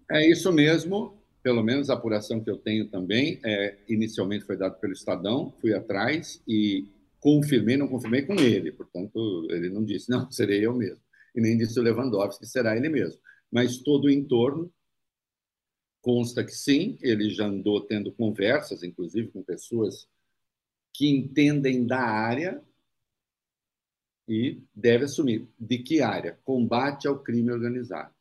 É 0.08 0.24
isso 0.24 0.52
mesmo, 0.52 1.18
pelo 1.42 1.64
menos 1.64 1.90
a 1.90 1.94
apuração 1.94 2.38
que 2.38 2.48
eu 2.48 2.58
tenho 2.58 2.88
também. 2.88 3.40
É, 3.44 3.74
inicialmente 3.88 4.44
foi 4.44 4.56
dado 4.56 4.78
pelo 4.78 4.92
Estadão, 4.92 5.52
fui 5.60 5.74
atrás 5.74 6.40
e 6.46 6.86
confirmei, 7.20 7.76
não 7.76 7.88
confirmei 7.88 8.22
com 8.22 8.34
ele, 8.34 8.72
portanto, 8.72 9.46
ele 9.50 9.70
não 9.70 9.84
disse, 9.84 10.10
não, 10.10 10.30
serei 10.30 10.64
eu 10.64 10.74
mesmo. 10.74 11.02
E 11.34 11.40
nem 11.40 11.56
disse 11.56 11.78
o 11.78 11.82
Lewandowski 11.82 12.46
será 12.46 12.76
ele 12.76 12.88
mesmo. 12.88 13.20
Mas 13.50 13.78
todo 13.78 14.06
o 14.06 14.10
entorno 14.10 14.72
consta 16.00 16.44
que 16.44 16.52
sim, 16.52 16.98
ele 17.00 17.30
já 17.30 17.46
andou 17.46 17.80
tendo 17.80 18.12
conversas, 18.12 18.82
inclusive 18.82 19.28
com 19.28 19.42
pessoas 19.42 20.08
que 20.92 21.08
entendem 21.08 21.86
da 21.86 22.00
área 22.00 22.62
e 24.26 24.62
deve 24.74 25.04
assumir. 25.04 25.48
De 25.58 25.78
que 25.78 26.00
área? 26.00 26.38
Combate 26.44 27.08
ao 27.08 27.22
crime 27.22 27.50
organizado. 27.50 28.14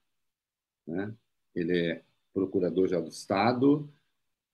Né? 0.86 1.14
Ele 1.56 1.78
é 1.78 2.04
procurador-geral 2.34 3.04
do 3.04 3.10
Estado, 3.10 3.92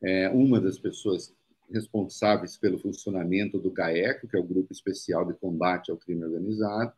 é 0.02 0.30
uma 0.30 0.60
das 0.60 0.78
pessoas 0.78 1.34
responsáveis 1.74 2.56
pelo 2.56 2.78
funcionamento 2.78 3.60
do 3.60 3.72
GAECO, 3.72 4.28
que 4.28 4.38
é 4.38 4.40
o 4.40 4.48
Grupo 4.48 4.72
Especial 4.72 5.26
de 5.26 5.34
Combate 5.34 5.92
ao 5.92 5.98
Crime 5.98 6.24
Organizado, 6.24 6.94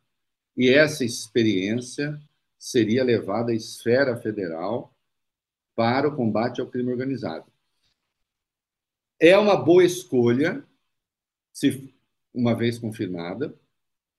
e 0.56 0.70
essa 0.70 1.04
experiência 1.04 2.20
seria 2.58 3.04
levada 3.04 3.52
à 3.52 3.54
esfera 3.54 4.16
federal 4.16 4.94
para 5.74 6.08
o 6.08 6.16
combate 6.16 6.60
ao 6.60 6.66
crime 6.66 6.90
organizado. 6.90 7.52
É 9.20 9.36
uma 9.36 9.56
boa 9.56 9.84
escolha, 9.84 10.64
se 11.52 11.94
uma 12.32 12.54
vez 12.54 12.78
confirmada, 12.78 13.54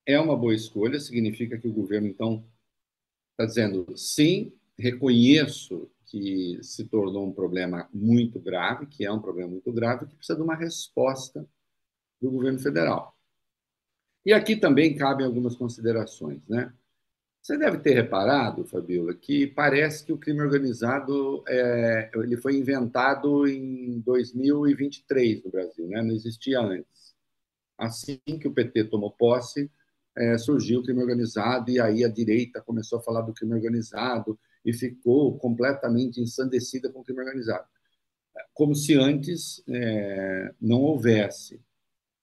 é 0.05 0.19
uma 0.19 0.37
boa 0.37 0.53
escolha, 0.53 0.99
significa 0.99 1.57
que 1.57 1.67
o 1.67 1.73
governo, 1.73 2.07
então, 2.07 2.45
está 3.31 3.45
dizendo 3.45 3.97
sim, 3.97 4.53
reconheço 4.77 5.89
que 6.07 6.59
se 6.63 6.85
tornou 6.85 7.27
um 7.27 7.33
problema 7.33 7.87
muito 7.93 8.39
grave, 8.39 8.87
que 8.87 9.05
é 9.05 9.11
um 9.11 9.21
problema 9.21 9.51
muito 9.51 9.71
grave, 9.71 10.07
que 10.07 10.15
precisa 10.15 10.37
de 10.37 10.43
uma 10.43 10.55
resposta 10.55 11.47
do 12.21 12.31
governo 12.31 12.59
federal. 12.59 13.15
E 14.25 14.33
aqui 14.33 14.55
também 14.55 14.95
cabem 14.95 15.25
algumas 15.25 15.55
considerações, 15.55 16.41
né? 16.47 16.73
Você 17.41 17.57
deve 17.57 17.77
ter 17.77 17.93
reparado, 17.93 18.65
Fabiola, 18.65 19.13
que 19.13 19.47
parece 19.47 20.03
que 20.03 20.11
o 20.11 20.17
crime 20.17 20.41
organizado 20.41 21.45
é, 21.47 22.11
ele 22.15 22.35
foi 22.35 22.57
inventado 22.57 23.47
em 23.47 24.01
2023 24.01 25.45
no 25.45 25.51
Brasil, 25.51 25.87
né? 25.87 26.01
não 26.01 26.13
existia 26.13 26.59
antes. 26.59 27.15
Assim 27.77 28.19
que 28.25 28.49
o 28.49 28.53
PT 28.53 28.85
tomou 28.85 29.11
posse, 29.11 29.71
é, 30.17 30.37
surgiu 30.37 30.81
o 30.81 30.83
crime 30.83 30.99
organizado 30.99 31.71
e 31.71 31.79
aí 31.79 32.03
a 32.03 32.09
direita 32.09 32.61
começou 32.61 32.99
a 32.99 33.01
falar 33.01 33.21
do 33.21 33.33
crime 33.33 33.53
organizado 33.53 34.37
e 34.67 34.73
ficou 34.73 35.39
completamente 35.39 36.19
ensandecida 36.19 36.91
com 36.91 36.99
o 36.99 37.03
crime 37.03 37.21
organizado. 37.21 37.65
Como 38.53 38.75
se 38.75 38.95
antes 38.95 39.63
é, 39.65 40.53
não 40.59 40.81
houvesse. 40.81 41.61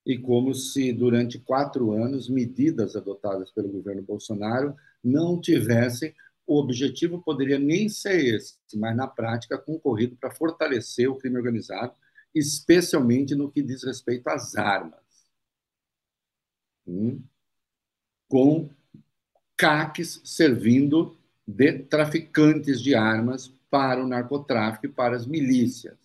E 0.05 0.18
como 0.18 0.55
se, 0.55 0.92
durante 0.92 1.38
quatro 1.38 1.92
anos, 1.92 2.28
medidas 2.28 2.95
adotadas 2.95 3.51
pelo 3.51 3.70
governo 3.70 4.03
Bolsonaro 4.03 4.76
não 5.03 5.40
tivessem. 5.40 6.14
O 6.47 6.61
objetivo 6.61 7.22
poderia 7.22 7.59
nem 7.59 7.88
ser 7.88 8.22
esse, 8.34 8.59
mas, 8.74 8.95
na 8.95 9.07
prática, 9.07 9.57
concorrido 9.57 10.14
para 10.14 10.30
fortalecer 10.30 11.09
o 11.09 11.16
crime 11.16 11.38
organizado, 11.38 11.95
especialmente 12.34 13.34
no 13.34 13.51
que 13.51 13.62
diz 13.62 13.82
respeito 13.82 14.28
às 14.28 14.55
armas. 14.55 15.01
Hum? 16.86 17.22
Com 18.28 18.68
CACs 19.57 20.20
servindo 20.22 21.16
de 21.47 21.80
traficantes 21.80 22.80
de 22.80 22.95
armas 22.95 23.49
para 23.70 24.03
o 24.03 24.09
narcotráfico 24.09 24.86
e 24.86 24.92
para 24.92 25.16
as 25.16 25.26
milícias. 25.26 25.99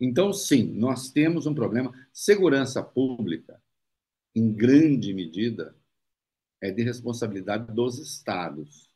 Então, 0.00 0.32
sim, 0.32 0.64
nós 0.74 1.10
temos 1.10 1.46
um 1.46 1.54
problema. 1.54 1.92
Segurança 2.12 2.82
pública, 2.82 3.60
em 4.34 4.52
grande 4.52 5.14
medida, 5.14 5.74
é 6.60 6.70
de 6.70 6.82
responsabilidade 6.82 7.72
dos 7.72 7.98
estados. 7.98 8.90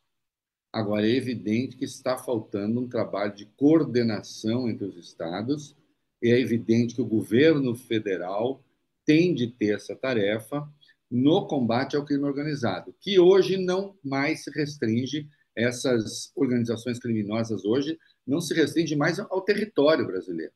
Agora, 0.71 1.07
é 1.07 1.11
evidente 1.15 1.75
que 1.75 1.85
está 1.85 2.17
faltando 2.17 2.79
um 2.79 2.87
trabalho 2.87 3.33
de 3.33 3.45
coordenação 3.45 4.69
entre 4.69 4.85
os 4.85 4.97
estados, 4.97 5.75
e 6.21 6.29
é 6.29 6.39
evidente 6.39 6.95
que 6.95 7.01
o 7.01 7.07
governo 7.07 7.73
federal 7.75 8.63
tem 9.05 9.33
de 9.33 9.47
ter 9.47 9.75
essa 9.75 9.95
tarefa, 9.95 10.71
no 11.09 11.47
combate 11.47 11.95
ao 11.95 12.05
crime 12.05 12.23
organizado, 12.23 12.93
que 12.99 13.19
hoje 13.19 13.57
não 13.57 13.97
mais 14.03 14.43
se 14.43 14.51
restringe, 14.51 15.27
essas 15.55 16.31
organizações 16.35 16.99
criminosas 16.99 17.65
hoje 17.65 17.97
não 18.25 18.39
se 18.39 18.53
restringe 18.53 18.95
mais 18.95 19.19
ao 19.19 19.41
território 19.41 20.05
brasileiro. 20.05 20.53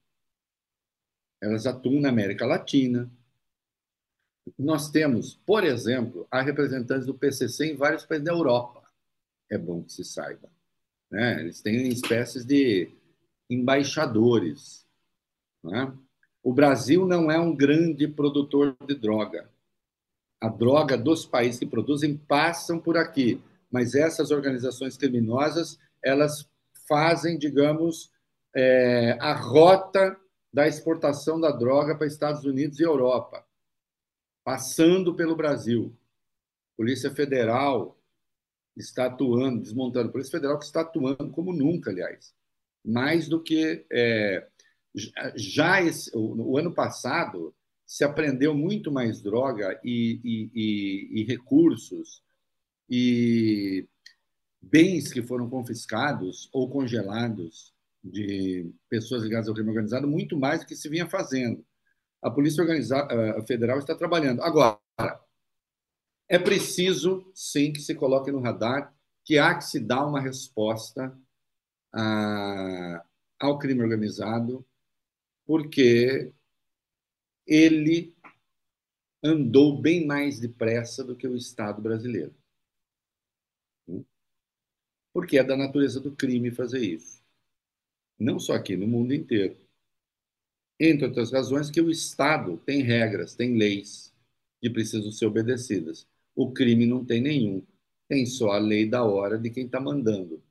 Elas 1.41 1.65
atuam 1.65 1.99
na 1.99 2.09
América 2.09 2.45
Latina. 2.45 3.11
Nós 4.57 4.91
temos, 4.91 5.33
por 5.45 5.63
exemplo, 5.63 6.27
a 6.29 6.41
representantes 6.41 7.05
do 7.05 7.17
PCC 7.17 7.71
em 7.71 7.75
vários 7.75 8.05
países 8.05 8.25
da 8.25 8.31
Europa. 8.31 8.83
É 9.49 9.57
bom 9.57 9.83
que 9.83 9.91
se 9.91 10.05
saiba. 10.05 10.49
Né? 11.11 11.41
Eles 11.41 11.61
têm 11.61 11.89
espécies 11.89 12.45
de 12.45 12.89
embaixadores. 13.49 14.85
Né? 15.63 15.91
O 16.41 16.53
Brasil 16.53 17.05
não 17.05 17.29
é 17.29 17.39
um 17.39 17.55
grande 17.55 18.07
produtor 18.07 18.77
de 18.87 18.95
droga 18.95 19.52
a 20.43 20.49
droga 20.49 20.97
dos 20.97 21.25
países 21.25 21.57
que 21.57 21.65
produzem 21.65 22.17
passam 22.17 22.77
por 22.77 22.97
aqui, 22.97 23.41
mas 23.71 23.95
essas 23.95 24.29
organizações 24.29 24.97
criminosas 24.97 25.79
elas 26.03 26.45
fazem, 26.85 27.37
digamos, 27.37 28.11
é, 28.53 29.17
a 29.21 29.33
rota 29.33 30.19
da 30.51 30.67
exportação 30.67 31.39
da 31.39 31.49
droga 31.49 31.95
para 31.95 32.05
Estados 32.05 32.43
Unidos 32.43 32.77
e 32.77 32.83
Europa, 32.83 33.45
passando 34.43 35.15
pelo 35.15 35.33
Brasil. 35.33 35.95
Polícia 36.75 37.09
Federal 37.09 37.97
está 38.75 39.05
atuando, 39.05 39.61
desmontando. 39.61 40.11
Polícia 40.11 40.33
Federal 40.33 40.59
que 40.59 40.65
está 40.65 40.81
atuando 40.81 41.31
como 41.31 41.53
nunca, 41.53 41.89
aliás, 41.89 42.35
mais 42.83 43.29
do 43.29 43.41
que 43.41 43.85
é, 43.89 44.45
já 45.37 45.81
esse, 45.81 46.11
o, 46.13 46.51
o, 46.51 46.57
ano 46.57 46.73
passado 46.73 47.55
se 47.93 48.03
aprendeu 48.03 48.55
muito 48.55 48.91
mais 48.91 49.21
droga 49.21 49.79
e, 49.83 50.19
e, 50.23 50.51
e, 50.55 51.21
e 51.21 51.23
recursos 51.25 52.23
e 52.89 53.87
bens 54.59 55.13
que 55.13 55.21
foram 55.21 55.47
confiscados 55.47 56.49
ou 56.51 56.67
congelados 56.71 57.71
de 58.03 58.67
pessoas 58.89 59.21
ligadas 59.21 59.47
ao 59.47 59.53
crime 59.53 59.69
organizado, 59.69 60.07
muito 60.07 60.35
mais 60.35 60.61
do 60.61 60.65
que 60.65 60.75
se 60.75 60.89
vinha 60.89 61.07
fazendo. 61.07 61.63
A 62.19 62.31
Polícia 62.31 62.63
Organizada 62.63 63.45
Federal 63.45 63.77
está 63.77 63.93
trabalhando. 63.93 64.41
Agora, 64.41 64.79
é 66.27 66.39
preciso, 66.39 67.31
sim, 67.35 67.71
que 67.71 67.79
se 67.79 67.93
coloque 67.93 68.31
no 68.31 68.41
radar 68.41 68.91
que 69.23 69.37
há 69.37 69.53
que 69.53 69.65
se 69.65 69.79
dar 69.79 70.03
uma 70.03 70.19
resposta 70.19 71.15
a, 71.93 73.05
ao 73.39 73.59
crime 73.59 73.83
organizado, 73.83 74.65
porque 75.45 76.33
ele 77.45 78.15
andou 79.23 79.79
bem 79.79 80.05
mais 80.05 80.39
depressa 80.39 81.03
do 81.03 81.15
que 81.15 81.27
o 81.27 81.35
Estado 81.35 81.81
brasileiro. 81.81 82.33
Porque 85.13 85.37
é 85.37 85.43
da 85.43 85.55
natureza 85.55 85.99
do 85.99 86.15
crime 86.15 86.51
fazer 86.51 86.79
isso. 86.79 87.21
Não 88.19 88.39
só 88.39 88.53
aqui, 88.53 88.75
no 88.75 88.87
mundo 88.87 89.13
inteiro. 89.13 89.55
Entre 90.79 91.05
outras 91.05 91.31
razões, 91.31 91.69
que 91.69 91.79
o 91.79 91.91
Estado 91.91 92.57
tem 92.65 92.81
regras, 92.81 93.35
tem 93.35 93.55
leis 93.55 94.13
que 94.59 94.69
precisam 94.69 95.11
ser 95.11 95.27
obedecidas. 95.27 96.07
O 96.35 96.51
crime 96.51 96.85
não 96.85 97.05
tem 97.05 97.21
nenhum. 97.21 97.61
Tem 98.09 98.25
só 98.25 98.51
a 98.51 98.57
lei 98.57 98.89
da 98.89 99.03
hora 99.03 99.37
de 99.37 99.49
quem 99.49 99.65
está 99.65 99.79
mandando. 99.79 100.41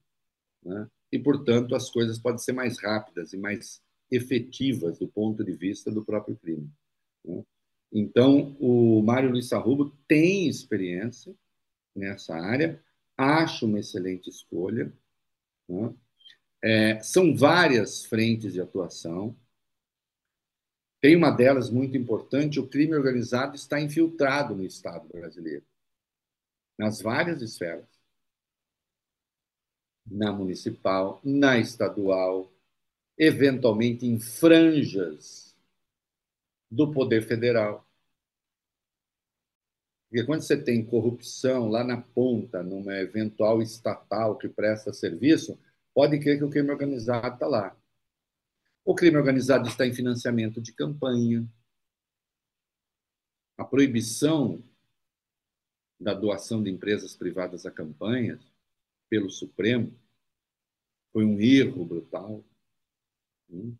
Né? 0.62 0.88
E, 1.10 1.18
portanto, 1.18 1.74
as 1.74 1.90
coisas 1.90 2.18
podem 2.18 2.38
ser 2.38 2.52
mais 2.52 2.78
rápidas 2.78 3.32
e 3.32 3.36
mais 3.36 3.82
efetivas 4.10 4.98
do 4.98 5.08
ponto 5.08 5.42
de 5.42 5.52
vista 5.52 5.90
do 5.90 6.04
próprio 6.04 6.36
crime. 6.36 6.70
Né? 7.24 7.42
Então, 7.92 8.56
o 8.60 9.02
Mário 9.02 9.30
Luiz 9.30 9.48
Sarrubo 9.48 9.90
tem 10.08 10.48
experiência 10.48 11.34
nessa 11.94 12.34
área, 12.34 12.82
acho 13.16 13.66
uma 13.66 13.80
excelente 13.80 14.30
escolha. 14.30 14.92
Né? 15.68 15.94
É, 16.62 17.02
são 17.02 17.36
várias 17.36 18.04
frentes 18.04 18.52
de 18.52 18.60
atuação. 18.60 19.36
Tem 21.00 21.16
uma 21.16 21.30
delas 21.30 21.68
muito 21.70 21.96
importante: 21.96 22.60
o 22.60 22.68
crime 22.68 22.94
organizado 22.94 23.56
está 23.56 23.80
infiltrado 23.80 24.54
no 24.54 24.64
Estado 24.64 25.08
brasileiro, 25.08 25.64
nas 26.78 27.02
várias 27.02 27.42
esferas 27.42 27.92
na 30.06 30.32
municipal, 30.32 31.20
na 31.24 31.58
estadual, 31.58 32.52
eventualmente 33.16 34.06
em 34.06 34.18
franjas 34.18 35.51
do 36.72 36.90
poder 36.90 37.22
federal. 37.28 37.86
Porque 40.08 40.24
quando 40.24 40.40
você 40.40 40.62
tem 40.62 40.84
corrupção 40.84 41.68
lá 41.68 41.84
na 41.84 42.00
ponta, 42.00 42.62
numa 42.62 42.94
eventual 42.96 43.60
estatal 43.62 44.36
que 44.36 44.48
presta 44.48 44.92
serviço, 44.92 45.58
pode 45.94 46.18
crer 46.18 46.38
que 46.38 46.44
o 46.44 46.50
crime 46.50 46.70
organizado 46.70 47.34
está 47.34 47.46
lá. 47.46 47.76
O 48.84 48.94
crime 48.94 49.18
organizado 49.18 49.68
está 49.68 49.86
em 49.86 49.92
financiamento 49.92 50.60
de 50.60 50.72
campanha. 50.72 51.46
A 53.56 53.64
proibição 53.64 54.62
da 56.00 56.14
doação 56.14 56.62
de 56.62 56.70
empresas 56.70 57.14
privadas 57.14 57.64
a 57.64 57.70
campanhas 57.70 58.40
pelo 59.08 59.30
Supremo 59.30 59.94
foi 61.12 61.24
um 61.24 61.38
erro 61.38 61.84
brutal. 61.84 62.44
Hum, 63.50 63.76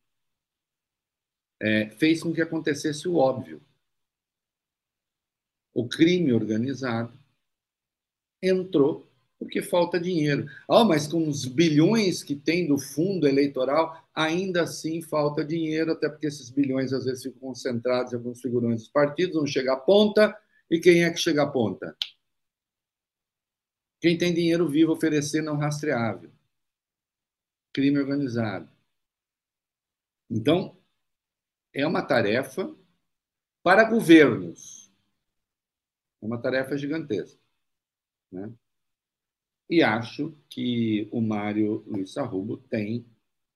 é, 1.62 1.88
fez 1.90 2.20
com 2.20 2.34
que 2.34 2.42
acontecesse 2.42 3.06
o 3.08 3.14
óbvio. 3.14 3.62
O 5.72 5.88
crime 5.88 6.32
organizado 6.32 7.16
entrou 8.42 9.08
porque 9.38 9.62
falta 9.62 9.98
dinheiro. 9.98 10.46
Ah, 10.68 10.84
mas 10.84 11.06
com 11.06 11.26
os 11.28 11.44
bilhões 11.44 12.22
que 12.22 12.34
tem 12.34 12.66
do 12.66 12.78
fundo 12.78 13.26
eleitoral, 13.26 14.04
ainda 14.14 14.62
assim 14.62 15.00
falta 15.02 15.44
dinheiro, 15.44 15.92
até 15.92 16.08
porque 16.08 16.26
esses 16.26 16.50
bilhões 16.50 16.92
às 16.92 17.04
vezes 17.04 17.22
ficam 17.22 17.40
concentrados 17.40 18.12
em 18.12 18.16
alguns 18.16 18.40
figurões 18.40 18.82
dos 18.82 18.88
partidos, 18.88 19.36
vão 19.36 19.46
chegar 19.46 19.74
à 19.74 19.76
ponta, 19.76 20.36
e 20.70 20.78
quem 20.80 21.04
é 21.04 21.10
que 21.10 21.18
chega 21.18 21.42
à 21.42 21.46
ponta? 21.46 21.96
Quem 24.00 24.18
tem 24.18 24.34
dinheiro 24.34 24.68
vivo 24.68 24.92
oferecer 24.92 25.42
não 25.42 25.56
rastreável. 25.56 26.30
Crime 27.72 27.98
organizado. 27.98 28.68
Então, 30.30 30.76
é 31.72 31.86
uma 31.86 32.02
tarefa 32.02 32.74
para 33.62 33.84
governos. 33.84 34.92
É 36.20 36.26
uma 36.26 36.40
tarefa 36.40 36.76
gigantesca. 36.76 37.40
Né? 38.30 38.52
E 39.68 39.82
acho 39.82 40.36
que 40.48 41.08
o 41.10 41.20
Mário 41.20 41.82
Luiz 41.86 42.12
Sarrubo 42.12 42.56
tem, 42.56 43.06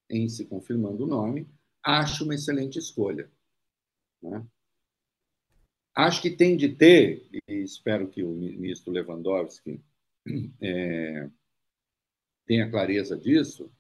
em 0.09 0.29
se 0.29 0.47
confirmando 0.47 1.05
o 1.05 1.07
nome, 1.07 1.49
acho 1.83 2.25
uma 2.25 2.35
excelente 2.35 2.79
escolha. 2.79 3.31
Né? 4.23 4.45
Acho 5.95 6.21
que 6.21 6.31
tem 6.31 6.57
de 6.57 6.69
ter, 6.75 7.27
e 7.49 7.55
espero 7.55 8.09
que 8.09 8.23
o 8.23 8.31
ministro 8.31 8.93
Lewandowski 8.93 9.81
é, 10.61 11.29
tenha 12.47 12.71
clareza 12.71 13.17
disso, 13.17 13.71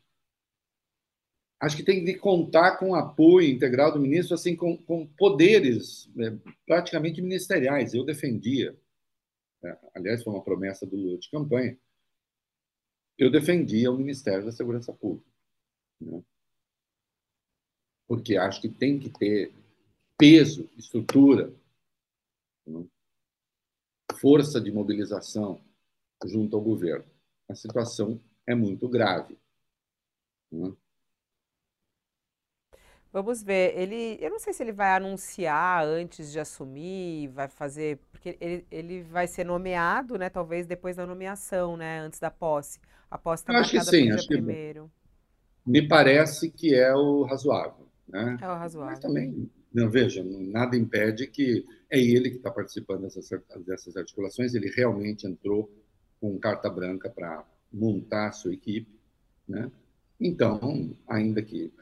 acho 1.60 1.76
que 1.76 1.82
tem 1.82 2.04
de 2.04 2.14
contar 2.14 2.76
com 2.78 2.90
o 2.90 2.94
apoio 2.94 3.48
integral 3.48 3.92
do 3.92 4.00
ministro, 4.00 4.34
assim, 4.34 4.54
com, 4.54 4.76
com 4.76 5.06
poderes 5.06 6.08
né, 6.14 6.38
praticamente 6.66 7.22
ministeriais. 7.22 7.94
Eu 7.94 8.04
defendia, 8.04 8.76
né, 9.62 9.76
aliás, 9.94 10.22
foi 10.22 10.32
uma 10.32 10.42
promessa 10.42 10.86
do 10.86 10.96
Lula 10.96 11.18
de 11.18 11.30
campanha, 11.30 11.78
eu 13.18 13.30
defendia 13.30 13.90
o 13.90 13.96
Ministério 13.96 14.44
da 14.44 14.52
Segurança 14.52 14.92
Pública. 14.92 15.26
Né? 16.00 16.22
Porque 18.06 18.36
acho 18.36 18.60
que 18.60 18.68
tem 18.68 18.98
que 18.98 19.08
ter 19.10 19.52
peso, 20.18 20.68
estrutura, 20.76 21.52
né? 22.66 22.86
força 24.20 24.60
de 24.60 24.70
mobilização 24.70 25.60
junto 26.24 26.56
ao 26.56 26.62
governo. 26.62 27.04
A 27.48 27.54
situação 27.54 28.20
é 28.46 28.54
muito 28.54 28.88
grave. 28.88 29.38
Né? 30.52 30.76
Vamos 33.16 33.42
ver. 33.42 33.72
Ele, 33.74 34.18
eu 34.20 34.28
não 34.28 34.38
sei 34.38 34.52
se 34.52 34.62
ele 34.62 34.72
vai 34.72 34.90
anunciar 34.90 35.82
antes 35.82 36.30
de 36.30 36.38
assumir, 36.38 37.28
vai 37.28 37.48
fazer, 37.48 37.98
porque 38.12 38.36
ele, 38.38 38.66
ele 38.70 39.02
vai 39.04 39.26
ser 39.26 39.42
nomeado, 39.42 40.18
né? 40.18 40.28
Talvez 40.28 40.66
depois 40.66 40.96
da 40.96 41.06
nomeação, 41.06 41.78
né? 41.78 42.00
Antes 42.00 42.20
da 42.20 42.30
posse. 42.30 42.78
A 43.10 43.16
posse 43.16 43.42
está 43.42 43.54
marcada 43.54 43.78
acho 43.78 43.90
que 43.90 43.96
sim, 43.96 44.10
acho 44.10 44.28
primeiro. 44.28 44.90
Que 45.64 45.70
me 45.70 45.88
parece 45.88 46.50
que 46.50 46.74
é 46.74 46.94
o 46.94 47.22
razoável, 47.22 47.88
né? 48.06 48.36
É 48.38 48.46
o 48.46 48.54
razoável. 48.54 48.90
Mas 48.90 48.98
também, 48.98 49.50
não 49.72 49.88
veja, 49.88 50.22
nada 50.22 50.76
impede 50.76 51.26
que 51.26 51.64
é 51.88 51.98
ele 51.98 52.28
que 52.28 52.36
está 52.36 52.50
participando 52.50 53.04
dessas, 53.04 53.30
dessas 53.64 53.96
articulações. 53.96 54.54
Ele 54.54 54.68
realmente 54.68 55.26
entrou 55.26 55.72
com 56.20 56.38
carta 56.38 56.68
branca 56.68 57.08
para 57.08 57.42
montar 57.72 58.28
a 58.28 58.32
sua 58.32 58.52
equipe, 58.52 58.94
né? 59.48 59.72
Então, 60.20 60.94
ainda 61.08 61.40
que 61.40 61.72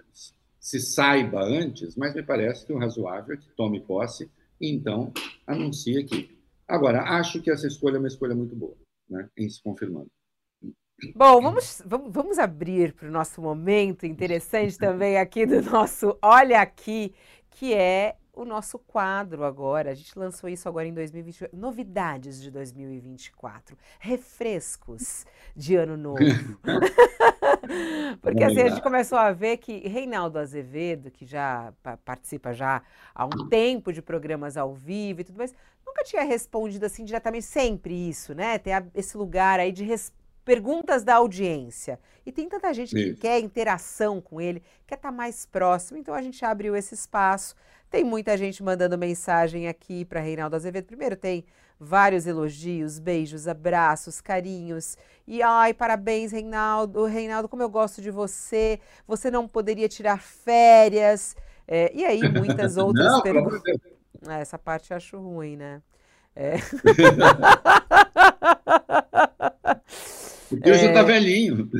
se 0.64 0.80
saiba 0.80 1.44
antes, 1.44 1.94
mas 1.94 2.14
me 2.14 2.22
parece 2.22 2.64
que 2.64 2.72
o 2.72 2.78
razoável 2.78 3.34
é 3.34 3.36
que 3.36 3.50
tome 3.50 3.80
posse 3.80 4.30
e 4.58 4.72
então 4.72 5.12
anuncie 5.46 5.98
aqui. 5.98 6.40
Agora, 6.66 7.02
acho 7.02 7.42
que 7.42 7.50
essa 7.50 7.66
escolha 7.66 7.96
é 7.96 7.98
uma 7.98 8.08
escolha 8.08 8.34
muito 8.34 8.56
boa, 8.56 8.74
né, 9.06 9.28
em 9.36 9.46
se 9.46 9.62
confirmando. 9.62 10.10
Bom, 11.14 11.42
vamos, 11.42 11.82
vamos, 11.84 12.38
abrir 12.38 12.94
para 12.94 13.08
o 13.08 13.12
nosso 13.12 13.42
momento 13.42 14.06
interessante 14.06 14.78
também 14.78 15.18
aqui 15.18 15.44
do 15.44 15.60
nosso 15.60 16.16
Olha 16.22 16.62
Aqui, 16.62 17.12
que 17.50 17.74
é 17.74 18.16
o 18.32 18.46
nosso 18.46 18.78
quadro 18.78 19.44
agora. 19.44 19.90
A 19.90 19.94
gente 19.94 20.18
lançou 20.18 20.48
isso 20.48 20.66
agora 20.66 20.88
em 20.88 20.94
2020. 20.94 21.50
Novidades 21.52 22.40
de 22.40 22.50
2024. 22.50 23.76
Refrescos 23.98 25.26
de 25.54 25.76
ano 25.76 25.96
novo. 25.96 26.18
Porque 28.20 28.42
assim, 28.42 28.60
a 28.60 28.68
gente 28.68 28.82
começou 28.82 29.18
a 29.18 29.32
ver 29.32 29.56
que 29.58 29.86
Reinaldo 29.88 30.38
Azevedo, 30.38 31.10
que 31.10 31.24
já 31.26 31.72
participa 32.04 32.52
já 32.52 32.82
há 33.14 33.26
um 33.26 33.48
tempo 33.48 33.92
de 33.92 34.02
programas 34.02 34.56
ao 34.56 34.74
vivo 34.74 35.20
e 35.20 35.24
tudo 35.24 35.36
mais, 35.36 35.54
nunca 35.86 36.04
tinha 36.04 36.22
respondido 36.22 36.86
assim 36.86 37.04
diretamente 37.04 37.44
sempre 37.44 38.08
isso, 38.08 38.34
né? 38.34 38.58
Tem 38.58 38.72
esse 38.94 39.16
lugar 39.16 39.60
aí 39.60 39.72
de 39.72 39.86
perguntas 40.44 41.02
da 41.02 41.16
audiência. 41.16 41.98
E 42.26 42.32
tem 42.32 42.48
tanta 42.48 42.72
gente 42.72 42.94
que 42.94 43.14
quer 43.14 43.40
interação 43.40 44.20
com 44.20 44.40
ele, 44.40 44.62
quer 44.86 44.96
estar 44.96 45.10
tá 45.10 45.14
mais 45.14 45.46
próximo, 45.46 45.98
então 45.98 46.14
a 46.14 46.22
gente 46.22 46.44
abriu 46.44 46.76
esse 46.76 46.94
espaço 46.94 47.54
tem 47.94 48.02
muita 48.02 48.36
gente 48.36 48.60
mandando 48.60 48.98
mensagem 48.98 49.68
aqui 49.68 50.04
para 50.04 50.18
Reinaldo 50.18 50.56
Azevedo. 50.56 50.84
Primeiro 50.84 51.14
tem 51.14 51.44
vários 51.84 52.26
elogios, 52.26 52.98
beijos, 52.98 53.46
abraços, 53.46 54.20
carinhos. 54.20 54.96
E 55.26 55.42
ai, 55.42 55.72
parabéns, 55.72 56.32
Reinaldo. 56.32 57.04
Reinaldo, 57.04 57.48
como 57.48 57.62
eu 57.62 57.68
gosto 57.68 58.02
de 58.02 58.10
você. 58.10 58.80
Você 59.06 59.30
não 59.30 59.46
poderia 59.46 59.88
tirar 59.88 60.20
férias. 60.20 61.36
É, 61.68 61.90
e 61.94 62.04
aí, 62.04 62.20
muitas 62.28 62.76
outras 62.78 63.20
perguntas. 63.22 63.62
É, 64.28 64.40
essa 64.40 64.58
parte 64.58 64.90
eu 64.90 64.96
acho 64.96 65.18
ruim, 65.18 65.56
né? 65.56 65.82
É. 66.34 66.56
Porque 70.48 70.70
está 70.70 71.00
é... 71.00 71.04
velhinho. 71.04 71.70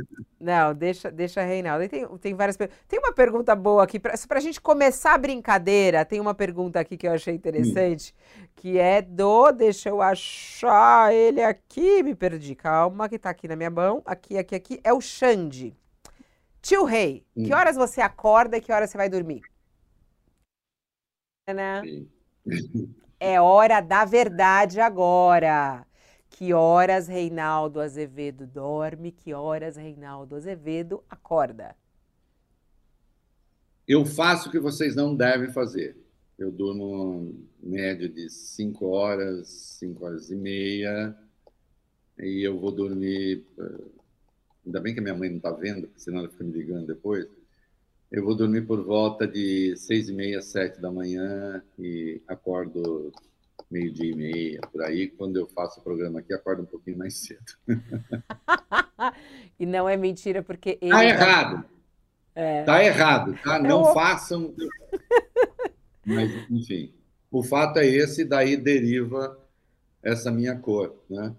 Não, 0.45 0.75
deixa, 0.75 1.11
deixa 1.11 1.43
Reinaldo. 1.43 1.89
Tem, 1.89 2.07
tem 2.19 2.35
várias 2.35 2.55
Tem 2.87 2.99
uma 2.99 3.15
pergunta 3.15 3.57
boa 3.57 3.83
aqui. 3.83 3.99
Para 3.99 4.13
a 4.31 4.41
gente 4.41 4.61
começar 4.61 5.15
a 5.15 5.19
brincadeira, 5.19 6.05
tem 6.05 6.21
uma 6.21 6.35
pergunta 6.35 6.79
aqui 6.79 6.99
que 6.99 7.09
eu 7.09 7.13
achei 7.13 7.35
interessante, 7.35 8.15
hum. 8.39 8.47
que 8.55 8.79
é 8.79 9.01
do. 9.01 9.51
Deixa 9.53 9.89
eu 9.89 10.03
achar 10.03 11.15
ele 11.15 11.43
aqui. 11.43 12.03
Me 12.03 12.15
perdi. 12.15 12.55
Calma, 12.55 13.09
que 13.09 13.15
está 13.15 13.31
aqui 13.31 13.49
na 13.49 13.57
minha 13.57 13.71
mão. 13.71 14.03
Aqui, 14.05 14.37
aqui, 14.37 14.55
aqui. 14.55 14.81
É 14.85 14.93
o 14.93 15.01
Xande. 15.01 15.75
Tio 16.61 16.85
Rei, 16.85 17.25
hum. 17.35 17.45
que 17.45 17.55
horas 17.55 17.75
você 17.75 18.03
acorda 18.03 18.59
e 18.59 18.61
que 18.61 18.71
horas 18.71 18.91
você 18.91 18.99
vai 18.99 19.09
dormir? 19.09 19.41
Né? 21.49 21.83
É 23.19 23.41
hora 23.41 23.81
da 23.81 24.05
verdade 24.05 24.79
agora. 24.79 25.87
Que 26.37 26.53
horas 26.53 27.07
Reinaldo 27.07 27.79
Azevedo 27.81 28.45
dorme? 28.45 29.13
Que 29.13 29.33
horas 29.33 29.77
Reinaldo 29.77 30.35
Azevedo 30.35 31.05
acorda? 31.09 31.77
Eu 33.87 34.05
faço 34.05 34.49
o 34.49 34.51
que 34.51 34.59
vocês 34.59 34.97
não 34.97 35.15
devem 35.15 35.53
fazer. 35.53 35.97
Eu 36.37 36.51
durmo 36.51 37.33
média 37.63 38.09
de 38.09 38.29
5 38.29 38.85
horas, 38.85 39.47
5 39.79 40.05
horas 40.05 40.29
e 40.29 40.35
meia, 40.35 41.17
e 42.19 42.43
eu 42.43 42.59
vou 42.59 42.73
dormir. 42.73 43.47
Eh, 43.57 43.85
ainda 44.67 44.81
bem 44.81 44.93
que 44.93 45.01
minha 45.01 45.15
mãe 45.15 45.31
não 45.31 45.37
está 45.37 45.53
vendo, 45.53 45.89
senão 45.97 46.19
ela 46.19 46.29
fica 46.29 46.43
me 46.43 46.51
ligando 46.51 46.89
depois. 46.89 47.29
Eu 48.11 48.25
vou 48.25 48.35
dormir 48.35 48.67
por 48.67 48.83
volta 48.83 49.25
de 49.25 49.77
seis 49.77 50.09
e 50.09 50.13
meia, 50.13 50.43
sete 50.43 50.81
da 50.81 50.91
manhã 50.91 51.63
e 51.79 52.21
acordo 52.27 53.13
meio-dia 53.71 54.11
e 54.11 54.17
meia, 54.17 54.61
por 54.73 54.83
aí. 54.83 55.09
Quando 55.09 55.37
eu 55.37 55.47
faço 55.47 55.81
o 55.81 55.83
programa 55.83 56.21
aqui, 56.21 56.33
acordo 56.33 56.63
um 56.63 56.67
pouquinho 56.67 56.99
mais 56.99 57.19
cedo. 57.19 57.45
e 59.59 59.67
não 59.67 59.89
é 59.89 59.97
mentira, 59.97 60.43
porque 60.43 60.79
ele. 60.81 60.93
Tá, 60.93 61.05
errado. 61.05 61.65
É... 62.35 62.63
Tá 62.65 62.85
errado, 62.85 63.39
tá? 63.43 63.59
Não 63.59 63.89
eu... 63.89 63.95
façam. 63.95 64.55
Mas, 66.05 66.31
enfim, 66.51 66.93
o 67.31 67.43
fato 67.43 67.79
é 67.79 67.87
esse, 67.87 68.25
daí 68.25 68.57
deriva 68.57 69.39
essa 70.03 70.31
minha 70.31 70.57
cor, 70.57 71.03
né? 71.09 71.35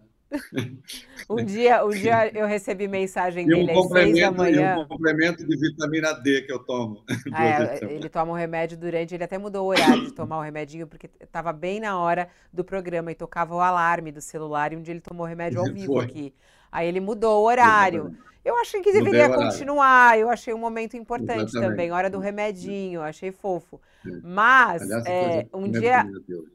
Um 1.30 1.44
dia, 1.44 1.86
um 1.86 1.90
dia 1.90 2.32
eu 2.34 2.46
recebi 2.46 2.88
mensagem 2.88 3.48
dele 3.48 3.72
um 3.72 3.80
às 3.80 3.88
seis 3.88 4.20
da 4.20 4.32
manhã. 4.32 4.80
um 4.80 4.88
complemento 4.88 5.46
de 5.46 5.58
vitamina 5.58 6.14
D 6.14 6.42
que 6.42 6.52
eu 6.52 6.60
tomo. 6.60 7.04
Ah, 7.34 7.64
é, 7.64 7.80
ele 7.84 8.08
toma 8.08 8.32
um 8.32 8.36
remédio 8.36 8.78
durante, 8.78 9.14
ele 9.14 9.24
até 9.24 9.38
mudou 9.38 9.66
o 9.66 9.70
horário 9.70 10.06
de 10.06 10.12
tomar 10.12 10.38
o 10.38 10.42
remedinho, 10.42 10.88
porque 10.88 11.10
estava 11.20 11.52
bem 11.52 11.80
na 11.80 12.00
hora 12.00 12.30
do 12.52 12.64
programa 12.64 13.12
e 13.12 13.16
tocava 13.16 13.56
o 13.56 13.60
alarme 13.60 14.12
do 14.12 14.22
celular, 14.22 14.72
e 14.72 14.76
um 14.76 14.82
dia 14.82 14.94
ele 14.94 15.02
tomou 15.02 15.26
remédio 15.26 15.60
ao 15.60 15.66
vivo 15.74 15.94
Foi. 15.94 16.06
aqui. 16.06 16.34
Aí 16.72 16.88
ele 16.88 17.00
mudou 17.00 17.42
o 17.42 17.46
horário. 17.46 18.16
Eu 18.44 18.58
achei 18.58 18.82
que 18.82 18.92
deveria 18.92 19.30
continuar, 19.30 20.20
eu 20.20 20.30
achei 20.30 20.54
um 20.54 20.58
momento 20.60 20.96
importante 20.96 21.50
Exatamente. 21.50 21.72
também, 21.72 21.92
hora 21.92 22.10
do 22.10 22.20
remedinho, 22.20 23.02
achei 23.02 23.32
fofo. 23.32 23.82
Mas 24.24 24.82
Aliás, 24.82 25.06
é, 25.06 25.48
um 25.54 25.70
dia, 25.70 26.06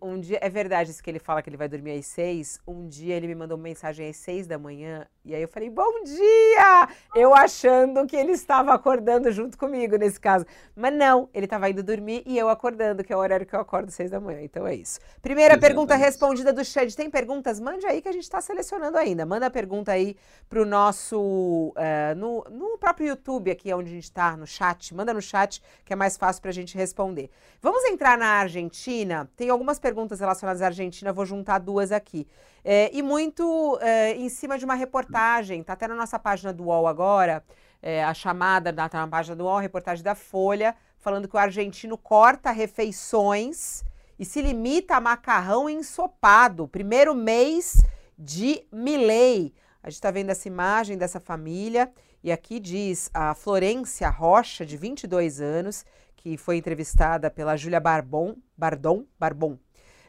um 0.00 0.20
dia 0.20 0.38
é 0.40 0.48
verdade 0.48 0.90
isso 0.90 1.02
que 1.02 1.10
ele 1.10 1.18
fala 1.18 1.42
que 1.42 1.48
ele 1.48 1.56
vai 1.56 1.68
dormir 1.68 1.98
às 1.98 2.06
seis. 2.06 2.60
Um 2.66 2.88
dia 2.88 3.14
ele 3.14 3.26
me 3.26 3.34
mandou 3.34 3.56
uma 3.56 3.64
mensagem 3.64 4.08
às 4.08 4.16
seis 4.16 4.46
da 4.46 4.58
manhã 4.58 5.06
e 5.22 5.34
aí 5.34 5.42
eu 5.42 5.48
falei 5.48 5.68
bom 5.68 6.02
dia, 6.02 6.88
eu 7.14 7.34
achando 7.34 8.06
que 8.06 8.16
ele 8.16 8.32
estava 8.32 8.72
acordando 8.72 9.30
junto 9.30 9.58
comigo 9.58 9.96
nesse 9.96 10.18
caso, 10.18 10.46
mas 10.74 10.94
não, 10.94 11.28
ele 11.34 11.44
estava 11.44 11.68
indo 11.68 11.82
dormir 11.82 12.22
e 12.24 12.38
eu 12.38 12.48
acordando 12.48 13.04
que 13.04 13.12
é 13.12 13.16
o 13.16 13.18
horário 13.18 13.44
que 13.44 13.54
eu 13.54 13.60
acordo 13.60 13.88
às 13.88 13.94
seis 13.94 14.10
da 14.10 14.18
manhã. 14.18 14.40
Então 14.42 14.66
é 14.66 14.74
isso. 14.74 14.98
Primeira 15.20 15.54
Exatamente. 15.54 15.68
pergunta 15.68 15.94
respondida 15.94 16.52
do 16.54 16.64
Xande. 16.64 16.96
Tem 16.96 17.10
perguntas? 17.10 17.60
Mande 17.60 17.86
aí 17.86 18.00
que 18.00 18.08
a 18.08 18.12
gente 18.12 18.22
está 18.22 18.40
selecionando 18.40 18.96
ainda. 18.96 19.26
Manda 19.26 19.46
a 19.46 19.50
pergunta 19.50 19.92
aí 19.92 20.16
pro 20.48 20.64
nosso 20.64 21.74
uh, 21.76 22.14
no, 22.16 22.42
no 22.50 22.78
próprio 22.78 23.08
YouTube 23.08 23.50
aqui 23.50 23.72
onde 23.74 23.90
a 23.90 23.94
gente 23.94 24.04
está 24.04 24.36
no 24.36 24.46
chat. 24.46 24.94
Manda 24.94 25.12
no 25.12 25.20
chat 25.20 25.62
que 25.84 25.92
é 25.92 25.96
mais 25.96 26.16
fácil 26.16 26.40
para 26.40 26.50
a 26.50 26.54
gente 26.54 26.76
responder. 26.78 27.30
Vamos 27.62 27.84
entrar 27.84 28.16
na 28.16 28.26
Argentina. 28.26 29.30
Tem 29.36 29.50
algumas 29.50 29.78
perguntas 29.78 30.20
relacionadas 30.20 30.62
à 30.62 30.66
Argentina, 30.66 31.12
vou 31.12 31.26
juntar 31.26 31.58
duas 31.58 31.92
aqui. 31.92 32.26
É, 32.64 32.90
e 32.92 33.02
muito 33.02 33.78
é, 33.80 34.14
em 34.14 34.28
cima 34.28 34.58
de 34.58 34.64
uma 34.64 34.74
reportagem, 34.74 35.60
está 35.60 35.72
até 35.72 35.88
na 35.88 35.94
nossa 35.94 36.18
página 36.18 36.52
do 36.52 36.64
UOL 36.64 36.86
agora, 36.86 37.44
é, 37.82 38.04
a 38.04 38.12
chamada 38.12 38.70
está 38.70 38.88
na 38.92 39.08
página 39.08 39.36
do 39.36 39.44
UOL, 39.44 39.58
reportagem 39.58 40.04
da 40.04 40.14
Folha, 40.14 40.76
falando 40.98 41.26
que 41.26 41.36
o 41.36 41.38
argentino 41.38 41.96
corta 41.96 42.50
refeições 42.50 43.82
e 44.18 44.24
se 44.24 44.42
limita 44.42 44.96
a 44.96 45.00
macarrão 45.00 45.68
ensopado. 45.68 46.68
Primeiro 46.68 47.14
mês 47.14 47.82
de 48.18 48.62
Milei. 48.70 49.54
A 49.82 49.88
gente 49.88 49.96
está 49.96 50.10
vendo 50.10 50.28
essa 50.28 50.46
imagem 50.46 50.98
dessa 50.98 51.18
família 51.18 51.90
e 52.22 52.30
aqui 52.30 52.60
diz 52.60 53.08
a 53.14 53.34
Florência 53.34 54.10
Rocha, 54.10 54.66
de 54.66 54.76
22 54.76 55.40
anos, 55.40 55.86
que 56.20 56.36
foi 56.36 56.58
entrevistada 56.58 57.30
pela 57.30 57.56
Júlia 57.56 57.80
Barbon, 57.80 58.36
Bardon, 58.56 59.06
Barbon, 59.18 59.58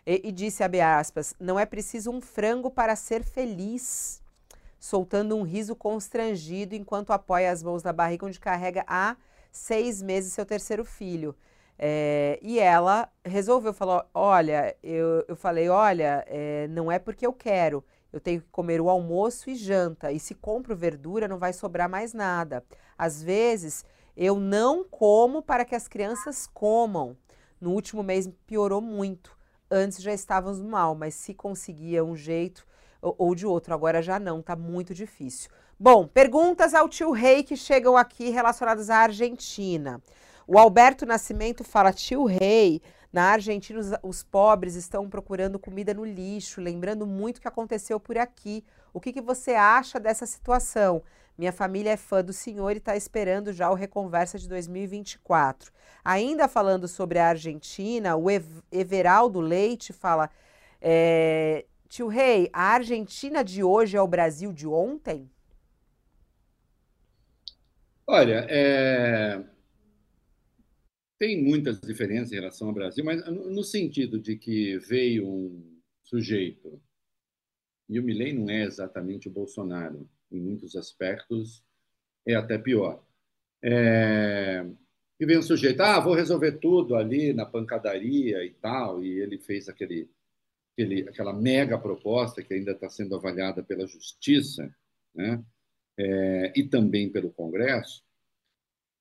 e, 0.06 0.22
e 0.26 0.32
disse, 0.32 0.62
abre 0.62 0.82
aspas, 0.82 1.34
não 1.40 1.58
é 1.58 1.66
preciso 1.66 2.12
um 2.12 2.20
frango 2.20 2.70
para 2.70 2.98
ser 2.98 3.24
feliz, 3.24 4.22
soltando 4.78 5.38
um 5.38 5.44
riso 5.44 5.74
constrangido 5.74 6.76
enquanto 6.76 7.14
apoia 7.14 7.50
as 7.50 7.64
mãos 7.64 7.82
na 7.82 7.94
barriga 7.94 8.26
onde 8.26 8.40
carrega 8.40 8.84
há 8.88 9.16
seis 9.52 10.02
meses 10.02 10.34
seu 10.34 10.46
terceiro 10.46 10.84
filho. 10.84 11.34
É, 11.80 12.38
e 12.42 12.60
ela 12.60 13.10
resolveu, 13.24 13.74
falou, 13.74 14.04
olha, 14.14 14.76
eu, 14.84 15.24
eu 15.30 15.36
falei, 15.36 15.70
olha, 15.70 16.26
é, 16.28 16.68
não 16.68 16.92
é 16.92 17.00
porque 17.00 17.26
eu 17.26 17.32
quero, 17.32 17.84
eu 18.12 18.20
tenho 18.20 18.42
que 18.42 18.48
comer 18.52 18.82
o 18.82 18.90
almoço 18.90 19.50
e 19.50 19.56
janta, 19.56 20.12
e 20.12 20.20
se 20.20 20.36
compro 20.36 20.76
verdura 20.76 21.28
não 21.28 21.40
vai 21.40 21.54
sobrar 21.54 21.88
mais 21.90 22.14
nada. 22.14 22.64
Às 22.98 23.24
vezes 23.24 23.86
eu 24.16 24.40
não 24.40 24.84
como 24.84 25.42
para 25.42 25.66
que 25.66 25.76
as 25.76 25.88
crianças 25.88 26.48
comam. 26.48 27.16
No 27.60 27.72
último 27.72 28.04
mês 28.04 28.30
piorou 28.46 28.82
muito. 28.82 29.38
Antes 29.70 30.02
já 30.02 30.14
estávamos 30.14 30.62
mal, 30.62 30.96
mas 30.96 31.14
se 31.14 31.34
conseguia 31.34 32.04
um 32.04 32.16
jeito 32.16 32.66
ou 33.02 33.34
de 33.34 33.48
outro, 33.48 33.74
agora 33.74 34.02
já 34.02 34.20
não, 34.20 34.42
tá 34.42 34.56
muito 34.56 34.94
difícil. 34.94 35.50
Bom, 35.80 36.06
perguntas 36.06 36.76
ao 36.76 36.88
tio 36.88 37.12
Rei 37.12 37.42
que 37.42 37.58
chegam 37.58 37.98
aqui 37.98 38.30
relacionadas 38.30 38.90
à 38.90 38.98
Argentina. 38.98 40.00
O 40.46 40.60
Alberto 40.60 41.06
Nascimento 41.06 41.64
fala: 41.64 41.92
tio 41.92 42.26
Rei, 42.26 42.82
na 43.12 43.32
Argentina 43.32 43.80
os, 43.80 43.92
os, 44.04 44.24
pobres 44.24 44.76
estão 44.76 45.10
procurando 45.10 45.58
comida 45.58 45.94
no 45.94 46.06
lixo, 46.06 46.62
lembrando 46.62 47.08
muito 47.08 47.38
o 47.38 47.42
que 47.42 47.48
aconteceu 47.48 48.00
por 48.00 48.18
aqui. 48.18 48.64
O 48.94 49.00
que, 49.00 49.12
que 49.12 49.22
você 49.22 49.52
acha 49.52 50.00
dessa 50.00 50.26
situação? 50.26 51.02
Minha 51.42 51.52
família 51.52 51.90
é 51.90 51.98
fã 51.98 52.24
do 52.24 52.32
senhor 52.32 52.70
e 52.74 52.78
está 52.78 52.96
esperando 52.96 53.52
já 53.52 53.72
o 53.72 53.74
Reconversa 53.74 54.38
de 54.38 54.48
2024. 54.48 55.72
Ainda 56.06 56.48
falando 56.48 56.88
sobre 56.88 57.18
a 57.18 57.30
Argentina, 57.30 58.16
o 58.16 58.28
Everaldo 58.72 59.40
Leite 59.40 59.92
fala: 59.92 60.30
é, 60.80 61.66
Tio 61.90 62.08
Rei, 62.10 62.48
a 62.54 62.74
Argentina 62.74 63.44
de 63.44 63.64
hoje 63.64 63.98
é 63.98 64.02
o 64.04 64.08
Brasil 64.08 64.54
de 64.54 64.68
ontem? 64.68 65.32
Olha, 68.06 68.46
é... 68.48 69.44
tem 71.18 71.44
muitas 71.44 71.82
diferenças 71.82 72.32
em 72.34 72.36
relação 72.36 72.68
ao 72.68 72.74
Brasil, 72.76 73.04
mas 73.04 73.26
no 73.26 73.64
sentido 73.64 74.20
de 74.20 74.36
que 74.36 74.78
veio 74.78 75.28
um 75.28 75.82
sujeito, 76.04 76.80
e 77.90 78.00
o 78.00 78.04
Milley 78.04 78.32
não 78.32 78.48
é 78.48 78.62
exatamente 78.62 79.28
o 79.28 79.32
Bolsonaro, 79.32 80.08
em 80.32 80.40
muitos 80.40 80.76
aspectos, 80.76 81.64
é 82.26 82.36
até 82.36 82.58
pior. 82.58 83.04
É... 83.64 84.66
E 85.20 85.26
vem 85.26 85.38
um 85.38 85.44
sujeito, 85.44 85.82
ah, 85.82 86.00
vou 86.00 86.16
resolver 86.16 86.54
tudo 86.54 86.96
ali 86.96 87.32
na 87.32 87.46
pancadaria 87.46 88.44
e 88.44 88.52
tal, 88.52 89.04
e 89.04 89.20
ele 89.20 89.38
fez 89.38 89.70
aquele, 89.70 90.10
aquele, 90.74 91.08
aquela 91.08 91.32
mega 91.32 91.78
proposta 91.78 92.42
que 92.42 92.54
ainda 92.56 92.72
está 92.72 92.90
sendo 92.90 93.16
avaliada 93.16 93.62
pela 93.62 93.86
Justiça, 93.86 94.76
né? 95.14 95.44
É, 95.98 96.54
e 96.56 96.64
também 96.64 97.12
pelo 97.12 97.32
Congresso. 97.32 98.04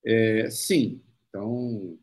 É, 0.04 0.50
sim, 0.50 1.02
então 1.28 1.98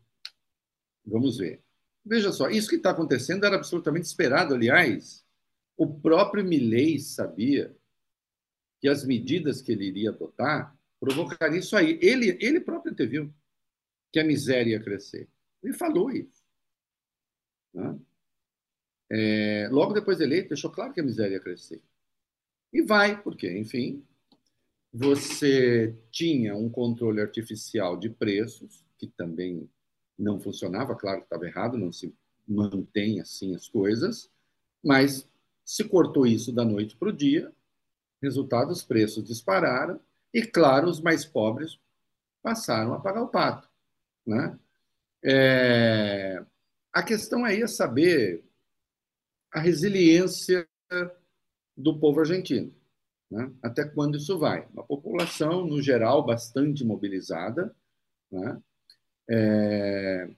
vamos 1.06 1.38
ver. 1.38 1.62
Veja 2.04 2.32
só, 2.32 2.50
isso 2.50 2.70
que 2.70 2.78
está 2.78 2.92
acontecendo 2.92 3.46
era 3.46 3.56
absolutamente 3.58 4.08
esperado, 4.08 4.56
aliás. 4.56 5.24
O 5.76 5.86
próprio 6.00 6.44
Milley 6.44 7.00
sabia 7.00 7.77
que 8.80 8.88
as 8.88 9.06
medidas 9.06 9.62
que 9.62 9.72
ele 9.72 9.86
iria 9.86 10.10
adotar 10.10 10.78
provocariam 11.00 11.60
isso 11.60 11.76
aí. 11.76 11.98
Ele, 12.02 12.38
ele 12.42 12.60
próprio 12.60 12.92
anteviu 12.92 13.34
que 14.12 14.20
a 14.20 14.24
miséria 14.24 14.72
ia 14.72 14.84
crescer. 14.84 15.28
Ele 15.64 15.74
falou 15.74 16.12
isso. 16.12 16.44
Né? 17.74 18.00
é, 19.10 19.70
logo 19.72 19.94
depois 19.94 20.18
de 20.18 20.24
eleito, 20.24 20.50
deixou 20.50 20.72
claro 20.72 20.94
que 20.94 21.00
a 21.00 21.04
miséria 21.04 21.36
ia 21.36 21.40
crescer. 21.40 21.82
E 22.72 22.82
vai, 22.82 23.22
porque, 23.22 23.50
enfim, 23.58 24.04
você 24.92 25.96
tinha 26.12 26.56
um 26.56 26.70
controle 26.70 27.22
artificial 27.22 27.98
de 27.98 28.10
preços, 28.10 28.86
que 28.98 29.08
também 29.08 29.70
não 30.18 30.40
funcionava, 30.40 30.96
claro 30.96 31.20
que 31.20 31.26
estava 31.26 31.46
errado, 31.46 31.78
não 31.78 31.92
se 31.92 32.14
mantém 32.48 33.20
assim 33.20 33.56
as 33.56 33.68
coisas, 33.68 34.30
mas 34.84 35.30
se 35.64 35.84
cortou 35.84 36.26
isso 36.26 36.52
da 36.52 36.66
noite 36.66 36.96
para 36.96 37.10
o 37.10 37.14
dia, 37.14 37.54
resultado, 38.22 38.72
os 38.72 38.84
preços 38.84 39.24
dispararam, 39.24 40.00
e, 40.34 40.42
claro, 40.42 40.88
os 40.88 41.02
mais 41.02 41.26
pobres 41.26 41.80
passaram 42.42 42.94
a 42.94 43.00
pagar 43.00 43.24
o 43.24 43.28
pato. 43.28 43.68
Né? 44.26 44.58
É... 45.24 46.46
A 46.94 47.04
questão 47.04 47.46
aí 47.46 47.62
é 47.62 47.68
saber 47.68 48.44
a 49.52 49.60
resiliência 49.60 50.68
do 51.76 51.98
povo 52.00 52.20
argentino. 52.20 52.74
Né? 53.30 53.52
Até 53.62 53.84
quando 53.86 54.18
isso 54.18 54.38
vai? 54.38 54.68
Uma 54.74 54.84
população, 54.84 55.66
no 55.66 55.82
geral, 55.82 56.26
bastante 56.26 56.84
mobilizada, 56.84 57.76
né? 58.32 58.62
é... 59.30 60.30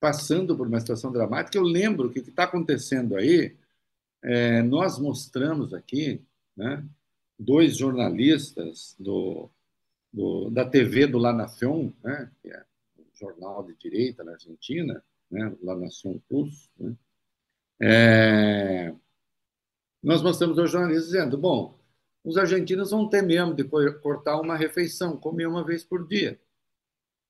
passando 0.00 0.56
por 0.56 0.66
uma 0.66 0.80
situação 0.80 1.12
dramática. 1.12 1.58
Eu 1.58 1.64
lembro 1.64 2.10
que 2.10 2.20
o 2.20 2.22
que 2.22 2.30
está 2.30 2.44
acontecendo 2.44 3.16
aí, 3.16 3.56
é... 4.22 4.62
nós 4.62 4.98
mostramos 4.98 5.74
aqui, 5.74 6.24
né? 6.58 6.84
dois 7.38 7.76
jornalistas 7.76 8.96
do, 8.98 9.48
do, 10.12 10.50
da 10.50 10.68
TV 10.68 11.06
do 11.06 11.18
La 11.18 11.32
Nación, 11.32 11.92
né? 12.02 12.30
que 12.42 12.50
é 12.50 12.64
um 12.98 13.04
jornal 13.14 13.64
de 13.64 13.74
direita 13.76 14.24
na 14.24 14.32
Argentina, 14.32 15.02
né? 15.30 15.54
La 15.62 15.76
Nación 15.76 16.20
Plus, 16.28 16.68
né? 16.78 16.96
É... 17.80 18.94
Nós 20.02 20.20
mostramos 20.22 20.58
aos 20.58 20.70
jornalistas 20.70 21.06
dizendo: 21.06 21.38
bom, 21.38 21.78
os 22.24 22.36
argentinos 22.36 22.90
vão 22.90 23.08
ter 23.08 23.22
mesmo 23.22 23.54
de 23.54 23.62
cortar 24.02 24.40
uma 24.40 24.56
refeição, 24.56 25.16
comer 25.16 25.46
uma 25.46 25.64
vez 25.64 25.84
por 25.84 26.06
dia. 26.08 26.40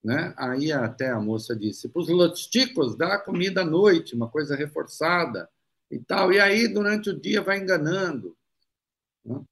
Né? 0.02 0.32
Aí 0.36 0.72
até 0.72 1.10
a 1.10 1.20
moça 1.20 1.54
disse: 1.56 1.88
para 1.88 2.00
os 2.00 2.08
lotisticos, 2.08 2.96
dá 2.96 3.18
comida 3.18 3.62
à 3.62 3.64
noite, 3.64 4.14
uma 4.14 4.28
coisa 4.28 4.56
reforçada 4.56 5.50
e 5.90 5.98
tal. 5.98 6.32
E 6.32 6.40
aí, 6.40 6.68
durante 6.68 7.10
o 7.10 7.20
dia, 7.20 7.42
vai 7.42 7.58
enganando. 7.58 8.37
Né? 9.28 9.44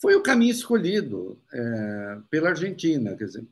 Foi 0.00 0.14
o 0.14 0.22
caminho 0.22 0.52
escolhido 0.52 1.40
é, 1.52 2.20
pela 2.30 2.50
Argentina. 2.50 3.16
Quer 3.16 3.24
dizer, 3.24 3.46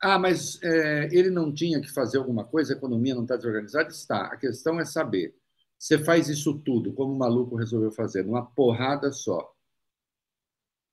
ah, 0.00 0.18
mas 0.18 0.62
é, 0.62 1.08
ele 1.12 1.30
não 1.30 1.52
tinha 1.52 1.80
que 1.80 1.92
fazer 1.92 2.18
alguma 2.18 2.44
coisa, 2.44 2.72
a 2.72 2.76
economia 2.76 3.14
não 3.14 3.22
está 3.22 3.36
desorganizada? 3.36 3.88
Está. 3.88 4.26
A 4.26 4.36
questão 4.36 4.80
é 4.80 4.84
saber 4.84 5.34
você 5.78 5.96
faz 5.96 6.28
isso 6.28 6.58
tudo, 6.58 6.92
como 6.92 7.12
o 7.14 7.18
maluco 7.18 7.54
resolveu 7.54 7.92
fazer, 7.92 8.24
numa 8.24 8.44
porrada 8.44 9.12
só, 9.12 9.54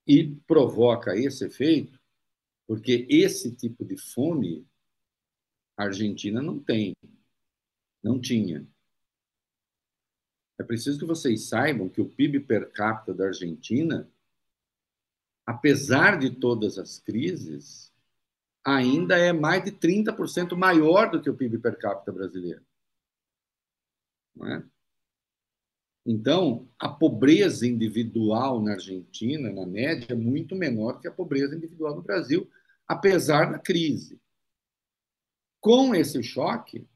e 0.07 0.35
provoca 0.45 1.17
esse 1.17 1.45
efeito, 1.45 1.99
porque 2.67 3.07
esse 3.09 3.55
tipo 3.55 3.83
de 3.83 3.97
fome 3.97 4.67
a 5.75 5.85
Argentina 5.85 6.41
não 6.41 6.59
tem, 6.59 6.95
não 8.01 8.21
tinha. 8.21 8.65
É 10.57 10.63
preciso 10.63 10.99
que 10.99 11.05
vocês 11.05 11.49
saibam 11.49 11.89
que 11.89 12.01
o 12.01 12.09
PIB 12.09 12.41
per 12.41 12.71
capita 12.71 13.13
da 13.13 13.25
Argentina, 13.25 14.09
apesar 15.45 16.17
de 16.17 16.29
todas 16.29 16.77
as 16.77 16.99
crises, 16.99 17.93
ainda 18.63 19.17
é 19.17 19.31
mais 19.33 19.63
de 19.63 19.71
30% 19.71 20.55
maior 20.55 21.11
do 21.11 21.21
que 21.21 21.29
o 21.29 21.35
PIB 21.35 21.59
per 21.59 21.77
capita 21.77 22.11
brasileiro. 22.11 22.65
É? 24.43 24.63
Então, 26.05 26.67
a 26.77 26.87
pobreza 26.87 27.65
individual 27.65 28.61
na 28.61 28.73
Argentina, 28.73 29.51
na 29.51 29.65
média, 29.65 30.07
é 30.13 30.15
muito 30.15 30.55
menor 30.55 30.99
que 30.99 31.07
a 31.07 31.11
pobreza 31.11 31.55
individual 31.55 31.95
no 31.95 32.01
Brasil, 32.01 32.49
apesar 32.87 33.51
da 33.51 33.59
crise. 33.59 34.21
Com 35.59 35.95
esse 35.95 36.21
choque, 36.21 36.87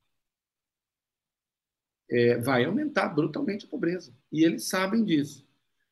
é, 2.09 2.37
vai 2.37 2.65
aumentar 2.65 3.09
brutalmente 3.09 3.65
a 3.65 3.69
pobreza. 3.69 4.13
E 4.31 4.43
eles 4.43 4.65
sabem 4.65 5.03
disso. 5.03 5.45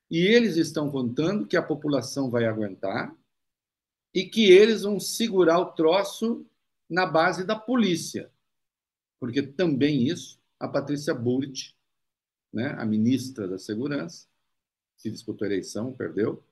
E 0.09 0.19
eles 0.19 0.55
estão 0.55 0.89
contando 0.89 1.45
que 1.45 1.57
a 1.57 1.61
população 1.61 2.29
vai 2.29 2.45
aguentar 2.45 3.15
e 4.13 4.25
que 4.25 4.49
eles 4.49 4.83
vão 4.83 4.99
segurar 4.99 5.59
o 5.59 5.73
troço 5.73 6.45
na 6.89 7.05
base 7.05 7.45
da 7.45 7.55
polícia. 7.55 8.31
Porque 9.19 9.41
também 9.41 10.07
isso, 10.07 10.39
a 10.59 10.67
Patrícia 10.67 11.13
Bullrich 11.13 11.77
né, 12.51 12.75
a 12.77 12.85
ministra 12.85 13.47
da 13.47 13.57
Segurança, 13.57 14.27
que 14.97 15.11
disputou 15.11 15.45
a 15.45 15.49
eleição, 15.51 15.93
perdeu, 15.93 16.43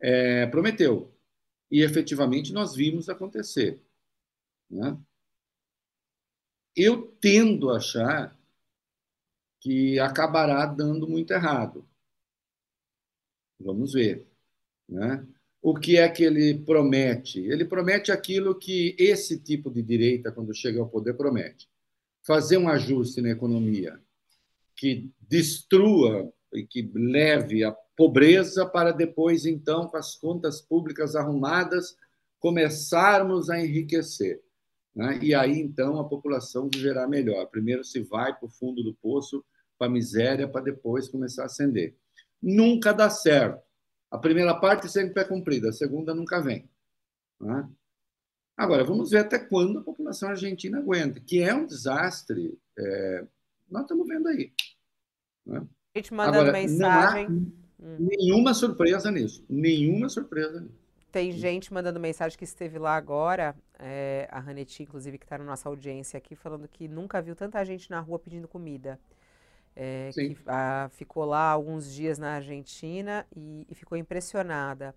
é, 0.00 0.46
prometeu. 0.46 1.10
E 1.70 1.82
efetivamente 1.82 2.52
nós 2.52 2.74
vimos 2.74 3.08
acontecer. 3.08 3.80
Né? 4.70 4.96
Eu 6.76 7.16
tendo 7.20 7.70
a 7.70 7.78
achar 7.78 8.37
que 9.60 9.98
acabará 9.98 10.66
dando 10.66 11.08
muito 11.08 11.32
errado. 11.32 11.88
Vamos 13.58 13.92
ver. 13.92 14.26
Né? 14.88 15.26
O 15.60 15.74
que 15.74 15.96
é 15.96 16.08
que 16.08 16.22
ele 16.22 16.58
promete? 16.60 17.40
Ele 17.40 17.64
promete 17.64 18.12
aquilo 18.12 18.58
que 18.58 18.94
esse 18.98 19.38
tipo 19.38 19.70
de 19.70 19.82
direita, 19.82 20.32
quando 20.32 20.54
chega 20.54 20.80
ao 20.80 20.88
poder, 20.88 21.14
promete: 21.14 21.68
fazer 22.22 22.56
um 22.56 22.68
ajuste 22.68 23.20
na 23.20 23.30
economia 23.30 24.00
que 24.76 25.10
destrua 25.20 26.32
e 26.52 26.64
que 26.64 26.88
leve 26.94 27.64
à 27.64 27.72
pobreza 27.96 28.64
para 28.64 28.92
depois, 28.92 29.44
então, 29.44 29.88
com 29.88 29.96
as 29.96 30.14
contas 30.14 30.60
públicas 30.60 31.16
arrumadas, 31.16 31.96
começarmos 32.38 33.50
a 33.50 33.60
enriquecer. 33.60 34.40
Né? 34.94 35.18
E 35.20 35.34
aí, 35.34 35.58
então, 35.58 35.98
a 35.98 36.08
população 36.08 36.68
viverá 36.72 37.08
melhor. 37.08 37.46
Primeiro 37.46 37.84
se 37.84 38.00
vai 38.00 38.32
para 38.32 38.46
o 38.46 38.50
fundo 38.50 38.84
do 38.84 38.94
poço, 38.94 39.44
para 39.78 39.86
a 39.86 39.90
miséria, 39.90 40.48
para 40.48 40.64
depois 40.64 41.08
começar 41.08 41.42
a 41.42 41.46
ascender. 41.46 41.94
Nunca 42.42 42.92
dá 42.92 43.08
certo. 43.08 43.62
A 44.10 44.18
primeira 44.18 44.54
parte 44.54 44.88
sempre 44.88 45.22
é 45.22 45.24
cumprida, 45.24 45.68
a 45.68 45.72
segunda 45.72 46.14
nunca 46.14 46.40
vem. 46.40 46.68
Né? 47.40 47.68
Agora, 48.56 48.82
vamos 48.82 49.10
ver 49.10 49.18
até 49.18 49.38
quando 49.38 49.78
a 49.78 49.84
população 49.84 50.30
argentina 50.30 50.78
aguenta, 50.78 51.20
que 51.20 51.40
é 51.40 51.54
um 51.54 51.66
desastre. 51.66 52.58
É, 52.76 53.26
nós 53.70 53.82
estamos 53.82 54.06
vendo 54.08 54.28
aí. 54.28 54.52
Né? 55.46 55.66
Gente 55.94 56.12
mandando 56.12 56.38
Agora, 56.38 56.52
mensagem. 56.52 57.28
Não 57.78 57.94
há 57.94 57.98
nenhuma 58.00 58.54
surpresa 58.54 59.10
nisso. 59.10 59.44
Nenhuma 59.48 60.08
surpresa 60.08 60.60
nisso. 60.60 60.88
Tem 61.12 61.32
gente 61.32 61.72
mandando 61.72 61.98
mensagem 61.98 62.36
que 62.36 62.44
esteve 62.44 62.78
lá 62.78 62.94
agora, 62.94 63.56
é, 63.78 64.28
a 64.30 64.38
Raneti, 64.38 64.82
inclusive, 64.82 65.16
que 65.16 65.24
está 65.24 65.38
na 65.38 65.44
nossa 65.44 65.68
audiência 65.68 66.18
aqui, 66.18 66.34
falando 66.34 66.68
que 66.68 66.86
nunca 66.86 67.22
viu 67.22 67.34
tanta 67.34 67.64
gente 67.64 67.90
na 67.90 67.98
rua 68.00 68.18
pedindo 68.18 68.46
comida. 68.46 69.00
É, 69.80 70.10
que 70.12 70.36
a, 70.44 70.90
ficou 70.90 71.24
lá 71.24 71.52
alguns 71.52 71.94
dias 71.94 72.18
na 72.18 72.32
Argentina 72.32 73.24
e, 73.36 73.64
e 73.70 73.74
ficou 73.76 73.96
impressionada, 73.96 74.92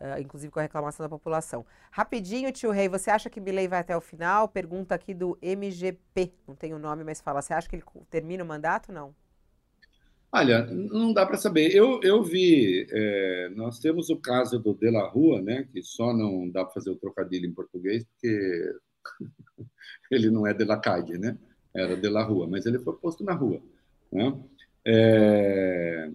uh, 0.00 0.18
inclusive 0.18 0.50
com 0.50 0.58
a 0.58 0.62
reclamação 0.62 1.04
da 1.04 1.10
população. 1.10 1.66
Rapidinho, 1.90 2.50
tio 2.50 2.70
Rei, 2.70 2.88
você 2.88 3.10
acha 3.10 3.28
que 3.28 3.38
Milley 3.38 3.68
vai 3.68 3.80
até 3.80 3.94
o 3.94 4.00
final? 4.00 4.48
Pergunta 4.48 4.94
aqui 4.94 5.12
do 5.12 5.36
MGP, 5.42 6.32
não 6.48 6.54
tem 6.54 6.72
o 6.72 6.78
nome, 6.78 7.04
mas 7.04 7.20
fala, 7.20 7.42
você 7.42 7.52
acha 7.52 7.68
que 7.68 7.76
ele 7.76 7.84
termina 8.08 8.42
o 8.42 8.46
mandato 8.46 8.90
não? 8.90 9.14
Olha, 10.32 10.64
não 10.64 11.12
dá 11.12 11.26
para 11.26 11.36
saber. 11.36 11.76
Eu, 11.76 12.00
eu 12.02 12.22
vi, 12.22 12.86
é, 12.90 13.50
nós 13.50 13.78
temos 13.80 14.08
o 14.08 14.16
caso 14.16 14.58
do 14.58 14.72
De 14.72 14.90
La 14.90 15.06
Rua, 15.10 15.42
né, 15.42 15.68
que 15.70 15.82
só 15.82 16.14
não 16.14 16.48
dá 16.50 16.64
para 16.64 16.72
fazer 16.72 16.90
o 16.90 16.96
trocadilho 16.96 17.46
em 17.46 17.52
português, 17.52 18.02
porque 18.06 18.72
ele 20.10 20.30
não 20.30 20.46
é 20.46 20.54
de 20.54 20.64
la 20.64 20.78
calle, 20.78 21.18
né? 21.18 21.36
Era 21.74 21.98
de 21.98 22.08
la 22.08 22.22
Rua, 22.22 22.48
mas 22.48 22.64
ele 22.64 22.78
foi 22.78 22.96
posto 22.96 23.22
na 23.24 23.34
rua. 23.34 23.60
Né? 24.12 24.44
É... 24.86 26.10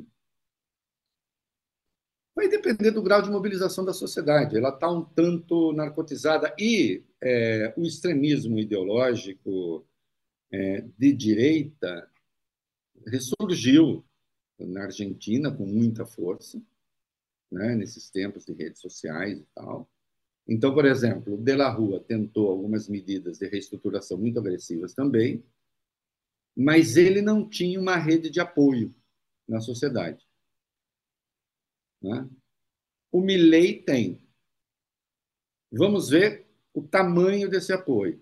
Vai 2.35 2.47
depender 2.47 2.91
do 2.91 3.01
grau 3.01 3.21
de 3.21 3.31
mobilização 3.31 3.83
da 3.83 3.93
sociedade. 3.93 4.55
Ela 4.55 4.69
está 4.69 4.91
um 4.91 5.03
tanto 5.03 5.73
narcotizada 5.73 6.53
e 6.59 7.03
é, 7.19 7.73
o 7.75 7.81
extremismo 7.81 8.59
ideológico 8.59 9.87
é, 10.51 10.81
de 10.81 11.13
direita 11.13 12.07
ressurgiu 13.07 14.05
na 14.59 14.83
Argentina 14.83 15.51
com 15.51 15.65
muita 15.65 16.05
força, 16.05 16.61
né, 17.51 17.75
nesses 17.75 18.11
tempos 18.11 18.45
de 18.45 18.53
redes 18.53 18.81
sociais 18.81 19.39
e 19.39 19.45
tal. 19.55 19.89
Então, 20.47 20.73
por 20.73 20.85
exemplo, 20.85 21.37
De 21.37 21.55
La 21.55 21.69
Rua 21.69 21.99
tentou 21.99 22.49
algumas 22.49 22.87
medidas 22.87 23.39
de 23.39 23.47
reestruturação 23.47 24.17
muito 24.17 24.39
agressivas 24.39 24.93
também, 24.93 25.43
mas 26.57 26.97
ele 26.97 27.21
não 27.21 27.47
tinha 27.47 27.79
uma 27.79 27.97
rede 27.97 28.31
de 28.31 28.39
apoio 28.39 28.91
na 29.47 29.61
sociedade. 29.61 30.27
Né? 32.01 32.27
O 33.11 33.21
Milley 33.21 33.83
tem. 33.83 34.27
Vamos 35.71 36.09
ver 36.09 36.47
o 36.73 36.81
tamanho 36.81 37.47
desse 37.47 37.71
apoio. 37.71 38.19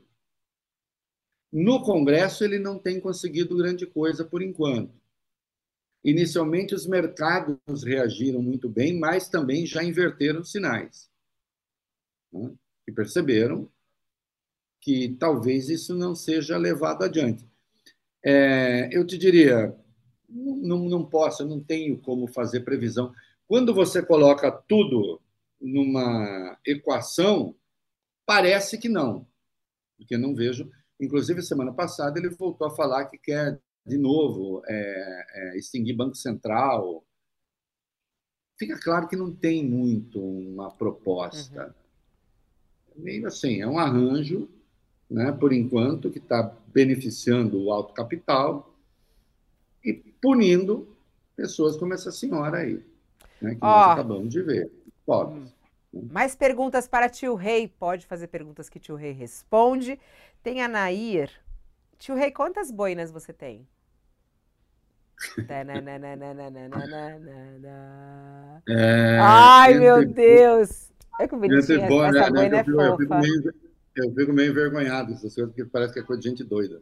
No 1.49 1.81
Congresso, 1.81 2.43
ele 2.43 2.59
não 2.59 2.77
tem 2.77 2.99
conseguido 2.99 3.55
grande 3.55 3.88
coisa 3.88 4.25
por 4.25 4.41
enquanto. 4.41 4.93
Inicialmente, 6.03 6.75
os 6.75 6.86
mercados 6.86 7.83
reagiram 7.86 8.41
muito 8.41 8.67
bem, 8.67 8.99
mas 8.99 9.29
também 9.29 9.65
já 9.65 9.81
inverteram 9.81 10.43
sinais. 10.43 11.09
Né? 12.33 12.53
E 12.86 12.91
perceberam 12.91 13.71
que 14.81 15.15
talvez 15.17 15.69
isso 15.69 15.95
não 15.95 16.13
seja 16.13 16.57
levado 16.57 17.03
adiante. 17.03 17.55
É, 18.26 18.89
eu 18.91 19.05
te 19.05 19.19
diria, 19.19 19.76
não, 20.28 20.80
não 20.89 21.05
posso, 21.05 21.45
não 21.45 21.63
tenho 21.63 22.01
como 22.01 22.26
fazer 22.26 22.61
previsão. 22.61 23.13
Quando 23.47 23.71
você 23.71 24.03
coloca 24.03 24.51
tudo 24.51 25.21
numa 25.61 26.57
equação, 26.65 27.55
parece 28.26 28.80
que 28.80 28.89
não, 28.89 29.28
porque 29.95 30.17
não 30.17 30.34
vejo. 30.34 30.71
Inclusive, 30.99 31.43
semana 31.43 31.71
passada, 31.71 32.17
ele 32.17 32.30
voltou 32.30 32.65
a 32.65 32.76
falar 32.76 33.05
que 33.05 33.17
quer, 33.19 33.59
de 33.86 33.97
novo, 33.97 34.63
é, 34.65 35.26
é, 35.30 35.57
extinguir 35.57 35.95
Banco 35.95 36.15
Central. 36.15 37.05
Fica 38.57 38.80
claro 38.80 39.07
que 39.07 39.15
não 39.15 39.36
tem 39.36 39.63
muito 39.63 40.19
uma 40.19 40.71
proposta. 40.71 41.76
Uhum. 42.95 43.03
Meio 43.03 43.28
assim, 43.28 43.61
é 43.61 43.67
um 43.67 43.78
arranjo, 43.78 44.49
né, 45.10 45.32
por 45.32 45.53
enquanto, 45.53 46.10
que 46.10 46.18
está 46.18 46.53
beneficiando 46.68 47.62
o 47.62 47.72
alto 47.72 47.93
capital 47.93 48.74
e 49.84 49.93
punindo 50.22 50.88
pessoas 51.36 51.78
como 51.78 51.93
essa 51.93 52.12
senhora 52.12 52.60
aí, 52.60 52.84
né, 53.41 53.51
que 53.51 53.60
oh. 53.62 53.66
nós 53.66 53.91
acabamos 53.91 54.30
de 54.30 54.41
ver, 54.41 54.72
pobres. 55.06 55.53
Hum. 55.93 56.10
Mais 56.12 56.36
perguntas 56.36 56.88
para 56.88 57.08
tio 57.08 57.36
Rei. 57.36 57.70
Pode 57.70 58.06
fazer 58.06 58.28
perguntas 58.28 58.68
que 58.68 58.80
tio 58.80 58.95
Rei 58.95 59.14
responde. 59.14 59.97
Tem 60.43 60.62
a 60.62 60.68
Nair. 60.68 61.32
Tio 61.97 62.16
Rei, 62.16 62.32
quantas 62.32 62.70
boinas 62.70 63.12
você 63.12 63.32
tem? 63.32 63.66
é, 68.68 69.20
Ai, 69.22 69.76
meu 69.76 70.06
Deus! 70.06 70.91
É 71.18 71.28
que 71.28 71.36
bonitinha. 71.36 71.60
Essa 71.60 71.78
né, 71.78 72.30
boina 72.30 72.58
é 72.58 72.64
eu, 72.68 72.97
fofa. 72.97 73.20
Meio, 73.20 73.53
eu 73.95 74.13
fico 74.13 74.33
meio 74.33 74.51
envergonhado 74.51 75.13
essas 75.13 75.33
coisas, 75.33 75.53
porque 75.53 75.65
parece 75.65 75.93
que 75.93 75.99
é 75.99 76.03
coisa 76.03 76.21
de 76.21 76.29
gente 76.29 76.43
doida. 76.43 76.81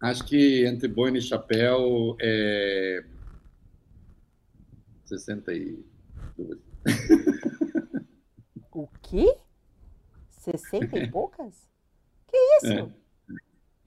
Acho 0.00 0.24
que 0.24 0.64
entre 0.64 0.88
boina 0.88 1.18
e 1.18 1.22
chapéu 1.22 2.16
é 2.20 3.04
62. 5.04 5.78
O 8.72 8.86
quê? 9.02 9.36
60 10.30 10.98
e 10.98 11.10
poucas? 11.10 11.68
Que 12.26 12.36
isso? 12.58 12.92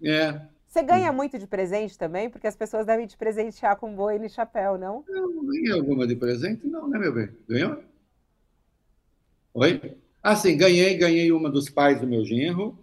É. 0.03 0.09
é. 0.09 0.47
Você 0.67 0.83
ganha 0.83 1.11
muito 1.11 1.37
de 1.37 1.47
presente 1.47 1.97
também? 1.97 2.29
Porque 2.29 2.47
as 2.47 2.55
pessoas 2.55 2.85
devem 2.85 3.07
te 3.07 3.17
presentear 3.17 3.77
com 3.77 3.95
boina 3.95 4.25
e 4.25 4.29
chapéu, 4.29 4.77
não? 4.77 5.03
Eu 5.07 5.29
não 5.29 5.45
ganhei 5.45 5.71
alguma 5.71 6.07
de 6.07 6.15
presente, 6.15 6.65
não, 6.67 6.89
né, 6.89 6.97
meu 6.97 7.13
bem? 7.13 7.29
Ganhou? 7.47 7.83
Oi? 9.53 10.00
Ah, 10.23 10.35
sim, 10.35 10.55
ganhei, 10.55 10.95
ganhei 10.97 11.31
uma 11.31 11.49
dos 11.49 11.69
pais 11.69 11.99
do 11.99 12.07
meu 12.07 12.23
genro. 12.23 12.77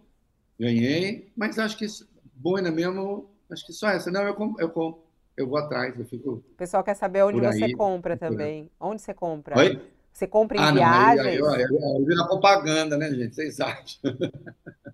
Ganhei, 0.59 1.31
mas 1.37 1.59
acho 1.59 1.77
que 1.77 1.87
boina 2.35 2.71
mesmo, 2.71 3.31
acho 3.51 3.65
que 3.65 3.73
só 3.73 3.89
essa. 3.89 4.11
Não, 4.11 4.23
eu 4.23 4.35
compro, 4.35 4.61
eu, 4.61 4.69
compro, 4.69 5.01
eu 5.37 5.49
vou 5.49 5.57
atrás, 5.57 5.97
eu 5.97 6.05
fico. 6.05 6.33
O 6.33 6.57
pessoal 6.57 6.83
quer 6.83 6.95
saber 6.95 7.23
onde 7.23 7.41
você 7.41 7.73
compra 7.75 8.17
também. 8.17 8.69
Onde 8.81 9.01
você 9.01 9.15
compra? 9.15 9.57
Oi? 9.57 9.81
Você 10.13 10.27
compra 10.27 10.57
em 10.57 10.61
ah, 10.61 10.73
viagens? 10.73 11.39
Não, 11.39 11.51
aí, 11.51 11.65
aí, 11.65 11.97
aí 11.97 12.05
vira 12.05 12.27
propaganda, 12.27 12.97
né, 12.97 13.09
gente? 13.13 13.37
Vocês 13.37 13.61
acham? 13.61 14.01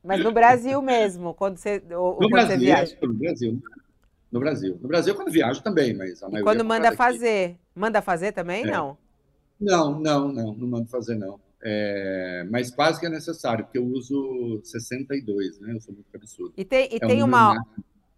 Mas 0.04 0.22
no 0.22 0.32
Brasil 0.32 0.82
mesmo, 0.82 1.32
quando 1.32 1.56
você, 1.56 1.82
ou, 1.92 2.12
no 2.12 2.28
quando 2.28 2.30
Brasil, 2.30 2.58
você 2.58 2.58
viaja? 2.58 2.96
No 3.00 3.14
Brasil. 3.14 3.62
No 4.30 4.40
Brasil. 4.40 4.78
No 4.82 4.88
Brasil, 4.88 5.14
quando 5.14 5.30
viajo 5.30 5.62
também, 5.62 5.94
mas 5.94 6.22
a 6.22 6.26
maioria. 6.26 6.40
E 6.40 6.42
quando 6.42 6.62
manda 6.62 6.92
fazer? 6.92 7.44
Aqui. 7.44 7.58
Manda 7.74 8.02
fazer 8.02 8.32
também? 8.32 8.64
É. 8.64 8.70
Não. 8.70 8.98
Não, 9.58 9.98
não, 9.98 10.28
não, 10.30 10.54
não 10.54 10.68
mando 10.68 10.88
fazer, 10.88 11.14
não. 11.14 11.40
É, 11.66 12.46
mas 12.50 12.70
quase 12.70 13.00
que 13.00 13.06
é 13.06 13.08
necessário, 13.08 13.64
porque 13.64 13.78
eu 13.78 13.86
uso 13.86 14.60
62, 14.62 15.60
né? 15.60 15.72
Eu 15.72 15.80
sou 15.80 15.94
muito 15.94 16.14
absurdo. 16.14 16.52
E 16.58 16.64
tem, 16.64 16.90
e 16.92 16.96
é 16.96 17.06
tem 17.06 17.22
uma. 17.22 17.56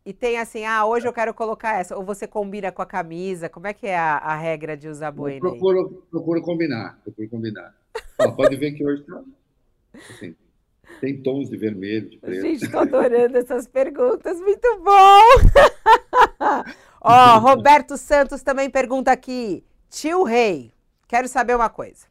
E 0.04 0.12
tem 0.12 0.38
assim, 0.38 0.64
ah, 0.64 0.84
hoje 0.84 1.06
eu 1.06 1.12
quero 1.12 1.32
colocar 1.32 1.78
essa. 1.78 1.96
Ou 1.96 2.04
você 2.04 2.26
combina 2.26 2.72
com 2.72 2.82
a 2.82 2.86
camisa? 2.86 3.48
Como 3.48 3.68
é 3.68 3.72
que 3.72 3.86
é 3.86 3.96
a, 3.96 4.16
a 4.16 4.36
regra 4.36 4.76
de 4.76 4.88
usar 4.88 5.12
boina? 5.12 5.38
Procuro, 5.38 6.06
procuro 6.10 6.42
combinar, 6.42 6.98
procuro 7.04 7.28
combinar. 7.28 7.72
Ó, 8.18 8.32
pode 8.32 8.56
ver 8.56 8.72
que 8.72 8.84
hoje 8.84 9.04
tá, 9.04 9.22
assim, 10.10 10.34
tem 11.00 11.22
tons 11.22 11.48
de 11.48 11.56
vermelho, 11.56 12.10
de 12.10 12.18
preto. 12.18 12.42
Gente, 12.42 12.64
estou 12.64 12.80
adorando 12.80 13.38
essas 13.38 13.68
perguntas, 13.68 14.40
muito 14.40 14.80
bom! 14.82 15.22
Ó, 17.00 17.38
Roberto 17.38 17.96
Santos 17.96 18.42
também 18.42 18.68
pergunta 18.68 19.12
aqui, 19.12 19.64
tio 19.88 20.24
Rei, 20.24 20.72
quero 21.06 21.28
saber 21.28 21.54
uma 21.54 21.68
coisa. 21.68 22.06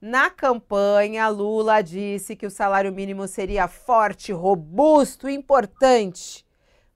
Na 0.00 0.30
campanha, 0.30 1.28
Lula 1.28 1.82
disse 1.82 2.36
que 2.36 2.46
o 2.46 2.50
salário 2.50 2.92
mínimo 2.92 3.26
seria 3.26 3.66
forte, 3.66 4.32
robusto, 4.32 5.28
importante. 5.28 6.46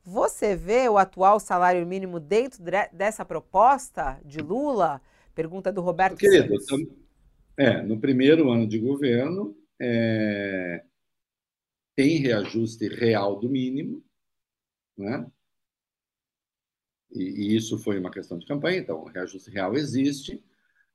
Você 0.04 0.54
vê 0.54 0.88
o 0.88 0.98
atual 0.98 1.40
salário 1.40 1.86
mínimo 1.86 2.20
dentro 2.20 2.62
dessa 2.92 3.24
proposta 3.24 4.20
de 4.24 4.38
Lula? 4.38 5.00
Pergunta 5.34 5.72
do 5.72 5.80
Roberto 5.80 6.18
Querido, 6.18 6.54
é, 7.56 7.82
no 7.82 8.00
primeiro 8.00 8.50
ano 8.50 8.66
de 8.66 8.78
governo, 8.78 9.56
é, 9.80 10.84
tem 11.96 12.18
reajuste 12.18 12.88
real 12.88 13.38
do 13.38 13.48
mínimo, 13.48 14.02
né? 14.96 15.26
E, 17.10 17.22
e, 17.22 17.56
isso 17.56 17.78
foi 17.78 17.98
uma 17.98 18.10
questão 18.10 18.38
de 18.38 18.46
campanha, 18.46 18.78
então 18.78 19.02
o 19.02 19.08
reajuste 19.08 19.50
real 19.50 19.74
existe. 19.74 20.42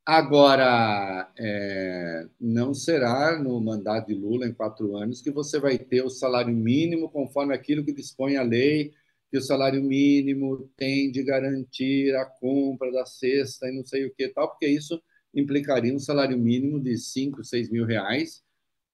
Agora, 0.09 1.29
é, 1.37 2.29
não 2.39 2.73
será 2.73 3.37
no 3.37 3.59
mandato 3.59 4.07
de 4.07 4.13
Lula, 4.15 4.47
em 4.47 4.53
quatro 4.53 4.95
anos, 4.95 5.21
que 5.21 5.29
você 5.29 5.59
vai 5.59 5.77
ter 5.77 6.01
o 6.01 6.09
salário 6.09 6.55
mínimo 6.55 7.09
conforme 7.09 7.53
aquilo 7.53 7.83
que 7.83 7.91
dispõe 7.91 8.37
a 8.37 8.41
lei, 8.41 8.93
que 9.29 9.37
o 9.37 9.41
salário 9.41 9.83
mínimo 9.83 10.71
tem 10.77 11.11
de 11.11 11.21
garantir 11.23 12.15
a 12.15 12.25
compra 12.25 12.89
da 12.89 13.05
cesta 13.05 13.67
e 13.67 13.75
não 13.75 13.85
sei 13.85 14.05
o 14.05 14.13
que 14.15 14.29
tal, 14.29 14.49
porque 14.49 14.65
isso 14.67 15.01
implicaria 15.35 15.93
um 15.93 15.99
salário 15.99 16.37
mínimo 16.37 16.79
de 16.81 16.97
5, 16.97 17.43
6 17.43 17.69
mil 17.69 17.85
reais, 17.85 18.41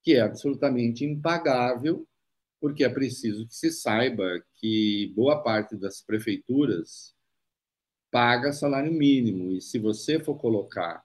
que 0.02 0.16
é 0.16 0.22
absolutamente 0.22 1.06
impagável, 1.06 2.08
porque 2.60 2.84
é 2.84 2.90
preciso 2.90 3.48
que 3.48 3.54
se 3.56 3.72
saiba 3.72 4.44
que 4.56 5.14
boa 5.16 5.44
parte 5.44 5.76
das 5.78 6.02
prefeituras 6.02 7.14
paga 8.14 8.54
salário 8.54 8.94
mínimo. 8.94 9.52
E 9.54 9.60
se 9.60 9.80
você 9.80 10.20
for 10.20 10.36
colocar, 10.36 11.04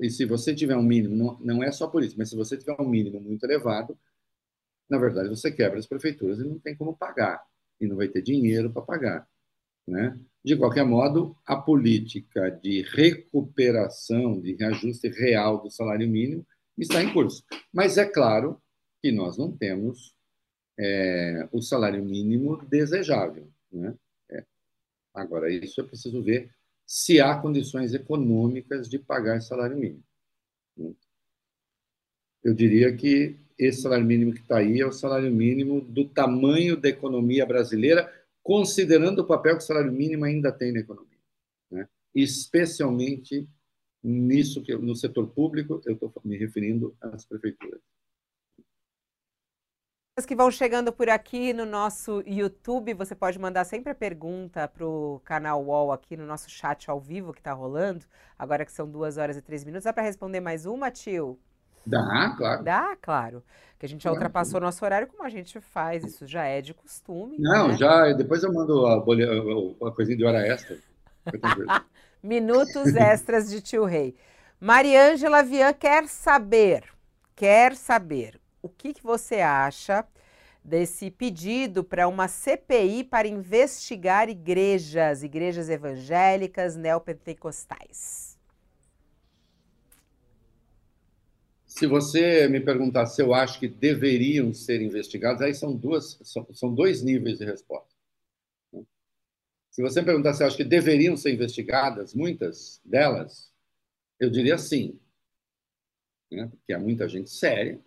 e 0.00 0.08
se 0.08 0.24
você 0.24 0.54
tiver 0.54 0.74
um 0.74 0.82
mínimo, 0.82 1.14
não, 1.14 1.38
não 1.40 1.62
é 1.62 1.70
só 1.70 1.86
por 1.86 2.02
isso, 2.02 2.16
mas 2.16 2.30
se 2.30 2.36
você 2.36 2.56
tiver 2.56 2.74
um 2.80 2.88
mínimo 2.88 3.20
muito 3.20 3.44
elevado, 3.44 3.98
na 4.88 4.96
verdade 4.96 5.28
você 5.28 5.52
quebra 5.52 5.78
as 5.78 5.86
prefeituras 5.86 6.38
e 6.38 6.44
não 6.44 6.58
tem 6.58 6.74
como 6.74 6.96
pagar, 6.96 7.44
e 7.78 7.86
não 7.86 7.96
vai 7.96 8.08
ter 8.08 8.22
dinheiro 8.22 8.72
para 8.72 8.80
pagar. 8.80 9.28
Né? 9.86 10.18
De 10.42 10.56
qualquer 10.56 10.84
modo, 10.86 11.36
a 11.44 11.56
política 11.56 12.50
de 12.50 12.80
recuperação, 12.80 14.40
de 14.40 14.54
reajuste 14.54 15.08
real 15.08 15.62
do 15.62 15.70
salário 15.70 16.08
mínimo 16.08 16.46
está 16.78 17.02
em 17.02 17.12
curso. 17.12 17.44
Mas 17.70 17.98
é 17.98 18.06
claro 18.06 18.58
que 19.02 19.12
nós 19.12 19.36
não 19.36 19.54
temos 19.54 20.14
é, 20.78 21.46
o 21.52 21.60
salário 21.60 22.02
mínimo 22.02 22.64
desejável. 22.64 23.46
Né? 23.70 23.94
Agora, 25.14 25.50
isso 25.50 25.80
é 25.80 25.84
preciso 25.84 26.20
ver 26.22 26.50
se 26.84 27.20
há 27.20 27.38
condições 27.38 27.94
econômicas 27.94 28.88
de 28.88 28.98
pagar 28.98 29.40
salário 29.40 29.78
mínimo. 29.78 30.04
Eu 32.42 32.52
diria 32.52 32.94
que 32.94 33.38
esse 33.56 33.82
salário 33.82 34.04
mínimo 34.04 34.34
que 34.34 34.40
está 34.40 34.58
aí 34.58 34.80
é 34.80 34.86
o 34.86 34.92
salário 34.92 35.30
mínimo 35.30 35.80
do 35.80 36.06
tamanho 36.08 36.76
da 36.76 36.88
economia 36.88 37.46
brasileira, 37.46 38.12
considerando 38.42 39.20
o 39.20 39.26
papel 39.26 39.56
que 39.56 39.62
o 39.62 39.66
salário 39.66 39.92
mínimo 39.92 40.24
ainda 40.24 40.52
tem 40.52 40.72
na 40.72 40.80
economia. 40.80 41.18
Né? 41.70 41.88
Especialmente 42.14 43.48
nisso 44.02 44.62
que 44.62 44.76
no 44.76 44.94
setor 44.94 45.28
público, 45.28 45.80
eu 45.86 45.94
estou 45.94 46.12
me 46.24 46.36
referindo 46.36 46.94
às 47.00 47.24
prefeituras 47.24 47.80
que 50.24 50.36
vão 50.36 50.48
chegando 50.48 50.92
por 50.92 51.08
aqui 51.08 51.52
no 51.52 51.66
nosso 51.66 52.22
YouTube, 52.24 52.94
você 52.94 53.16
pode 53.16 53.36
mandar 53.36 53.64
sempre 53.64 53.90
a 53.90 53.94
pergunta 53.96 54.68
para 54.68 54.86
o 54.86 55.20
canal 55.24 55.60
UOL 55.64 55.90
aqui 55.90 56.16
no 56.16 56.24
nosso 56.24 56.48
chat 56.48 56.88
ao 56.88 57.00
vivo 57.00 57.32
que 57.32 57.40
está 57.40 57.52
rolando, 57.52 58.04
agora 58.38 58.64
que 58.64 58.70
são 58.70 58.88
duas 58.88 59.16
horas 59.16 59.36
e 59.36 59.42
três 59.42 59.64
minutos. 59.64 59.82
Dá 59.82 59.92
para 59.92 60.04
responder 60.04 60.38
mais 60.38 60.66
uma, 60.66 60.88
tio? 60.88 61.36
Dá, 61.84 62.32
claro. 62.38 62.62
Dá, 62.62 62.96
claro. 63.02 63.42
Que 63.76 63.86
a 63.86 63.88
gente 63.88 64.04
já 64.04 64.10
claro. 64.10 64.22
ultrapassou 64.22 64.60
o 64.60 64.62
nosso 64.62 64.84
horário, 64.84 65.08
como 65.08 65.24
a 65.24 65.28
gente 65.28 65.60
faz, 65.60 66.04
isso 66.04 66.28
já 66.28 66.44
é 66.44 66.62
de 66.62 66.72
costume. 66.72 67.36
Não, 67.40 67.68
né? 67.68 67.76
já, 67.76 68.12
depois 68.12 68.44
eu 68.44 68.52
mando 68.52 68.86
a, 68.86 69.00
bolha, 69.00 69.28
a 69.82 69.90
coisinha 69.90 70.16
de 70.16 70.24
hora 70.24 70.46
extra. 70.46 70.78
Minutos 72.22 72.94
extras 72.94 73.50
de 73.50 73.60
tio 73.60 73.84
Rei. 73.84 74.14
Mariângela 74.60 75.42
Vian 75.42 75.72
quer 75.72 76.06
saber, 76.06 76.84
quer 77.34 77.74
saber 77.74 78.40
o 78.64 78.68
que, 78.70 78.94
que 78.94 79.02
você 79.02 79.40
acha 79.40 80.06
desse 80.64 81.10
pedido 81.10 81.84
para 81.84 82.08
uma 82.08 82.26
CPI 82.26 83.04
para 83.04 83.28
investigar 83.28 84.30
igrejas, 84.30 85.22
igrejas 85.22 85.68
evangélicas 85.68 86.74
neopentecostais. 86.74 88.38
Se 91.66 91.86
você 91.86 92.48
me 92.48 92.58
perguntar 92.60 93.04
se 93.04 93.20
eu 93.20 93.34
acho 93.34 93.60
que 93.60 93.68
deveriam 93.68 94.54
ser 94.54 94.80
investigados, 94.80 95.42
aí 95.42 95.52
são, 95.52 95.76
duas, 95.76 96.18
são, 96.22 96.46
são 96.54 96.74
dois 96.74 97.02
níveis 97.02 97.38
de 97.38 97.44
resposta. 97.44 97.92
Se 99.70 99.82
você 99.82 100.00
me 100.00 100.06
perguntar 100.06 100.32
se 100.32 100.42
eu 100.42 100.46
acho 100.46 100.56
que 100.56 100.64
deveriam 100.64 101.16
ser 101.18 101.34
investigadas, 101.34 102.14
muitas 102.14 102.80
delas, 102.82 103.52
eu 104.18 104.30
diria 104.30 104.56
sim. 104.56 104.98
Né? 106.30 106.46
Porque 106.46 106.72
há 106.72 106.78
muita 106.78 107.06
gente 107.08 107.28
séria, 107.28 107.78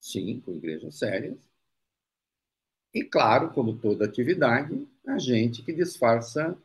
sim, 0.00 0.40
com 0.40 0.52
igrejas 0.52 0.98
sérias. 0.98 1.38
E, 2.94 3.04
claro, 3.04 3.52
como 3.52 3.78
toda 3.78 4.06
atividade, 4.06 4.88
a 5.06 5.18
gente 5.18 5.62
que 5.62 5.72
disfarça 5.72 6.56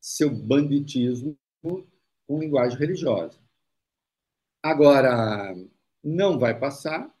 seu 0.00 0.30
banditismo 0.30 1.36
com 1.62 2.38
linguagem 2.38 2.78
religiosa. 2.78 3.38
Agora, 4.62 5.54
não 6.02 6.38
vai 6.38 6.58
passar. 6.58 7.12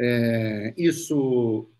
É, 0.00 0.74
isso, 0.76 1.70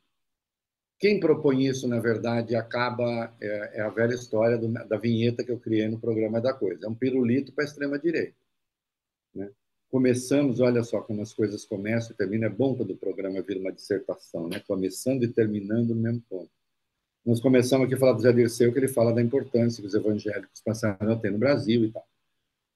quem 0.98 1.20
propõe 1.20 1.66
isso, 1.66 1.86
na 1.88 2.00
verdade, 2.00 2.54
acaba 2.54 3.34
é, 3.40 3.78
é 3.78 3.80
a 3.82 3.90
velha 3.90 4.14
história 4.14 4.58
do, 4.58 4.72
da 4.72 4.98
vinheta 4.98 5.44
que 5.44 5.52
eu 5.52 5.60
criei 5.60 5.88
no 5.88 6.00
programa 6.00 6.40
da 6.40 6.52
coisa. 6.54 6.86
É 6.86 6.88
um 6.88 6.94
pirulito 6.94 7.52
para 7.52 7.64
a 7.64 7.66
extrema 7.66 7.98
direita. 7.98 8.36
Né? 9.34 9.50
Começamos, 9.90 10.60
olha 10.60 10.82
só 10.82 11.00
como 11.00 11.22
as 11.22 11.32
coisas 11.32 11.64
começam 11.64 12.12
e 12.12 12.14
terminam. 12.16 12.48
É 12.48 12.52
bom 12.52 12.74
quando 12.74 12.90
o 12.90 12.96
programa 12.96 13.40
vira 13.42 13.60
uma 13.60 13.72
dissertação, 13.72 14.48
né? 14.48 14.60
Começando 14.66 15.22
e 15.24 15.28
terminando 15.28 15.94
no 15.94 16.02
mesmo 16.02 16.22
ponto. 16.28 16.50
Nós 17.24 17.40
começamos 17.40 17.86
aqui 17.86 17.94
a 17.94 17.98
falar 17.98 18.12
do 18.12 18.22
Zé 18.22 18.32
Dirceu, 18.32 18.72
que 18.72 18.78
ele 18.78 18.88
fala 18.88 19.12
da 19.12 19.22
importância 19.22 19.80
que 19.80 19.86
os 19.86 19.94
evangélicos 19.94 20.60
passaram 20.60 21.12
a 21.12 21.16
ter 21.16 21.32
no 21.32 21.38
Brasil 21.38 21.84
e 21.84 21.92
tal. 21.92 22.06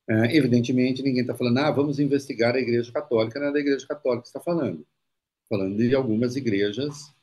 É, 0.08 0.36
evidentemente, 0.36 1.02
ninguém 1.02 1.20
está 1.20 1.34
falando, 1.34 1.58
ah, 1.58 1.70
vamos 1.70 2.00
investigar 2.00 2.56
a 2.56 2.58
Igreja 2.58 2.90
Católica, 2.90 3.38
não 3.38 3.48
é 3.48 3.52
da 3.52 3.60
Igreja 3.60 3.86
Católica 3.86 4.22
que 4.22 4.28
está 4.28 4.40
falando. 4.40 4.84
Falando 5.48 5.76
de 5.76 5.94
algumas 5.94 6.34
igrejas 6.34 7.14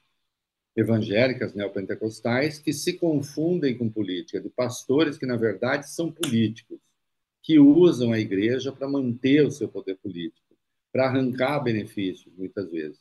evangélicas 0.74 1.54
neopentecostais 1.54 2.60
que 2.60 2.72
se 2.72 2.94
confundem 2.94 3.78
com 3.78 3.90
política, 3.90 4.40
de 4.40 4.50
pastores 4.50 5.18
que, 5.18 5.26
na 5.26 5.36
verdade, 5.36 5.90
são 5.90 6.10
políticos, 6.10 6.80
que 7.48 7.58
usam 7.58 8.12
a 8.12 8.20
igreja 8.20 8.74
para 8.74 8.90
manter 8.90 9.46
o 9.46 9.50
seu 9.50 9.70
poder 9.70 9.96
político, 10.00 10.54
para 10.92 11.08
arrancar 11.08 11.62
benefícios, 11.62 12.36
muitas 12.36 12.70
vezes. 12.70 13.00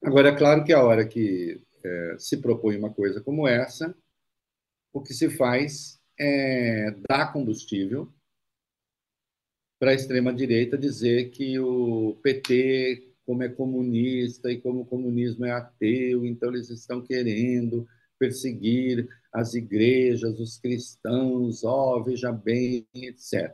Agora, 0.00 0.28
é 0.28 0.36
claro 0.36 0.62
que 0.62 0.72
a 0.72 0.80
hora 0.80 1.04
que 1.04 1.60
é, 1.84 2.16
se 2.16 2.36
propõe 2.36 2.76
uma 2.76 2.94
coisa 2.94 3.20
como 3.20 3.48
essa, 3.48 3.92
o 4.92 5.02
que 5.02 5.12
se 5.12 5.28
faz 5.28 6.00
é 6.16 6.92
dar 7.08 7.32
combustível 7.32 8.08
para 9.80 9.90
a 9.90 9.94
extrema-direita 9.94 10.78
dizer 10.78 11.30
que 11.30 11.58
o 11.58 12.14
PT, 12.22 13.16
como 13.26 13.42
é 13.42 13.48
comunista 13.48 14.48
e 14.48 14.60
como 14.60 14.82
o 14.82 14.86
comunismo 14.86 15.44
é 15.44 15.50
ateu, 15.50 16.24
então 16.24 16.50
eles 16.50 16.70
estão 16.70 17.02
querendo 17.02 17.84
perseguir 18.16 19.08
as 19.32 19.54
igrejas, 19.54 20.38
os 20.38 20.58
cristãos, 20.58 21.64
ó, 21.64 21.96
oh, 21.96 22.04
veja 22.04 22.30
bem, 22.30 22.86
etc. 22.94 23.52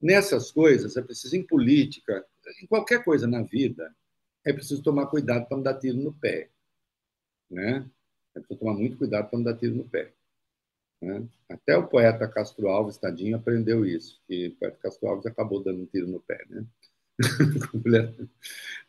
Nessas 0.00 0.50
coisas, 0.50 0.96
é 0.96 1.02
preciso, 1.02 1.36
em 1.36 1.46
política, 1.46 2.26
em 2.62 2.66
qualquer 2.66 3.04
coisa 3.04 3.26
na 3.26 3.42
vida, 3.42 3.94
é 4.44 4.52
preciso 4.52 4.82
tomar 4.82 5.06
cuidado 5.06 5.46
para 5.46 5.56
não 5.56 5.62
dar 5.62 5.78
tiro 5.78 5.98
no 5.98 6.12
pé. 6.12 6.50
Né? 7.50 7.88
É 8.34 8.40
preciso 8.40 8.60
tomar 8.60 8.74
muito 8.74 8.96
cuidado 8.96 9.28
para 9.28 9.38
não 9.38 9.44
dar 9.44 9.56
tiro 9.56 9.74
no 9.74 9.88
pé. 9.88 10.12
Né? 11.00 11.26
Até 11.48 11.76
o 11.76 11.86
poeta 11.86 12.26
Castro 12.28 12.68
Alves, 12.68 12.96
tadinho, 12.96 13.36
aprendeu 13.36 13.84
isso, 13.86 14.20
que 14.26 14.48
o 14.48 14.56
poeta 14.56 14.78
Castro 14.82 15.08
Alves 15.08 15.26
acabou 15.26 15.62
dando 15.62 15.82
um 15.82 15.86
tiro 15.86 16.08
no 16.08 16.20
pé. 16.20 16.44
Né? 16.48 16.64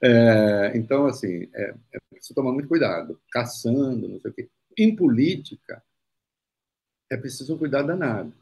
é, 0.02 0.78
então, 0.78 1.06
assim, 1.06 1.50
é, 1.54 1.76
é 1.94 2.00
preciso 2.10 2.36
tomar 2.36 2.52
muito 2.52 2.68
cuidado, 2.68 3.20
caçando, 3.32 4.08
não 4.08 4.20
sei 4.20 4.32
o 4.32 4.34
quê. 4.34 4.50
Em 4.78 4.96
política, 4.96 5.84
é 7.10 7.18
preciso 7.18 7.58
cuidado 7.58 7.88
danado. 7.88 8.34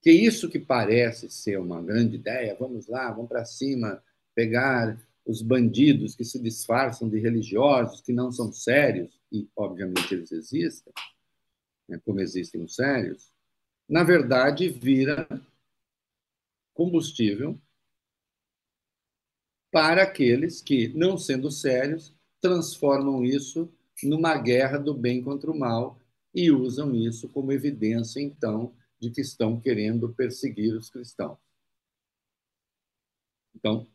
Que 0.00 0.10
isso 0.10 0.48
que 0.48 0.58
parece 0.58 1.28
ser 1.28 1.58
uma 1.58 1.82
grande 1.82 2.16
ideia, 2.16 2.56
vamos 2.58 2.86
lá, 2.86 3.10
vamos 3.10 3.28
para 3.28 3.44
cima, 3.44 4.02
pegar 4.34 4.98
os 5.26 5.42
bandidos 5.42 6.14
que 6.14 6.24
se 6.24 6.38
disfarçam 6.38 7.08
de 7.08 7.18
religiosos, 7.18 8.00
que 8.00 8.12
não 8.12 8.30
são 8.30 8.52
sérios, 8.52 9.20
e 9.30 9.46
obviamente 9.54 10.14
eles 10.14 10.32
existem, 10.32 10.92
né, 11.88 12.00
como 12.04 12.20
existem 12.20 12.62
os 12.62 12.74
sérios, 12.74 13.30
na 13.88 14.02
verdade 14.04 14.68
vira 14.68 15.28
combustível 16.72 17.60
para 19.70 20.04
aqueles 20.04 20.62
que, 20.62 20.88
não 20.88 21.18
sendo 21.18 21.50
sérios, 21.50 22.14
transformam 22.40 23.24
isso 23.24 23.70
numa 24.02 24.36
guerra 24.38 24.78
do 24.78 24.94
bem 24.94 25.22
contra 25.22 25.50
o 25.50 25.58
mal 25.58 26.00
e 26.38 26.52
usam 26.52 26.94
isso 26.94 27.28
como 27.30 27.50
evidência, 27.50 28.20
então, 28.20 28.72
de 29.00 29.10
que 29.10 29.20
estão 29.20 29.60
querendo 29.60 30.14
perseguir 30.14 30.72
os 30.72 30.88
cristãos. 30.88 31.36
Então, 33.52 33.88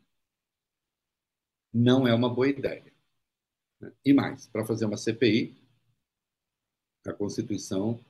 não 1.73 2.05
é 2.05 2.13
uma 2.13 2.27
boa 2.27 2.49
ideia. 2.49 2.91
E 4.03 4.11
mais, 4.11 4.45
para 4.47 4.65
fazer 4.65 4.83
uma 4.83 4.97
CPI, 4.97 5.55
a 7.07 7.13
Constituição 7.13 8.03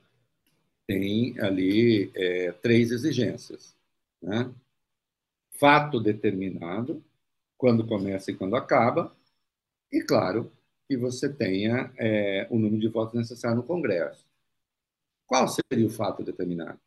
tem 0.88 1.40
ali 1.40 2.12
é, 2.16 2.52
três 2.54 2.92
exigências. 2.92 3.78
Né? 4.20 4.52
Fato 5.60 6.00
determinado, 6.00 7.06
quando 7.56 7.86
começa 7.86 8.32
e 8.32 8.36
quando 8.36 8.56
acaba, 8.56 9.16
e, 9.92 10.02
claro, 10.02 10.52
que 10.94 10.98
você 10.98 11.28
tenha 11.28 11.92
é, 11.98 12.48
o 12.52 12.60
número 12.60 12.80
de 12.80 12.88
votos 12.88 13.16
necessário 13.16 13.58
no 13.58 13.64
Congresso. 13.64 14.28
Qual 15.26 15.48
seria 15.48 15.88
o 15.88 15.90
fato 15.90 16.24
determinado? 16.24 16.80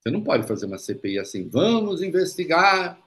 Você 0.00 0.10
não 0.10 0.24
pode 0.24 0.46
fazer 0.46 0.66
uma 0.66 0.76
CPI 0.76 1.20
assim, 1.20 1.48
vamos 1.48 2.02
investigar 2.02 3.00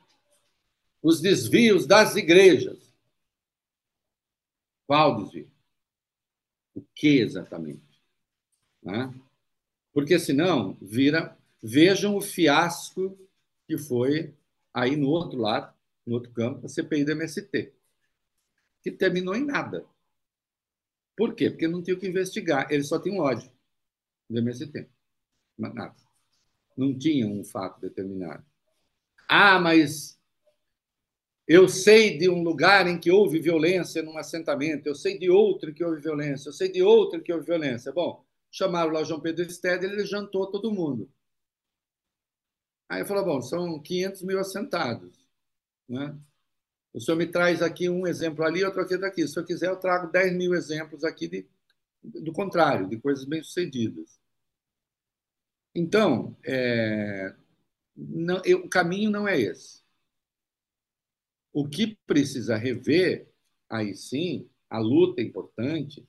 os 1.03 1.19
desvios 1.19 1.85
das 1.85 2.15
igrejas. 2.15 2.93
Qual 4.87 5.21
desvio? 5.21 5.51
O 6.73 6.81
que 6.95 7.19
exatamente? 7.19 8.01
Né? 8.81 9.13
Porque 9.91 10.17
senão 10.17 10.77
vira. 10.81 11.37
Vejam 11.61 12.15
o 12.15 12.21
fiasco 12.21 13.19
que 13.67 13.77
foi 13.77 14.33
aí 14.73 14.95
no 14.95 15.09
outro 15.09 15.37
lado, 15.37 15.75
no 16.05 16.13
outro 16.13 16.31
campo, 16.31 16.65
a 16.65 16.69
CPI 16.69 17.03
do 17.03 17.11
MST, 17.11 17.73
que 18.81 18.91
terminou 18.91 19.35
em 19.35 19.45
nada. 19.45 19.85
Por 21.15 21.35
quê? 21.35 21.49
Porque 21.49 21.67
não 21.67 21.81
tinha 21.83 21.95
o 21.95 21.99
que 21.99 22.07
investigar, 22.07 22.71
eles 22.71 22.87
só 22.87 22.99
tinham 22.99 23.19
ódio 23.19 23.51
do 24.29 24.39
MST. 24.39 24.89
Nada. 25.57 25.95
Não 26.77 26.97
tinha 26.97 27.27
um 27.27 27.43
fato 27.43 27.81
determinado. 27.81 28.45
Ah, 29.27 29.59
mas 29.59 30.19
eu 31.47 31.67
sei 31.67 32.17
de 32.17 32.29
um 32.29 32.43
lugar 32.43 32.87
em 32.87 32.99
que 32.99 33.11
houve 33.11 33.39
violência 33.39 34.03
num 34.03 34.17
assentamento, 34.17 34.87
eu 34.87 34.95
sei 34.95 35.17
de 35.17 35.29
outro 35.29 35.73
que 35.73 35.83
houve 35.83 35.99
violência, 35.99 36.49
eu 36.49 36.53
sei 36.53 36.71
de 36.71 36.81
outro 36.83 37.21
que 37.21 37.33
houve 37.33 37.45
violência. 37.45 37.91
Bom, 37.91 38.23
chamaram 38.51 38.91
lá 38.91 39.01
o 39.01 39.05
João 39.05 39.19
Pedro 39.19 39.49
Stedler, 39.49 39.91
ele 39.91 40.05
jantou 40.05 40.49
todo 40.51 40.71
mundo. 40.71 41.11
Aí 42.87 43.05
falou, 43.05 43.25
bom, 43.25 43.41
são 43.41 43.79
500 43.81 44.21
mil 44.23 44.39
assentados. 44.39 45.27
Né? 45.87 46.15
O 46.93 46.99
senhor 46.99 47.17
me 47.17 47.27
traz 47.27 47.61
aqui 47.61 47.87
um 47.87 48.07
exemplo 48.07 48.43
ali, 48.43 48.63
outro 48.63 48.81
aqui 48.81 48.97
daqui. 48.97 49.27
Se 49.27 49.37
eu 49.39 49.45
quiser, 49.45 49.67
eu 49.69 49.77
trago 49.77 50.11
10 50.11 50.33
mil 50.33 50.53
exemplos 50.53 51.03
aqui 51.03 51.27
de, 51.27 51.47
do 52.03 52.33
contrário, 52.33 52.87
de 52.87 52.97
coisas 52.99 53.25
bem-sucedidas. 53.25 54.19
Então, 55.75 56.35
é, 56.43 57.35
não, 57.95 58.41
eu, 58.43 58.59
o 58.65 58.69
caminho 58.69 59.11
não 59.11 59.27
é 59.27 59.39
esse. 59.39 59.83
O 61.53 61.67
que 61.67 61.97
precisa 62.07 62.55
rever, 62.55 63.29
aí 63.69 63.95
sim, 63.95 64.49
a 64.69 64.79
luta 64.79 65.21
é 65.21 65.25
importante, 65.25 66.07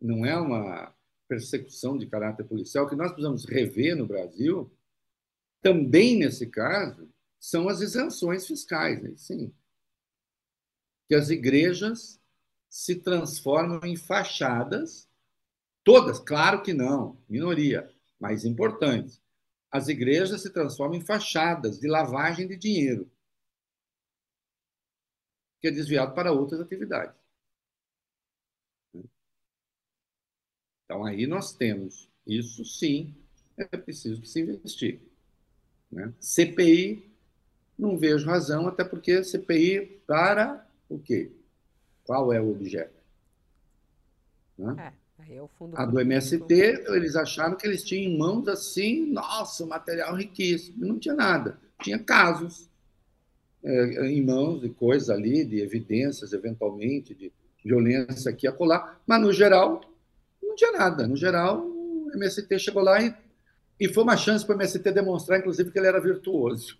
não 0.00 0.24
é 0.24 0.38
uma 0.38 0.94
persecução 1.26 1.98
de 1.98 2.06
caráter 2.06 2.44
policial, 2.44 2.86
o 2.86 2.88
que 2.88 2.96
nós 2.96 3.10
precisamos 3.10 3.44
rever 3.44 3.96
no 3.96 4.06
Brasil, 4.06 4.72
também 5.60 6.16
nesse 6.18 6.46
caso, 6.46 7.08
são 7.38 7.68
as 7.68 7.80
isenções 7.80 8.46
fiscais, 8.46 9.02
né? 9.02 9.14
sim. 9.16 9.54
Que 11.08 11.14
as 11.14 11.30
igrejas 11.30 12.20
se 12.68 12.96
transformam 12.96 13.80
em 13.84 13.96
fachadas, 13.96 15.08
todas, 15.82 16.18
claro 16.18 16.62
que 16.62 16.72
não, 16.72 17.18
minoria, 17.28 17.90
mas 18.20 18.44
importantes. 18.44 19.22
As 19.70 19.88
igrejas 19.88 20.42
se 20.42 20.50
transformam 20.50 20.98
em 20.98 21.04
fachadas 21.04 21.78
de 21.78 21.88
lavagem 21.88 22.46
de 22.46 22.56
dinheiro. 22.56 23.10
que 25.60 25.68
é 25.68 25.70
desviado 25.70 26.14
para 26.14 26.32
outras 26.32 26.60
atividades. 26.60 27.16
Então, 30.84 31.04
aí 31.04 31.26
nós 31.26 31.52
temos, 31.52 32.08
isso 32.26 32.64
sim, 32.64 33.14
é 33.56 33.76
preciso 33.76 34.20
que 34.20 34.28
se 34.28 34.40
investigue. 34.40 35.02
Né? 35.90 36.14
CPI, 36.20 37.07
não 37.78 37.96
vejo 37.96 38.26
razão, 38.26 38.66
até 38.66 38.82
porque 38.82 39.22
CPI 39.22 40.02
para 40.06 40.66
o 40.88 40.98
quê? 40.98 41.30
Qual 42.04 42.32
é 42.32 42.40
o 42.40 42.50
objeto? 42.50 42.98
Né? 44.58 44.92
É, 45.28 45.36
é 45.36 45.48
a 45.74 45.84
do 45.84 46.00
MST, 46.00 46.54
eles 46.88 47.14
acharam 47.14 47.56
que 47.56 47.66
eles 47.66 47.84
tinham 47.84 48.10
em 48.10 48.18
mãos 48.18 48.48
assim, 48.48 49.06
nossa, 49.06 49.64
material 49.66 50.16
riquíssimo. 50.16 50.86
Não 50.86 50.98
tinha 50.98 51.14
nada. 51.14 51.58
Tinha 51.80 51.98
casos 51.98 52.68
é, 53.62 54.06
em 54.06 54.24
mãos 54.24 54.60
de 54.60 54.68
coisas 54.70 55.10
ali, 55.10 55.44
de 55.44 55.60
evidências, 55.60 56.32
eventualmente, 56.32 57.14
de 57.14 57.32
violência 57.64 58.30
aqui 58.30 58.46
e 58.46 58.48
acolá, 58.48 58.98
mas 59.06 59.20
no 59.20 59.32
geral, 59.32 59.80
não 60.42 60.54
tinha 60.56 60.72
nada. 60.72 61.06
No 61.06 61.16
geral, 61.16 61.60
o 61.60 62.10
MST 62.14 62.58
chegou 62.58 62.82
lá 62.82 63.02
e, 63.02 63.14
e 63.78 63.88
foi 63.92 64.02
uma 64.02 64.16
chance 64.16 64.44
para 64.44 64.56
o 64.56 64.58
MST 64.58 64.90
demonstrar, 64.92 65.38
inclusive, 65.38 65.70
que 65.70 65.78
ele 65.78 65.88
era 65.88 66.00
virtuoso. 66.00 66.78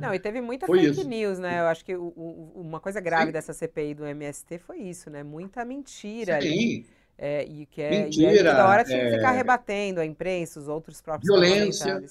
Não, 0.00 0.14
e 0.14 0.18
teve 0.18 0.40
muita 0.40 0.66
foi 0.66 0.80
fake 0.80 0.90
isso. 0.92 1.08
news, 1.08 1.38
né? 1.38 1.60
Eu 1.60 1.66
acho 1.66 1.84
que 1.84 1.94
o, 1.94 2.12
o, 2.16 2.52
uma 2.60 2.80
coisa 2.80 3.00
grave 3.00 3.26
Sim. 3.26 3.32
dessa 3.32 3.52
CPI 3.52 3.94
do 3.94 4.06
MST 4.06 4.58
foi 4.58 4.78
isso, 4.78 5.10
né? 5.10 5.22
Muita 5.22 5.64
mentira 5.64 6.40
Sim. 6.40 6.48
ali. 6.48 6.86
É, 7.16 7.44
e 7.44 7.66
que 7.66 7.80
é, 7.80 8.04
mentira, 8.04 8.32
e 8.32 8.36
toda 8.38 8.68
hora 8.68 8.84
tinha 8.84 9.04
que 9.04 9.16
ficar 9.16 9.34
é... 9.34 9.36
rebatendo 9.36 10.00
a 10.00 10.04
imprensa, 10.04 10.58
os 10.58 10.66
outros 10.66 11.00
próprios 11.00 11.28
violência, 11.28 12.02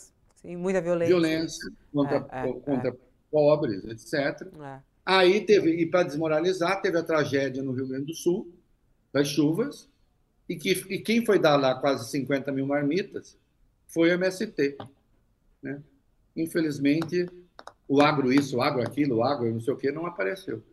Sim, 0.41 0.55
muita 0.55 0.80
violência. 0.81 1.13
Violência 1.13 1.71
contra, 1.93 2.25
é, 2.31 2.49
é 2.49 2.53
contra 2.53 2.89
é. 2.89 2.93
pobres, 3.30 3.84
etc. 3.85 4.47
Aí 5.05 5.45
teve, 5.45 5.71
e 5.71 5.85
para 5.85 6.03
desmoralizar, 6.03 6.81
teve 6.81 6.97
a 6.97 7.03
tragédia 7.03 7.61
no 7.61 7.73
Rio 7.73 7.88
Grande 7.88 8.05
do 8.05 8.13
Sul, 8.13 8.49
das 9.11 9.27
chuvas, 9.27 9.89
e, 10.47 10.55
que, 10.55 10.71
e 10.89 10.99
quem 10.99 11.25
foi 11.25 11.39
dar 11.39 11.57
lá 11.57 11.75
quase 11.75 12.09
50 12.09 12.51
mil 12.51 12.65
marmitas 12.65 13.38
foi 13.88 14.09
o 14.09 14.13
MST. 14.13 14.77
Né? 15.61 15.81
Infelizmente, 16.35 17.30
o 17.94 18.02
agro 18.02 18.34
isso, 18.34 18.57
o 18.57 18.61
agro 18.61 18.82
aquilo, 18.82 19.18
o 19.18 19.24
agro 19.24 19.52
não 19.52 19.60
sei 19.60 19.74
o 19.74 19.78
que, 19.78 19.91
não 19.91 20.06
apareceu. 20.06 20.64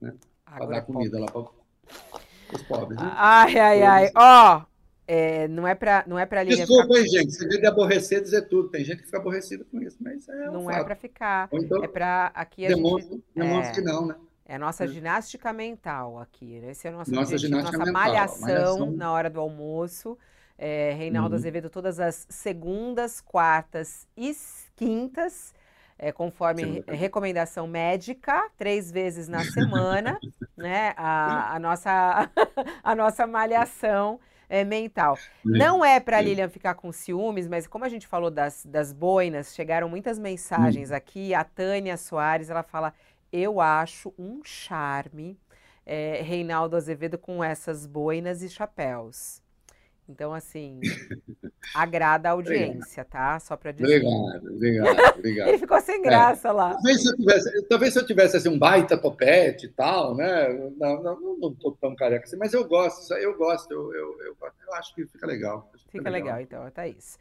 Né? 0.00 0.14
Para 0.44 0.66
dar 0.66 0.82
comida 0.82 1.18
lá 1.18 1.26
para 1.26 1.40
os 1.40 2.62
pobres. 2.62 2.98
Né? 2.98 3.12
Ai, 3.14 3.58
ai, 3.58 3.82
ai. 3.82 4.10
Ó, 4.14 4.58
oh, 4.58 4.66
é, 5.06 5.46
não 5.48 5.66
é 5.66 5.74
para 5.74 6.04
não 6.06 6.18
é 6.18 6.24
para 6.24 6.44
Desculpa, 6.44 6.94
ficar... 6.94 7.08
gente. 7.08 7.32
Você 7.32 7.48
de 7.48 7.66
aborrecer 7.66 8.22
dizer 8.22 8.42
tudo. 8.48 8.68
Tem 8.68 8.84
gente 8.84 9.00
que 9.00 9.06
fica 9.06 9.18
aborrecida 9.18 9.64
com 9.70 9.80
isso, 9.82 9.98
mas 10.00 10.26
é 10.28 10.46
Não 10.46 10.64
um 10.64 10.70
é 10.70 10.82
para 10.82 10.96
ficar. 10.96 11.48
Então, 11.52 11.84
é 11.84 11.88
para 11.88 12.32
aqui 12.34 12.64
a 12.64 12.68
demonstra, 12.68 13.14
gente 13.14 13.24
demonstra 13.34 13.72
é, 13.72 13.74
que 13.74 13.80
não, 13.82 14.06
né? 14.06 14.16
É 14.46 14.54
a 14.54 14.58
nossa 14.58 14.84
é. 14.84 14.88
ginástica 14.88 15.52
mental 15.52 16.18
aqui. 16.18 16.60
Né? 16.60 16.70
Esse 16.70 16.88
é 16.88 16.90
o 16.90 16.94
nosso 16.94 17.12
nossa 17.12 17.34
objetivo, 17.34 17.60
nossa 17.60 17.76
mental, 17.76 17.92
malhação, 17.92 18.40
malhação, 18.40 18.90
na 18.92 19.12
hora 19.12 19.28
do 19.28 19.40
almoço. 19.40 20.16
É, 20.56 20.94
Reinaldo 20.94 21.34
uhum. 21.34 21.40
Azevedo 21.40 21.68
todas 21.68 22.00
as 22.00 22.26
segundas, 22.30 23.20
quartas 23.20 24.06
e 24.16 24.34
quintas 24.74 25.52
é, 25.98 26.12
conforme 26.12 26.84
recomendação 26.86 27.66
médica, 27.66 28.50
três 28.56 28.90
vezes 28.90 29.28
na 29.28 29.42
semana, 29.44 30.18
né? 30.56 30.92
A, 30.96 31.54
a, 31.54 31.58
nossa, 31.58 32.30
a 32.82 32.94
nossa 32.94 33.26
malhação 33.26 34.20
é, 34.48 34.64
mental. 34.64 35.18
Não 35.44 35.84
é 35.84 35.98
para 35.98 36.20
Lilian 36.20 36.48
ficar 36.48 36.74
com 36.74 36.92
ciúmes, 36.92 37.48
mas 37.48 37.66
como 37.66 37.84
a 37.84 37.88
gente 37.88 38.06
falou 38.06 38.30
das, 38.30 38.64
das 38.64 38.92
boinas, 38.92 39.54
chegaram 39.54 39.88
muitas 39.88 40.18
mensagens 40.18 40.90
hum. 40.90 40.94
aqui. 40.94 41.34
A 41.34 41.44
Tânia 41.44 41.96
Soares, 41.96 42.50
ela 42.50 42.62
fala: 42.62 42.92
Eu 43.32 43.60
acho 43.60 44.12
um 44.18 44.42
charme 44.44 45.38
é, 45.84 46.20
Reinaldo 46.22 46.76
Azevedo 46.76 47.16
com 47.16 47.42
essas 47.42 47.86
boinas 47.86 48.42
e 48.42 48.48
chapéus. 48.48 49.40
Então, 50.08 50.32
assim, 50.32 50.80
agrada 51.74 52.28
a 52.28 52.32
audiência, 52.32 53.04
tá? 53.04 53.38
Só 53.40 53.56
para 53.56 53.72
dizer. 53.72 54.04
Obrigado, 54.04 54.54
obrigado, 54.54 55.14
obrigado. 55.18 55.48
Ele 55.48 55.58
ficou 55.58 55.80
sem 55.80 56.00
graça 56.00 56.48
é. 56.48 56.52
lá. 56.52 56.74
Talvez 56.74 57.02
se, 57.02 57.08
eu 57.08 57.16
tivesse, 57.16 57.62
talvez 57.68 57.92
se 57.92 57.98
eu 57.98 58.06
tivesse 58.06 58.36
assim, 58.36 58.48
um 58.48 58.58
baita 58.58 58.96
topete 58.96 59.66
e 59.66 59.68
tal, 59.68 60.14
né? 60.14 60.48
Não, 60.78 61.02
não, 61.02 61.38
não 61.38 61.54
tô 61.54 61.72
tão 61.72 61.94
careca 61.96 62.24
assim, 62.24 62.36
mas 62.36 62.52
eu 62.52 62.66
gosto, 62.66 63.12
eu 63.14 63.36
gosto, 63.36 63.72
eu, 63.72 63.92
eu, 63.94 64.16
eu, 64.20 64.36
eu 64.40 64.74
acho 64.74 64.94
que 64.94 65.04
fica 65.06 65.26
legal. 65.26 65.70
Fica 65.88 66.10
legal, 66.10 66.40
então, 66.40 66.68
Thaís. 66.70 67.18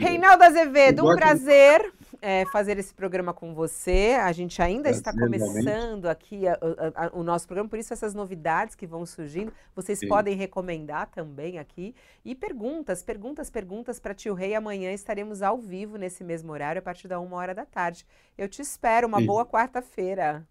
Reinaldo 0.00 0.44
Azevedo, 0.44 1.08
um 1.08 1.16
prazer 1.16 1.92
é, 2.20 2.44
fazer 2.46 2.78
esse 2.78 2.92
programa 2.92 3.32
com 3.32 3.54
você. 3.54 4.16
A 4.20 4.30
gente 4.32 4.60
ainda 4.60 4.90
está 4.90 5.12
começando 5.12 6.06
aqui 6.06 6.46
a, 6.46 6.52
a, 6.52 7.06
a, 7.06 7.10
o 7.12 7.22
nosso 7.22 7.46
programa, 7.46 7.68
por 7.68 7.78
isso 7.78 7.92
essas 7.92 8.14
novidades 8.14 8.74
que 8.74 8.86
vão 8.86 9.06
surgindo, 9.06 9.52
vocês 9.74 9.98
Sim. 9.98 10.08
podem 10.08 10.36
recomendar 10.36 11.08
também 11.08 11.58
aqui. 11.58 11.94
E 12.24 12.34
perguntas, 12.34 13.02
perguntas, 13.02 13.50
perguntas 13.50 13.98
para 13.98 14.14
Tio 14.14 14.34
Rei. 14.34 14.54
Amanhã 14.54 14.92
estaremos 14.92 15.42
ao 15.42 15.58
vivo 15.58 15.96
nesse 15.96 16.24
mesmo 16.24 16.52
horário, 16.52 16.78
a 16.78 16.82
partir 16.82 17.08
da 17.08 17.20
uma 17.20 17.36
hora 17.36 17.54
da 17.54 17.64
tarde. 17.64 18.06
Eu 18.36 18.48
te 18.48 18.60
espero. 18.62 19.06
Uma 19.06 19.20
Sim. 19.20 19.26
boa 19.26 19.46
quarta-feira. 19.46 20.46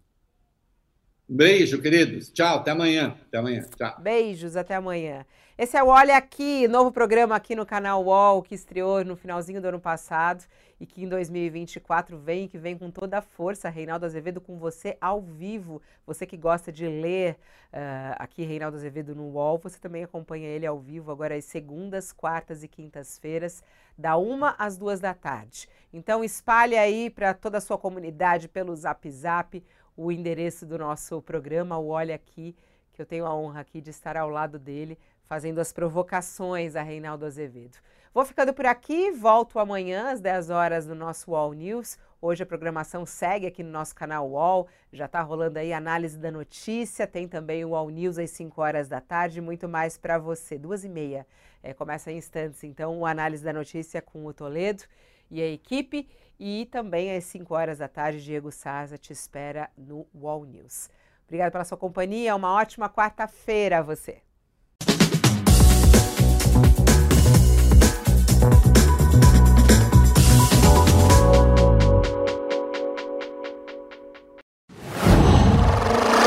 Beijo, 1.28 1.82
queridos. 1.82 2.30
Tchau, 2.30 2.58
até 2.58 2.70
amanhã. 2.70 3.18
Até 3.26 3.36
amanhã. 3.36 3.62
Tchau. 3.76 4.00
Beijos, 4.00 4.56
até 4.56 4.74
amanhã. 4.74 5.26
Esse 5.60 5.76
é 5.76 5.82
o 5.82 5.88
Olha 5.88 6.16
Aqui, 6.16 6.68
novo 6.68 6.92
programa 6.92 7.34
aqui 7.34 7.56
no 7.56 7.66
canal 7.66 8.04
UOL, 8.04 8.44
que 8.44 8.54
estreou 8.54 9.04
no 9.04 9.16
finalzinho 9.16 9.60
do 9.60 9.66
ano 9.66 9.80
passado 9.80 10.44
e 10.78 10.86
que 10.86 11.02
em 11.02 11.08
2024 11.08 12.16
vem, 12.16 12.46
que 12.46 12.56
vem 12.56 12.78
com 12.78 12.92
toda 12.92 13.18
a 13.18 13.20
força. 13.20 13.68
Reinaldo 13.68 14.06
Azevedo 14.06 14.40
com 14.40 14.56
você 14.56 14.96
ao 15.00 15.20
vivo. 15.20 15.82
Você 16.06 16.24
que 16.24 16.36
gosta 16.36 16.70
de 16.70 16.86
ler 16.86 17.32
uh, 17.72 18.14
aqui 18.20 18.44
Reinaldo 18.44 18.76
Azevedo 18.76 19.16
no 19.16 19.24
UOL, 19.30 19.58
você 19.58 19.80
também 19.80 20.04
acompanha 20.04 20.46
ele 20.46 20.64
ao 20.64 20.78
vivo 20.78 21.10
agora 21.10 21.34
às 21.34 21.46
segundas, 21.46 22.12
quartas 22.12 22.62
e 22.62 22.68
quintas-feiras, 22.68 23.60
da 23.98 24.16
uma 24.16 24.54
às 24.60 24.78
duas 24.78 25.00
da 25.00 25.12
tarde. 25.12 25.68
Então 25.92 26.22
espalhe 26.22 26.78
aí 26.78 27.10
para 27.10 27.34
toda 27.34 27.58
a 27.58 27.60
sua 27.60 27.76
comunidade 27.76 28.46
pelo 28.48 28.76
Zap 28.76 29.10
Zap 29.10 29.60
o 29.96 30.12
endereço 30.12 30.64
do 30.64 30.78
nosso 30.78 31.20
programa, 31.20 31.76
o 31.78 31.88
Olha 31.88 32.14
Aqui, 32.14 32.54
que 32.92 33.02
eu 33.02 33.06
tenho 33.06 33.26
a 33.26 33.34
honra 33.34 33.60
aqui 33.60 33.80
de 33.80 33.90
estar 33.90 34.16
ao 34.16 34.28
lado 34.28 34.56
dele 34.56 34.96
fazendo 35.28 35.58
as 35.58 35.72
provocações 35.72 36.74
a 36.74 36.82
Reinaldo 36.82 37.26
Azevedo. 37.26 37.76
Vou 38.14 38.24
ficando 38.24 38.54
por 38.54 38.64
aqui, 38.64 39.12
volto 39.12 39.58
amanhã 39.58 40.10
às 40.10 40.20
10 40.20 40.48
horas 40.48 40.86
no 40.86 40.94
nosso 40.94 41.30
UOL 41.30 41.52
News. 41.52 41.98
Hoje 42.20 42.42
a 42.42 42.46
programação 42.46 43.04
segue 43.04 43.46
aqui 43.46 43.62
no 43.62 43.70
nosso 43.70 43.94
canal 43.94 44.28
UOL, 44.28 44.66
já 44.92 45.04
está 45.04 45.20
rolando 45.20 45.58
aí 45.58 45.72
análise 45.72 46.18
da 46.18 46.30
notícia, 46.30 47.06
tem 47.06 47.28
também 47.28 47.64
o 47.64 47.68
UOL 47.68 47.90
News 47.90 48.18
às 48.18 48.30
5 48.30 48.60
horas 48.60 48.88
da 48.88 49.00
tarde, 49.00 49.40
muito 49.40 49.68
mais 49.68 49.98
para 49.98 50.18
você, 50.18 50.58
duas 50.58 50.82
e 50.82 50.88
meia. 50.88 51.26
É, 51.62 51.74
começa 51.74 52.10
em 52.10 52.16
instantes, 52.16 52.64
então, 52.64 53.04
a 53.04 53.10
análise 53.10 53.44
da 53.44 53.52
notícia 53.52 54.00
com 54.00 54.24
o 54.24 54.32
Toledo 54.32 54.84
e 55.30 55.42
a 55.42 55.46
equipe. 55.46 56.08
E 56.40 56.66
também 56.66 57.14
às 57.14 57.24
5 57.24 57.54
horas 57.54 57.78
da 57.78 57.88
tarde, 57.88 58.24
Diego 58.24 58.50
Saza 58.50 58.96
te 58.96 59.12
espera 59.12 59.68
no 59.76 60.06
UOL 60.14 60.44
News. 60.44 60.88
Obrigada 61.26 61.50
pela 61.50 61.64
sua 61.64 61.76
companhia, 61.76 62.34
uma 62.34 62.54
ótima 62.54 62.88
quarta-feira 62.88 63.78
a 63.78 63.82
você. 63.82 64.22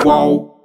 qual 0.02 0.61